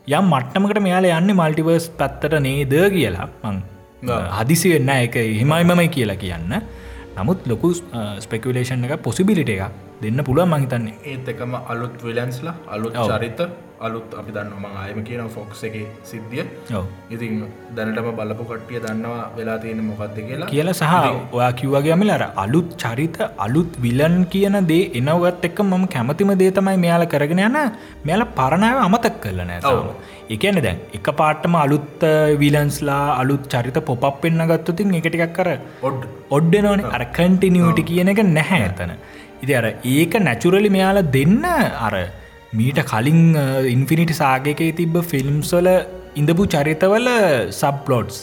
[0.07, 3.29] යම් මට්ටමකට මෙයාල යන්න මල්ටිවර්ස් පැත්තට නේද කියලා.
[3.43, 3.61] මං
[4.37, 6.53] හදිසි වෙන්න එක හිමයිමමයි කියලා කියන්න
[7.19, 7.71] නමුත් ලොකු
[8.25, 9.63] ස්පෙකුලේෂන් එක පොසිබිලිට එක
[10.03, 12.93] දෙන්න පුළුවන් මහිතන්නේ ඒත් එකම අලුත් විලන්ස්ලා අලුත්.
[13.09, 13.41] චරිත
[13.87, 15.75] අලුත් අපි දන්න මං ආයම කියන ෆොක්ස් එක
[16.09, 16.43] සිද්ධිය.
[17.15, 17.33] ඉතින්
[17.75, 20.49] දැනටම බලපු කට්ටිය දන්නවා වෙලා තියෙන මොකක්ද කියලා.
[20.53, 26.33] කියලා සහ ඔයා කිව්වගේමිල අර අලුත් චරිත අලුත් විලන් කියන දේ එනවගත් එක්ක මම කැමතිම
[26.43, 27.59] දේ තමයි මෙයාල කරගෙන යන.
[28.07, 29.61] මෙයාල පරණාව අමතක් කරල නෑ.
[30.35, 32.03] එකන දැන් එක පාටම අලුත්
[32.41, 35.49] විලන්ස්ලා අලුත් චරිත පොප් වෙන්න ගත්තුතින් එකටිකක් කර
[35.89, 36.01] ඔඩ්.
[36.37, 36.81] ඔඩ්ඩනවන.
[36.95, 38.93] අර කන්ටිනිියට කියන එක නැහැ ඇතන
[39.43, 41.39] ඉති අර ඒක නැචුරලි මෙයාල දෙන්න
[41.87, 41.95] අර
[42.59, 43.23] මීට කලින්
[43.75, 45.69] ඉන්ෆිනිටි සාගකයේ තිබ්බ ෆිල්ම්ස්වල
[46.19, 47.07] ඉඳපු චරිතවල
[47.59, 48.15] සබ්ලෝඩ්ස්.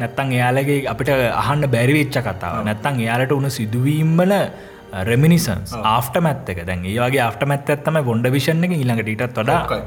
[0.00, 1.10] නැත්තං එයාලගේ අපිට
[1.42, 2.58] අහන්න බැරිවෙච්ච කතාව.
[2.68, 4.34] නැත්තං එයාලට උන සිදුවීම්මල
[5.08, 6.62] රෙමිනිසන්ස් ආෆ්ට මැත්ත එක.
[6.68, 9.82] දැන් ඒවාගේ ආෆ්ට මැත්ත ඇත්තම බොන්ඩ විෂණ එක ඊළඟට ඊටත් වඩා ඔක්කයි.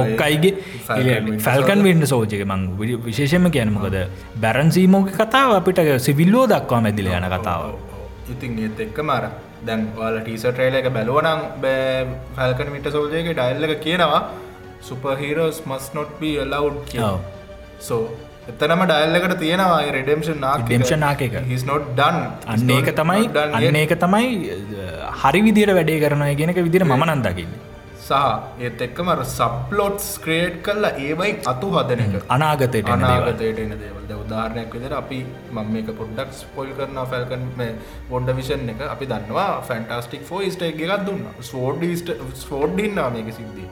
[0.00, 2.64] ඔක්කයිගේ ෆැල්කන් වෙන්ඩ සෝජක මං
[3.06, 3.96] විශේෂම කියනමකද
[4.44, 7.70] බැරන්සීමෝක කතාව අපිට සිවිල්ලෝ දක්වා මැදිල යන කතාව.
[8.32, 9.28] ඉතින් ඒත් එක්ක මර
[9.66, 12.06] දැන් වාල ටීස ට්‍රේල එක බැලුවනම් බෑ
[12.38, 14.22] ෆැල්කන මිට සෝජයගේ ඩයිල්ල එක කියනවා
[14.88, 17.20] සුපහිරෝස් මස් නොට් බී ලව් කිය ඔව්.
[17.88, 18.02] සෝ
[18.50, 21.40] එතනම ඩයිල්ලකට තියෙනවා රෙඩම්ෂන් Redemption නාක එක.
[21.54, 22.18] හිස් නොට් ඩන්
[22.52, 23.26] අන්න ඒක තමයි
[23.56, 24.30] අන්න ඒක තමයි
[25.24, 27.58] හරි විදියට වැඩේ කරනය කියනක විදිර ම නන්දකින්න
[28.04, 32.24] සහ ඒත් එක්කම සප්ලෝට්ස් ක්‍රේට් කල්ලා ඒවයි අතු හදන එක.
[32.36, 32.88] අනාගතයට.
[32.94, 35.18] අනාගතයට එන දේවල්ද උදාහරණයක් විදිර අපි
[35.54, 37.44] මම මේක පොඩ්ඩක් ස්පොල් කරන ෆැල්කන්
[38.10, 38.82] බොන්ඩ විෂන් එක.
[38.94, 41.22] අපි දන්නවා ෆැන්ටස්ටික් ෆෝ ස්ට එකක් දුන්න.
[41.52, 41.86] ස්ෝඩ්
[42.46, 43.68] ස්ෝඩ්ඩින්නා මේක සිද්ධී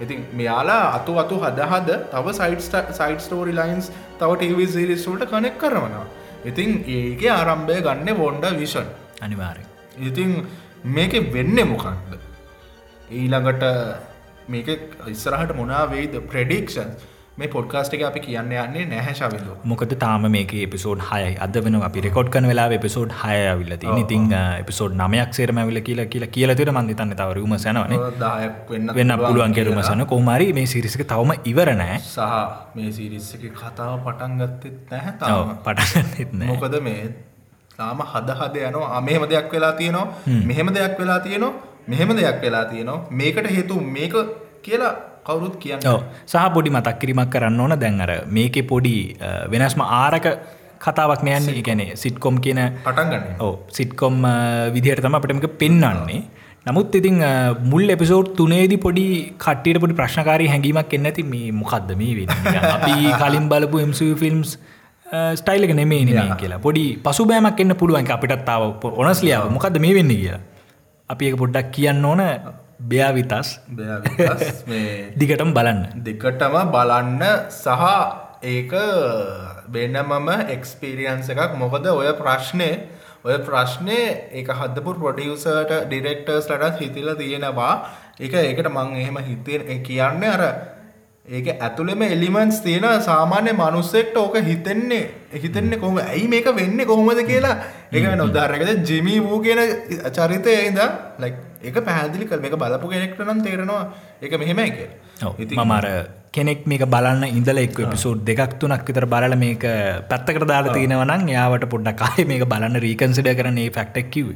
[0.00, 3.88] ඉතින් මෙයාලා අතු අතු හදහද තව සයිට් සයිට් ස්ටෝරි ලයින්ස්
[4.20, 6.06] තව ටව සිරිස්වලට කනෙක් කරවනවා
[6.44, 8.88] ඉතින් ඒක ආරම්භය ගන්න බොන්ඩ විෂන්
[9.20, 9.64] අනිවාරය
[10.00, 10.32] ඉතින්
[10.86, 12.18] මේක වෙන්න මොකක්ද?
[13.10, 13.64] ඊළඟට
[14.48, 14.68] මේක
[15.06, 16.14] ඉස්සරහට මොනා වෙයිද?
[16.30, 16.90] ප්‍රඩික්ෂන්
[17.38, 21.36] මේ පොඩ්කාස්ට එක අපි කියන්න යන්නේ නැහැශවිදු මොකද තාම මේක එපිසෝඩ් හයයි.
[21.38, 25.80] අද වෙන අපි රෙකොඩ් කන වෙලා එපිසෝඩ් හය විල්ල ති ඉතින් එපිසෝඩ් නමයක් සේරම විල
[25.82, 27.94] කියලා කියලා කියලතර මන්දිතන්න තවරුම සැනවන
[28.98, 32.20] වෙන්න පුළුවන් කෙරුම සන කොමරි මේ සිරිසික තවම ඉවරනෑ සහ
[32.74, 37.00] මේ සිරිස්ස එක කතාව පටන් ගත්තෙත් නැහැ පටන් එත්න මොකද මේ
[37.78, 38.88] තාම හද හද යනවා.
[38.98, 40.06] අමහෙම දෙයක් වෙලා තියෙනවා.
[40.46, 41.52] මෙහෙම දෙයක් වෙලා තියෙනවා.
[41.86, 43.04] මෙහෙම දෙයක් වෙලා තියෙනවා.
[43.12, 44.14] මේකට හේතු මේක
[44.62, 44.92] කියලා
[45.28, 45.82] කවුරුත් කියන්න
[46.32, 47.74] සහ පොඩි මතක් කිරීමක් කරන්න ඕන.
[47.82, 48.94] දැන් අර මේකේ පොඩි
[49.52, 50.26] වෙනස්ම ආරක
[50.84, 53.40] කතාවක් නයන්නේ ගැනේ සිට්කොම් කියන පටන් ගන්න.
[53.44, 54.16] ඕ සිට්කොම්
[54.74, 56.20] විදිහයට තම අපටමක පෙන්න්නන්නේ
[56.66, 57.20] නමුත් ඉතින්
[57.72, 59.04] මුල් එපිසෝඩ් තුනේදි පොඩි
[59.44, 62.32] කට්ටියට පොඩි ප්‍රශ්නකාරී හැඟීමක් එන්න ඇති මේ මොකක්ද මේ වෙන්න?
[62.76, 64.52] අපි කලින් බලපු එම ෆිල්ම්ස්
[65.40, 66.60] ස්ටයිල්ක නෙමේ නේ කියලා.
[66.66, 68.08] පොඩි පසු බෑමක් එන්න පුළුවන්.
[68.16, 68.62] අපිටත්තාව
[69.04, 70.40] ඔනස්ලියාව මොකක්ද මේ වෙන්න කියලා.
[71.10, 72.22] අපි එක පොඩ්ඩක් කියන්න ඕන
[72.80, 73.58] බ්‍යාවිතස්.
[75.20, 75.82] දිගටම බලන්න.
[75.98, 77.82] දෙකටම බලන්න සහ
[78.42, 78.72] ඒක
[79.68, 81.58] වෙනමම එක්ස්පිරියන්ස එකක්.
[81.58, 82.70] මොකද ඔය ප්‍රශ්නය
[83.24, 83.98] ඔය ප්‍රශ්නය
[84.32, 87.74] ඒක හදපු පොඩියසට ඩිරෙක්ටර්ස් ලටත් හිතිල තියෙනවා.
[88.20, 90.42] එක ඒකට මං එහෙම හිතේ කියන්න අර
[91.28, 97.58] ඒක ඇතුළෙම එලිමන්ස් තියෙන සාමාන්‍ය මනුස්සෙක්ට ඕක හිතෙන්නේ හිතෙන්නේ කොහොම ඇයි මේක වෙන්න කොහොමද කියලා?
[97.90, 99.60] එක නොදාරකද ජිමී වූ කියන
[100.10, 100.78] චරිතය ඉද
[101.18, 103.82] ලයික් එක පැහැදිලි කල් මේක බලපු කෙනෙක්ට නම් තේරෙනවා
[104.22, 105.86] එක මෙහෙමයි කිය මමර
[106.32, 109.66] කෙනෙක් මේක බලන්න ඉඳල එක් පිසෝඩ් දෙකක් තුනක් විතර බලල මේක
[110.10, 114.30] පැත්තකට දාලා තියෙනවනම් යාවට පොඩ්ඩක් කාය මේක බලන්න රීකන්සිඩ කරන ඒ ෆක්ටක් කිව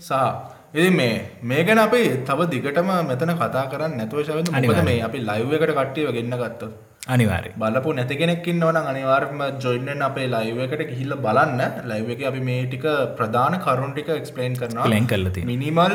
[0.00, 0.28] සා
[0.74, 1.14] ඉති මේ
[1.44, 5.74] මේ ගැන අපි තව දිගටම මෙතන කතා කරන්න නැතුව ශවද මොකද මේ අපි ලයිව් එකට
[5.74, 6.72] කට්ටියව ගන්න ගත්ත
[7.06, 11.60] අනිවාරය බලපු නැති කෙනෙක්කින් ඕන අනිවාර්ම ජොයින්න අපේ ලයිව එකට ගිහිල්ල බලන්න.
[11.84, 12.86] ලයිව එක අපි මේ ටික
[13.18, 14.88] ප්‍රධාන කරුන්ටික එක්ස්පලේන් කරනවා.
[14.88, 15.94] ලෙන් කල්ල තියෙන මිනිමල්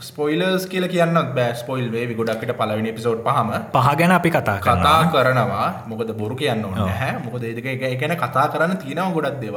[0.00, 1.54] ස්පොයිලර්ස් කියල කියන්න බෑ.
[1.54, 5.68] ස්පොයිල් වේ ගොඩක්ට පලවෙනි පිසෝඩ් පහම පහ ගැන අපි කතා කතා කරනවා.
[5.86, 6.62] මොකද බොරු කියන්න
[7.00, 9.56] හැ මොකද ඒදක එක ගැන කතා කරන්න තියෙනව ගොඩක් දෙව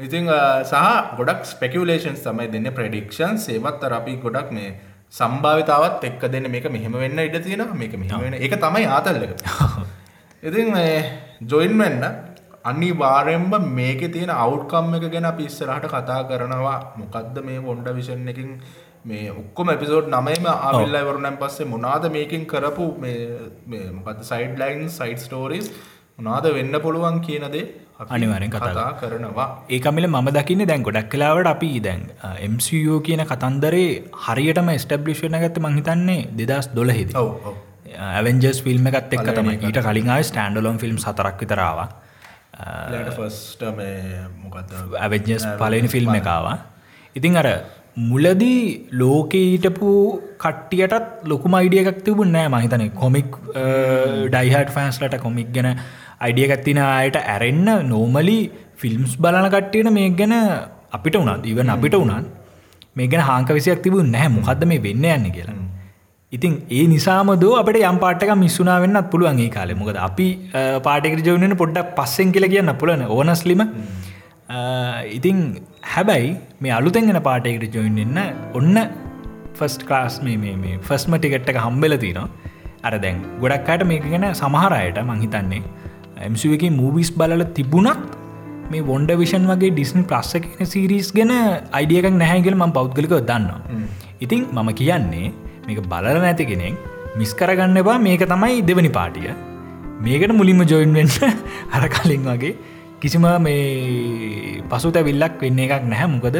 [0.00, 0.30] ඉතිං
[0.64, 4.74] සහ ගොඩක් ස්පෙකලේෂන්ස් තමයි දෙන්න ප්‍රඩික්ෂන් සේවත් අපි ගොඩක් මේ
[5.10, 6.50] සම්භාවිතාවත් එක්ක දෙන්න.
[6.50, 9.32] මේක මෙහෙම වෙන්න ඉඩ තියෙන මේක මෙහෙම වෙන එක තමයි ආතල්ලක
[10.42, 10.74] ඉතින්
[11.44, 12.02] ජොයින් වෙන්න
[12.64, 16.76] අනි වාරෙන්ම මේක තියෙන අවුට්කම් එක ගැන අපි ඉස්සරහට කතා කරනවා.
[16.96, 18.50] මොකක්ද මේ වොන්ඩ විෂන් එකින්
[19.04, 22.86] මේ ඔක්කොම එපිසෝඩ් නමම ආවිල්ලා වරුණන් පස්සේ මොනාද මේකින් කරපු
[23.98, 25.68] මොකද සයිඩ් ලයින් සයිඩ් ස්ටෝරිස්
[26.18, 27.66] මොනාද වෙන්න පුළුවන් කියනදේ
[27.96, 29.46] අපි අනිවාර්යෙන් කතා කරනවා.
[29.68, 32.02] ඒකමිල මම දකින්න දැන් ගොඩක් කලාවට අපි දැන්
[32.48, 33.88] MCෝ කියන කතන්දරේ
[34.24, 36.70] හරියටම ස්ටබ්ලිෂණ ගත්ත මංහිතන්නේ දෙදස්
[37.16, 37.30] ඔව්
[38.08, 41.78] ඇවෙන්ජස් ෆිල්ම් එකත් එක් තම පළවෙනි ඊට කලින් ආය ස්ටන්ඩලොන් ෆිල්ම් සතරක් විතරාව
[44.98, 46.56] ඇවෙජස් පලනි ෆිල්ම් එකවා
[47.16, 47.48] ඉතින් අර
[48.00, 49.90] මුලදී ලෝකීටපු
[50.38, 53.30] කට්ටියටත් ලොකුම අයිඩිය එකක් තිබුණ නෑ මහිතන කොමික්
[54.32, 55.68] ඩයිහට ෆෑන්ස්ලට කොමික් ගැන
[56.20, 58.38] අයිඩිය ගත්තින අයට ඇරෙන්න්න නෝමලි
[58.76, 60.34] ෆිල්ම්ස් බලන කට්ටියට මේ ගැන
[60.92, 62.28] අපිට වුණත් ඉවන අපිට වුණන්
[62.96, 65.56] මේ ගැන හාංක විසියක් තිබු නැහැ මොකක්ද මේ වෙන්න යන්න කියලා.
[66.32, 69.74] ඉතින් ඒ නිසාම දෝ අපට යම් පාටක මිස්සුනා වෙන්නත් පුළුවන් ඒ කාලෙ.
[69.74, 70.28] මොකද අපි
[70.86, 73.62] පාටකට ජවනන පොඩ්ඩක් පස්සෙන් කියල කියන්න පුලන ඕනස්ලිම
[74.48, 75.38] ඉතින්
[75.84, 78.18] හැබැයි මේ අලුතෙන්ගෙන පාටයකට ජොයින් එන්න
[78.54, 78.76] ඔන්න
[79.54, 82.28] ෆස්ට ක්ලාස් මේ ෆස්ම ටිකට්ක හම්බෙල තිනවා.
[82.82, 85.62] අර දැන් ගොඩක්කාට මේක ගැන සමහරයට මංහිතන්නේ
[86.18, 88.16] ඇම්සුවක මූවිස් බලල තිබුණත්
[88.70, 91.32] මේ වොන්ඩ විෂන් වගේ ඩිස්නි ප්‍රස්ස කියන සිරිස් ගැන
[91.72, 93.50] අයිඩියකක් නැහැගල ම පෞද්ගලික දන්න
[94.20, 95.28] ඉතින් මම කියන්නේ
[95.66, 96.74] මේක බලල නැති කෙනෙක්
[97.16, 99.34] මිස් කරගන්න එබා මේක තමයි දෙවනි පාටිය
[100.00, 101.14] මේකට මුලින්ම ජොයින් වෙන්න
[101.76, 102.54] අර කලින් වගේ
[103.02, 106.08] කිසිම මේ පසු තැවිල්ලක් වෙන්න එකක් නැහැ.
[106.14, 106.36] මොකද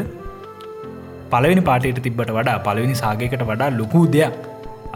[1.32, 4.36] පලවෙනි පාටයට තිබට වඩා පලවෙනි සාගයකට වඩා ලොකූ දෙයක්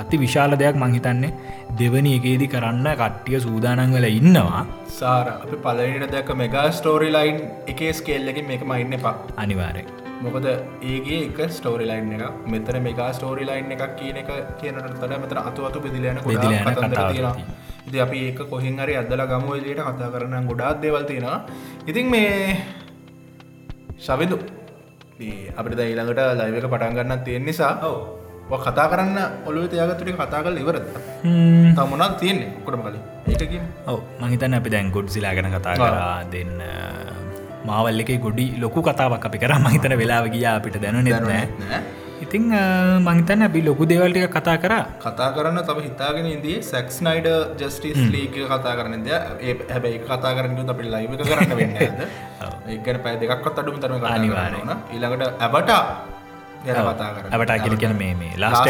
[0.02, 1.32] අති විශාල දෙයක් මංහිතන්නේ
[1.80, 4.62] දෙවනි එකේදි කරන්න කට්ටිය සූදානන් වෙල ඉන්නවා.
[4.98, 9.14] සාර අපි පලනිට දැක මෙගා ස්ටෝරි ලයින් එකේ ස්කේල්ලකින් මේක මයින්න එපා.
[9.42, 9.84] අනිවාරය
[10.24, 10.46] මොකද
[10.92, 12.24] ඒගේ එක ස්ටෝරි ලයින් එක
[12.54, 14.30] මෙතන මේකා ස්ටෝරි ලයින් එකක් කියන එක
[14.60, 17.34] කියනට තට මෙතන අතු අතු බෙදිලයන බෙදිලා
[17.88, 21.38] ඉති අපි ඒක කොහෙන් හරි අදල ගමුවලට කතා කරන්න ගොඩාත් දේවල් තියෙනවා.
[21.90, 22.56] ඉතින් මේ
[24.06, 24.36] ශවිදු
[25.58, 27.92] අපිට ඊළඟට ලයිවක පටන් ගන්න තියෙන නිසා ඔ
[28.64, 29.18] කතා කරන්න
[29.48, 30.86] ඔලු තියගතුරි කතා කල් ඉවරද?
[31.76, 32.50] තමුණත් තියෙන්නේ?
[32.64, 33.02] කොටම කලින්.
[33.32, 33.58] ඒකකි
[33.90, 33.98] ඔව.
[34.22, 36.22] මහිතන්න අපි දැන් ගොඩ් සිලා ගැන කතා කරා.
[36.32, 36.54] දෙන්න
[37.68, 39.52] මාවල් එක ගොඩි ලොකු කතාවක් අපි කර.
[39.66, 41.44] මහිතන වෙලාව ගියා අපිට දැන නෙරනෑ
[42.24, 42.44] ඉතිං
[43.00, 44.82] මහිතන්න අපි ලොකු දේවල්ටික කතා කරා.
[44.98, 47.28] කතා කරන්න තම හිතාගෙන ඉදී සැක්ස් නයිඩ
[47.60, 51.74] ජස්ටිස් ලීක කතා කරන ද ඒ හැබැයි කතා කරන්න අපි ලයිව කරන්න වෙන්න
[52.72, 54.70] ඒගන පැ දෙකක්ත් අඩුම තරම අනිවාර්යයෙන්.
[54.94, 55.70] ඊළඟට ඇබට
[56.66, 58.68] ගැන කතා කර ඇබටා කියල කියන මේ මේ ලාස්ට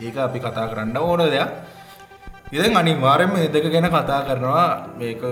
[0.00, 1.50] ඒක අපි කතා කරන්න ඕන දෙයක්.
[2.50, 4.96] ඉතින් අනිවාරෙන්ම දෙක ගැන කතා කරනවා.
[4.98, 5.22] මේක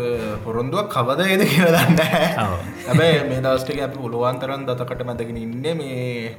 [0.44, 1.98] පොරොන්දුවක් කවද ඒද කියල දන්න
[2.44, 2.60] ඔව්.
[2.86, 6.36] හැබැයි මේ දස්ටික අපි පුළුවන්තරන් දතකට මැදගෙන ඉන්න මේ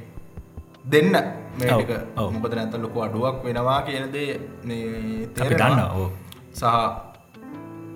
[0.84, 1.12] දෙන්න.
[1.58, 1.92] මේක.
[2.34, 4.40] මොකද නැත ලොකු අඩුවක් වෙනවා කියනදේ
[5.36, 5.80] දන්න
[6.52, 6.64] සහ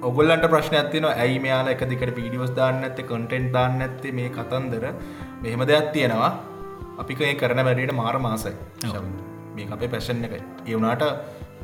[0.09, 4.85] ඔගොල්ලන්ට ප්‍රශ්න ඇතින ඇයි මෙයාල එක දිකට පීඩියෝස් දාන්න ඇත්තේ කොන්ටෙන්ට් දාන්න ඇත්තේ මේ කතන්දර?
[5.43, 6.33] මෙහෙම දෙයක් තියෙනවා.
[7.03, 8.53] අපික ඒ කරන වැඩට මාර මාසයි.
[9.57, 11.05] මේ අපේ පැෂන් එක ඒ වුණාට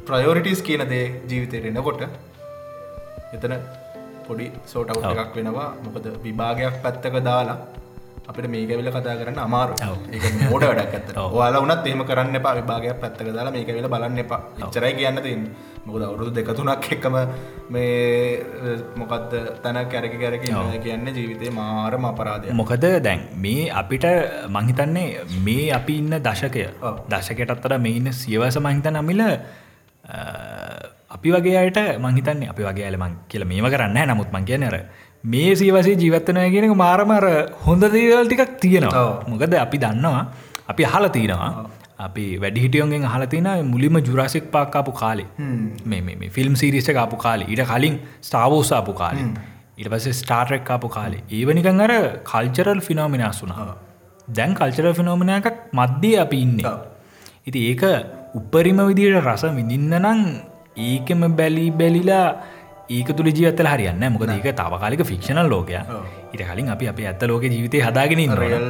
[0.09, 2.03] ප්‍රයෝරිටස් කියන දේ ජීවිතයට එනකොට
[3.37, 3.55] එතන
[4.27, 5.69] පොඩි සෝටව් එකක් වෙනවා.
[5.85, 7.59] මොකද විභාගයක් පැත්තක දාලා
[8.31, 9.75] අපිට මේක වෙල කතා කරන්න අමාරු
[10.51, 11.09] මෝඩ වැඩක් ඇත.
[11.17, 12.55] ඔයාලා උනත් එහෙම කරන්න එපා.
[12.61, 14.41] විභාගයක් පැත්තක දාලා මේක වෙල බලන්න එපා.
[14.63, 15.53] එච්චරයි කියන්න තියෙන්නේ.
[15.87, 17.17] මොකද අවුරුදු දෙක තුනක් එක්කම
[17.75, 17.89] මේ
[19.01, 19.33] මොකක්ද
[19.65, 20.49] තැන කැරකි කැරකි
[20.87, 24.07] කියන්නේ ජීවිතේ මාරම අපරාධය මොකද දැන් මේ අපිට
[24.57, 25.09] මහිතන්නේ
[25.49, 26.65] මේ අපි ඉන්න දශකය.
[27.13, 29.23] දශකයට අත්තර මේ ඉන්න සියවස මහිත නමිල
[31.17, 34.77] අපි වගේ අයට මහිතන්නේ අපි වගේ ඇලමං කියල මේම කරන්න නමුත් මං කියනර
[35.25, 37.25] මේ සීවසේ ජීවත්තනය කියෙනක මාරමර
[37.67, 39.25] හොඳ දේවල් ටිකක් තියෙනවා.
[39.29, 40.25] මොකද අපි දන්නවා
[40.69, 41.69] අපි අහල තියෙනවා.
[41.99, 45.27] අපි වැඩිහිටියෝගෙන් අහලතින මුලිම ජුරාසික් පාක්කාපු කාලේ.
[45.85, 47.49] මේ ෆිල්ම් සිරිස කාපු කාලේ.
[47.49, 49.27] ඊට කලින් ස්ටාවෝසාපු කාලේ.
[49.79, 51.23] ඉට පස ස්ටාර්ටරක් කාපු කාලේ.
[51.31, 51.93] ඒවනිකං අර
[52.31, 53.77] කල්චරල් ෆිනෝමිනස් වුනා
[54.29, 56.75] දැන් කල්චරල් ෆිනෝමින එකක් මධ්‍යය අපි ඉන්නේ.
[57.49, 57.83] ඉති ඒක
[58.39, 60.21] උපරිම විදියට රස විඳින්න නං
[60.89, 62.27] ඒකෙම බැලි බැලිලා
[62.91, 65.75] ඒක තුළ ජීවත්තල හරියන්න මොකද ඒක තාවකාලික ෆික්ෂණල් ලෝකය
[66.33, 68.23] ඉට කලින් අපි අප ඇත්ත ලෝක ජීවිතය හදාගෙන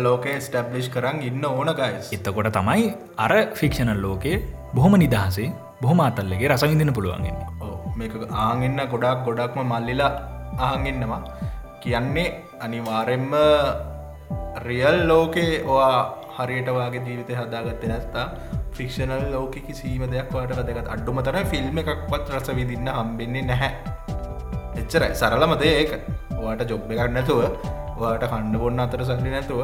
[0.03, 2.85] ලෝකේ ස්ටබ්ලිෂ් කරන්න ඉන්න ඕන ගයිස් එතකොට තමයි
[3.19, 4.37] අර ෆික්ෂණල් ලෝකේ
[4.75, 5.49] බොහොම නිදහසේ
[5.81, 7.77] බොහොම අතල්ලගේ රසවිඳන්න පුළුවන්ගන්නේ ඔව්.
[7.97, 10.13] මේක ආගෙන්න්න ගොඩක් ගොඩක්ම මල්ලිලා
[10.61, 11.21] ආගෙන්නවා
[11.81, 12.29] කියන්නේ
[12.61, 13.33] අනිවාරෙන්ම
[14.61, 16.01] රියල් ලෝකේ ඔයා
[16.37, 18.27] හරියට වගේ ජීවිතය හදාගත්ත නැස්තා
[18.73, 23.90] ෆික්ෂනල් ලෝක කිසිීම දෙයක් වාට වැදගත් අඩුමතර ෆිල්ම් එකක්වත් රස විදින්න හම්බෙන්නේ නැහැ
[24.91, 25.15] එච්චරයි.
[25.21, 25.93] සරලමද ඒක.
[26.43, 27.41] වාට ජොබ් එකක් නැතුව
[28.03, 29.61] වාට කණ්ඩ බොන්න අතර සල්ලි නැතුව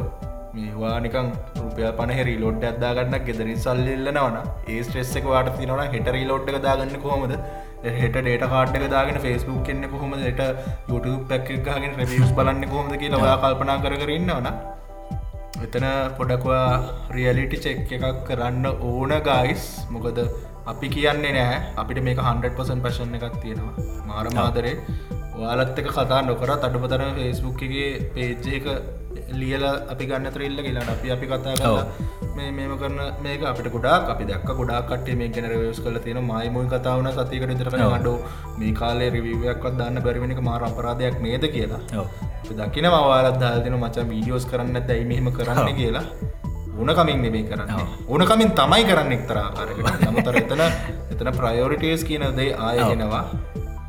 [0.57, 1.29] මේවා නිකන්
[1.61, 4.37] රුපියල් පනහෙරි ලොඩ් අදදාගන්න ගෙදරින් සල්ලිල්ලනවන
[4.73, 7.35] ඒ ස්ට්‍රෙස් එක වාට තිනවන හෙටරි ලෝඩ් දාගන්න කොහොමද?
[8.01, 10.49] හෙට ඩේට කාඩ් එක දාගෙන ෆෙස්බුක් කෙන්නෙ කොහොම ට
[10.91, 14.49] YouTube පැක් එකගෙන රවිස් බලන්න කොහොමද කියලා ඔයා කල්පනා කර කරන්නවන
[15.67, 15.87] එතන
[16.19, 16.65] පොඩක්වා
[17.17, 20.21] රියලිටි චෙක් එකක් කරන්න ඕන ගයිස් මොකද
[20.73, 21.59] අපි කියන්නේ නෑ.
[21.83, 23.75] අපිට මේක 100% පැශන් එකක් තියෙනවා.
[24.11, 24.77] මාර මාදරේ.
[25.39, 28.67] ඔයාලත් එක කතා නොකර අඩුපතර ෆෙස්බුක්ගේ පේජ්ජ එක
[29.41, 31.85] ලියල අපි ගන්න ත්‍රල්ල කියලාට අපි අපි කතා කලා
[32.37, 36.21] මේ මේම කරන මේක අපිට ගොඩක් අපි දක් ගොඩා කට මේ ගැන රවස් කල තියෙන
[36.31, 38.15] මයිමුයි කතාවන සතිකට විතර අඩු
[38.61, 41.83] මේ කාලේ රිවිවයක්වත් දන්න බැරිවෙනික මාර අපරාධයක් නේද කියලා.
[42.59, 46.05] දකින මවාලත් දාතින මචා වීඩියෝස් කරන්න දැයි මෙහෙම කරන්න කියලා
[46.79, 47.71] ඕනකමින් නෙමේ කරන්න.
[48.09, 50.63] ඕනකමින් තමයි කරන්න එක්තරාකාරකට නමුතර එතන
[51.13, 53.23] එතන ප්‍රයෝරිටස් කියන දේ ආයගෙනවා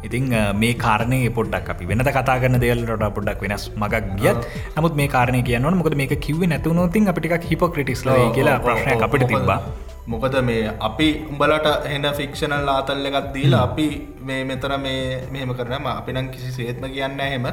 [0.03, 5.09] ඉතිං මේ කාරණය පොඩ්ඩක් අපි වෙනත කතා කරන දෙවල්ට පොඩ්ඩක් වෙනස් මගක් ගියත් නමුත් මේ
[5.09, 9.59] කාරණය කියන්න මොකද මේක කිව නැතුනොතින් අපිටික් හිපොක්‍රටික්ස් ල කියලා ප්‍රශ්නය අපිට තිබා
[10.07, 13.87] මොකද මේ අපි උඹලට හෙන ෆික්ෂනල් ආතල්ල එකත් දීලා අපි
[14.21, 15.01] මේ මෙතර මේ
[15.33, 17.47] මෙහෙම කරනම අපි නම් කිසි සේත්ම කියන්න හෙම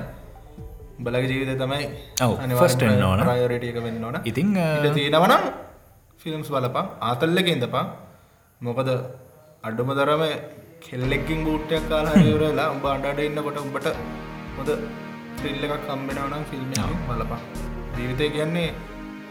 [0.99, 1.87] බලග ජීවිත තමයි
[2.57, 3.21] ෆස්ට ඕන.
[3.23, 4.17] රයෝරටියක වෙන්න ඕන.
[4.25, 4.55] ඉතිං
[4.95, 5.45] තියෙනවනම්
[6.23, 7.85] ෆිල්ම්ස් බලපා ආතල්ලක ඉඳපා
[8.61, 8.91] මොකද
[9.65, 10.23] අඩුම දරම
[10.81, 13.89] කෙල්ලෙක්කින් බූට්ටයක් කාල හරිවරලා උඹ අඩට ඉන්න කොට උඹට
[14.57, 14.71] හොද
[15.43, 16.73] ෆිල්ල එකක් කම්බෙනවනම් ෆිල්ම්
[17.09, 17.41] බලපා
[17.97, 18.69] ජීවිතය කියන්නේ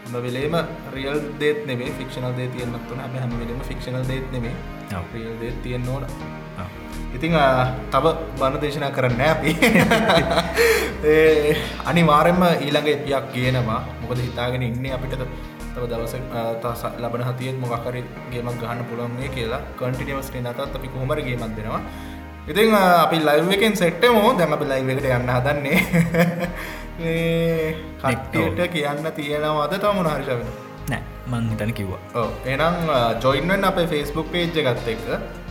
[0.04, 0.56] හම වෙලේම
[0.94, 4.54] රියල් දේත් නෙේ ෆික්ෂනල් දේ තියන්නත් වන හැම හැමලම ෆික්ෂනල් දේත් නෙමේ
[5.14, 6.04] රියල් දේත් තියෙන් ඕන
[7.14, 7.34] ඉතිං
[7.90, 8.04] තව
[8.38, 9.50] බණ දේශනා කරන්න අපි.
[11.90, 15.14] අනිවාරෙන්ම ඊළඟ එපියක් කියනවා මොකද හිතාගෙන ඉන්න අපිට
[15.74, 17.96] තව දවස ලබන හතියත් මොකකර
[18.32, 19.62] ගේමක් ගහන්න පුළුවන්ගේ කියලා.
[19.78, 21.82] කන්ටිනිවස්ටේ නතත් අපි කොහමර ගේමක් දෙෙනවා?
[22.44, 25.78] ඉතින් අපි ලයිව එකෙන් සෙට්ටමෝ දැම අපි ලයිව එකට යන්න හදන්නේ.
[28.02, 29.72] කට්ටියට කියන්න තියෙනවාද?
[29.76, 30.50] තම මොනහරිශවෙන
[30.90, 32.26] නෑ මං හිතන කිව්වා.
[32.46, 32.76] එනම්
[33.22, 35.02] ජොයින්ෙන් අපේ ෆෙස්බුක් පේජ් ගත්ත එක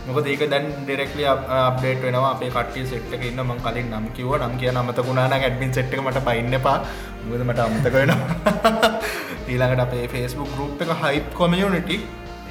[0.06, 2.32] මොක ඒක දැන් ඩෙරෙක්ලි අප්ඩේට වෙනවා.
[2.32, 6.56] අපේ කටිය සෙට්ක ඉන්න මං කලින් නම් කිව නම් කිය නමතකුණාන ඇඩමින් සෙට්ක මට පයින්න
[6.62, 6.78] පා
[7.26, 8.92] මුදමට අමතක වෙනවා.
[9.50, 11.98] ඊළඟට අපේ ෆෙස්බුක් ගරුප් එක හයිප් කොමියනිටි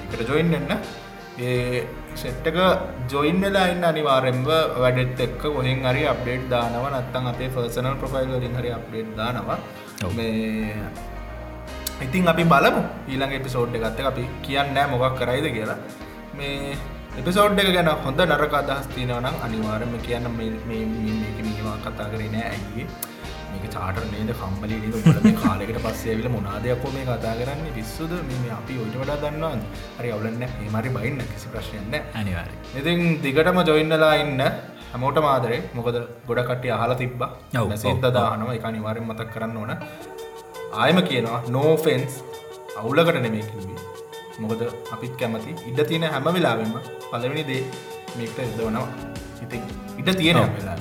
[0.04, 0.72] එකට ජොයින් එන්න
[1.40, 1.84] ඒ
[2.14, 2.58] සෙට්ටක
[3.08, 6.86] ජොයින් වෙලා ඉන්න අනිවාරෙන්ව වැඩෙත් එක්ක ඔහෙන් හරි අප්ඩේට් දානව.
[6.92, 9.58] නත්තන් අපේ ෆර්සනල් ප්‍රොෆයිල් වලින් හරි අප්ඩේට් දානවා.
[10.16, 10.76] මේ
[12.00, 12.82] ඉතින් අපි බලමු.
[13.08, 15.78] ඊළඟ එපිසෝඩ් එකත්ත අපි කියන්න මොකක් කරයිද කියලා.
[16.34, 16.76] මේ
[17.20, 22.86] එපිසෝඩ් එක ගැන හොඳ නරක අදහස් තියෙනවනම් අනිවාරම කියන්න මේවා කතා කරන ඇගේ
[23.52, 24.30] මේක චාටර් නේද?
[24.40, 24.96] කම්මලි නද?
[25.16, 27.62] ල කාලෙකට පස්සේ විල මොනාදයක්කො මේ කතා කරන්න?
[27.76, 29.52] විස්සුද මේ අපි ඔයිට වඩා දන්නවා
[29.98, 34.42] හරි අවුලන්න ඒමරි බයින්න කිසි ප්‍රශ්යන්න අනිවාර ඉතින් දිගටම ජොයින්නලා ඉන්න
[34.92, 35.98] හැමෝට මාදරේ මොකද
[36.28, 37.22] ගොඩ කට්ටිය අහලා තිබ්බ.
[37.76, 38.56] සේත දානවා.
[38.58, 39.72] එක අනිවාරෙන් මතක් කරන්න ඕන.
[40.82, 42.22] ආයම කියනවා නෝෆෙන්ස්
[42.80, 44.01] අවුලකට නෙමේකිවේ
[44.38, 45.54] මොකද අපිත් කැමති.
[45.68, 46.72] ඉඩ තියෙන හැම වෙලාවෙම
[47.10, 47.62] පලවෙනි දේ
[48.16, 48.88] මේකට එදවනවා
[49.42, 49.62] ඉතින්
[49.98, 50.76] ඉඩ තියෙන වෙලා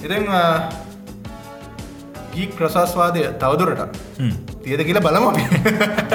[0.00, 0.26] ඉතින්
[2.34, 4.00] ගීක් ප්‍රසස්වාදය තවදුරට
[4.64, 5.44] තියද කියලා බලම අපි.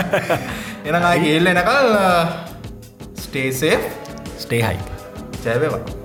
[0.88, 1.96] එන ඒල්ල එනකල්
[3.20, 3.78] ස්ටේසේ
[4.38, 4.78] ස්ටේ හයි
[5.46, 5.99] ජයවවා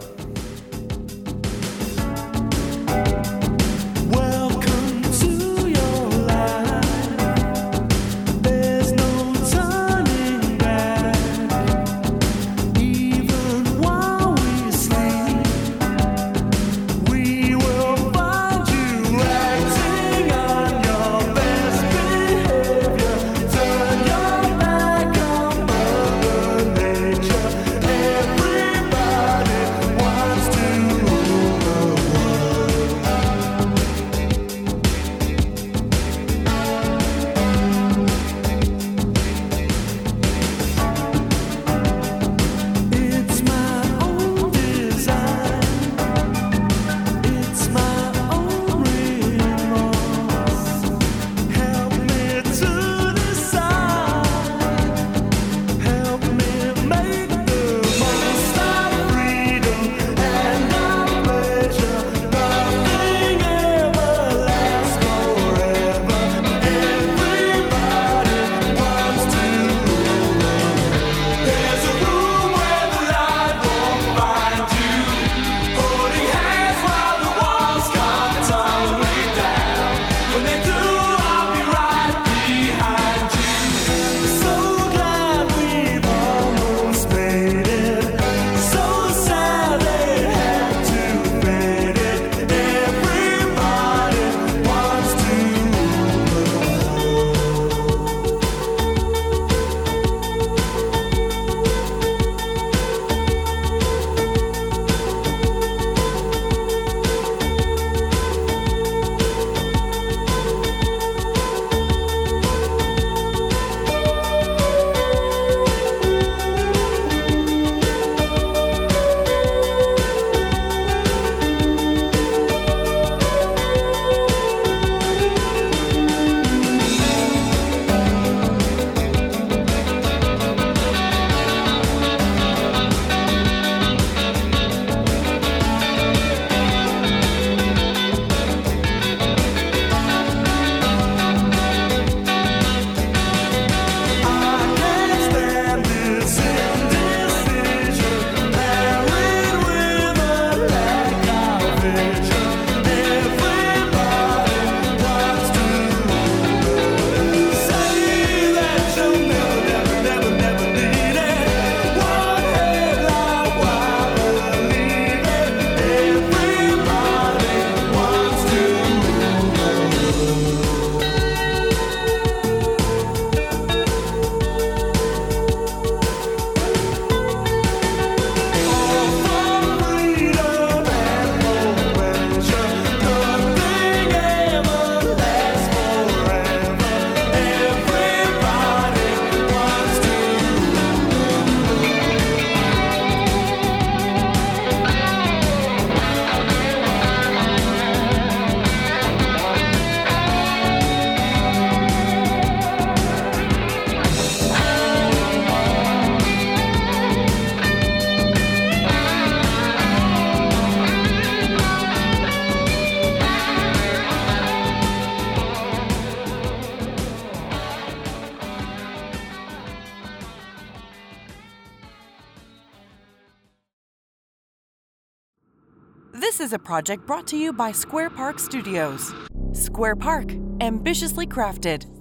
[226.55, 229.13] a project brought to you by Square Park Studios.
[229.53, 231.94] Square Park, ambitiously crafted.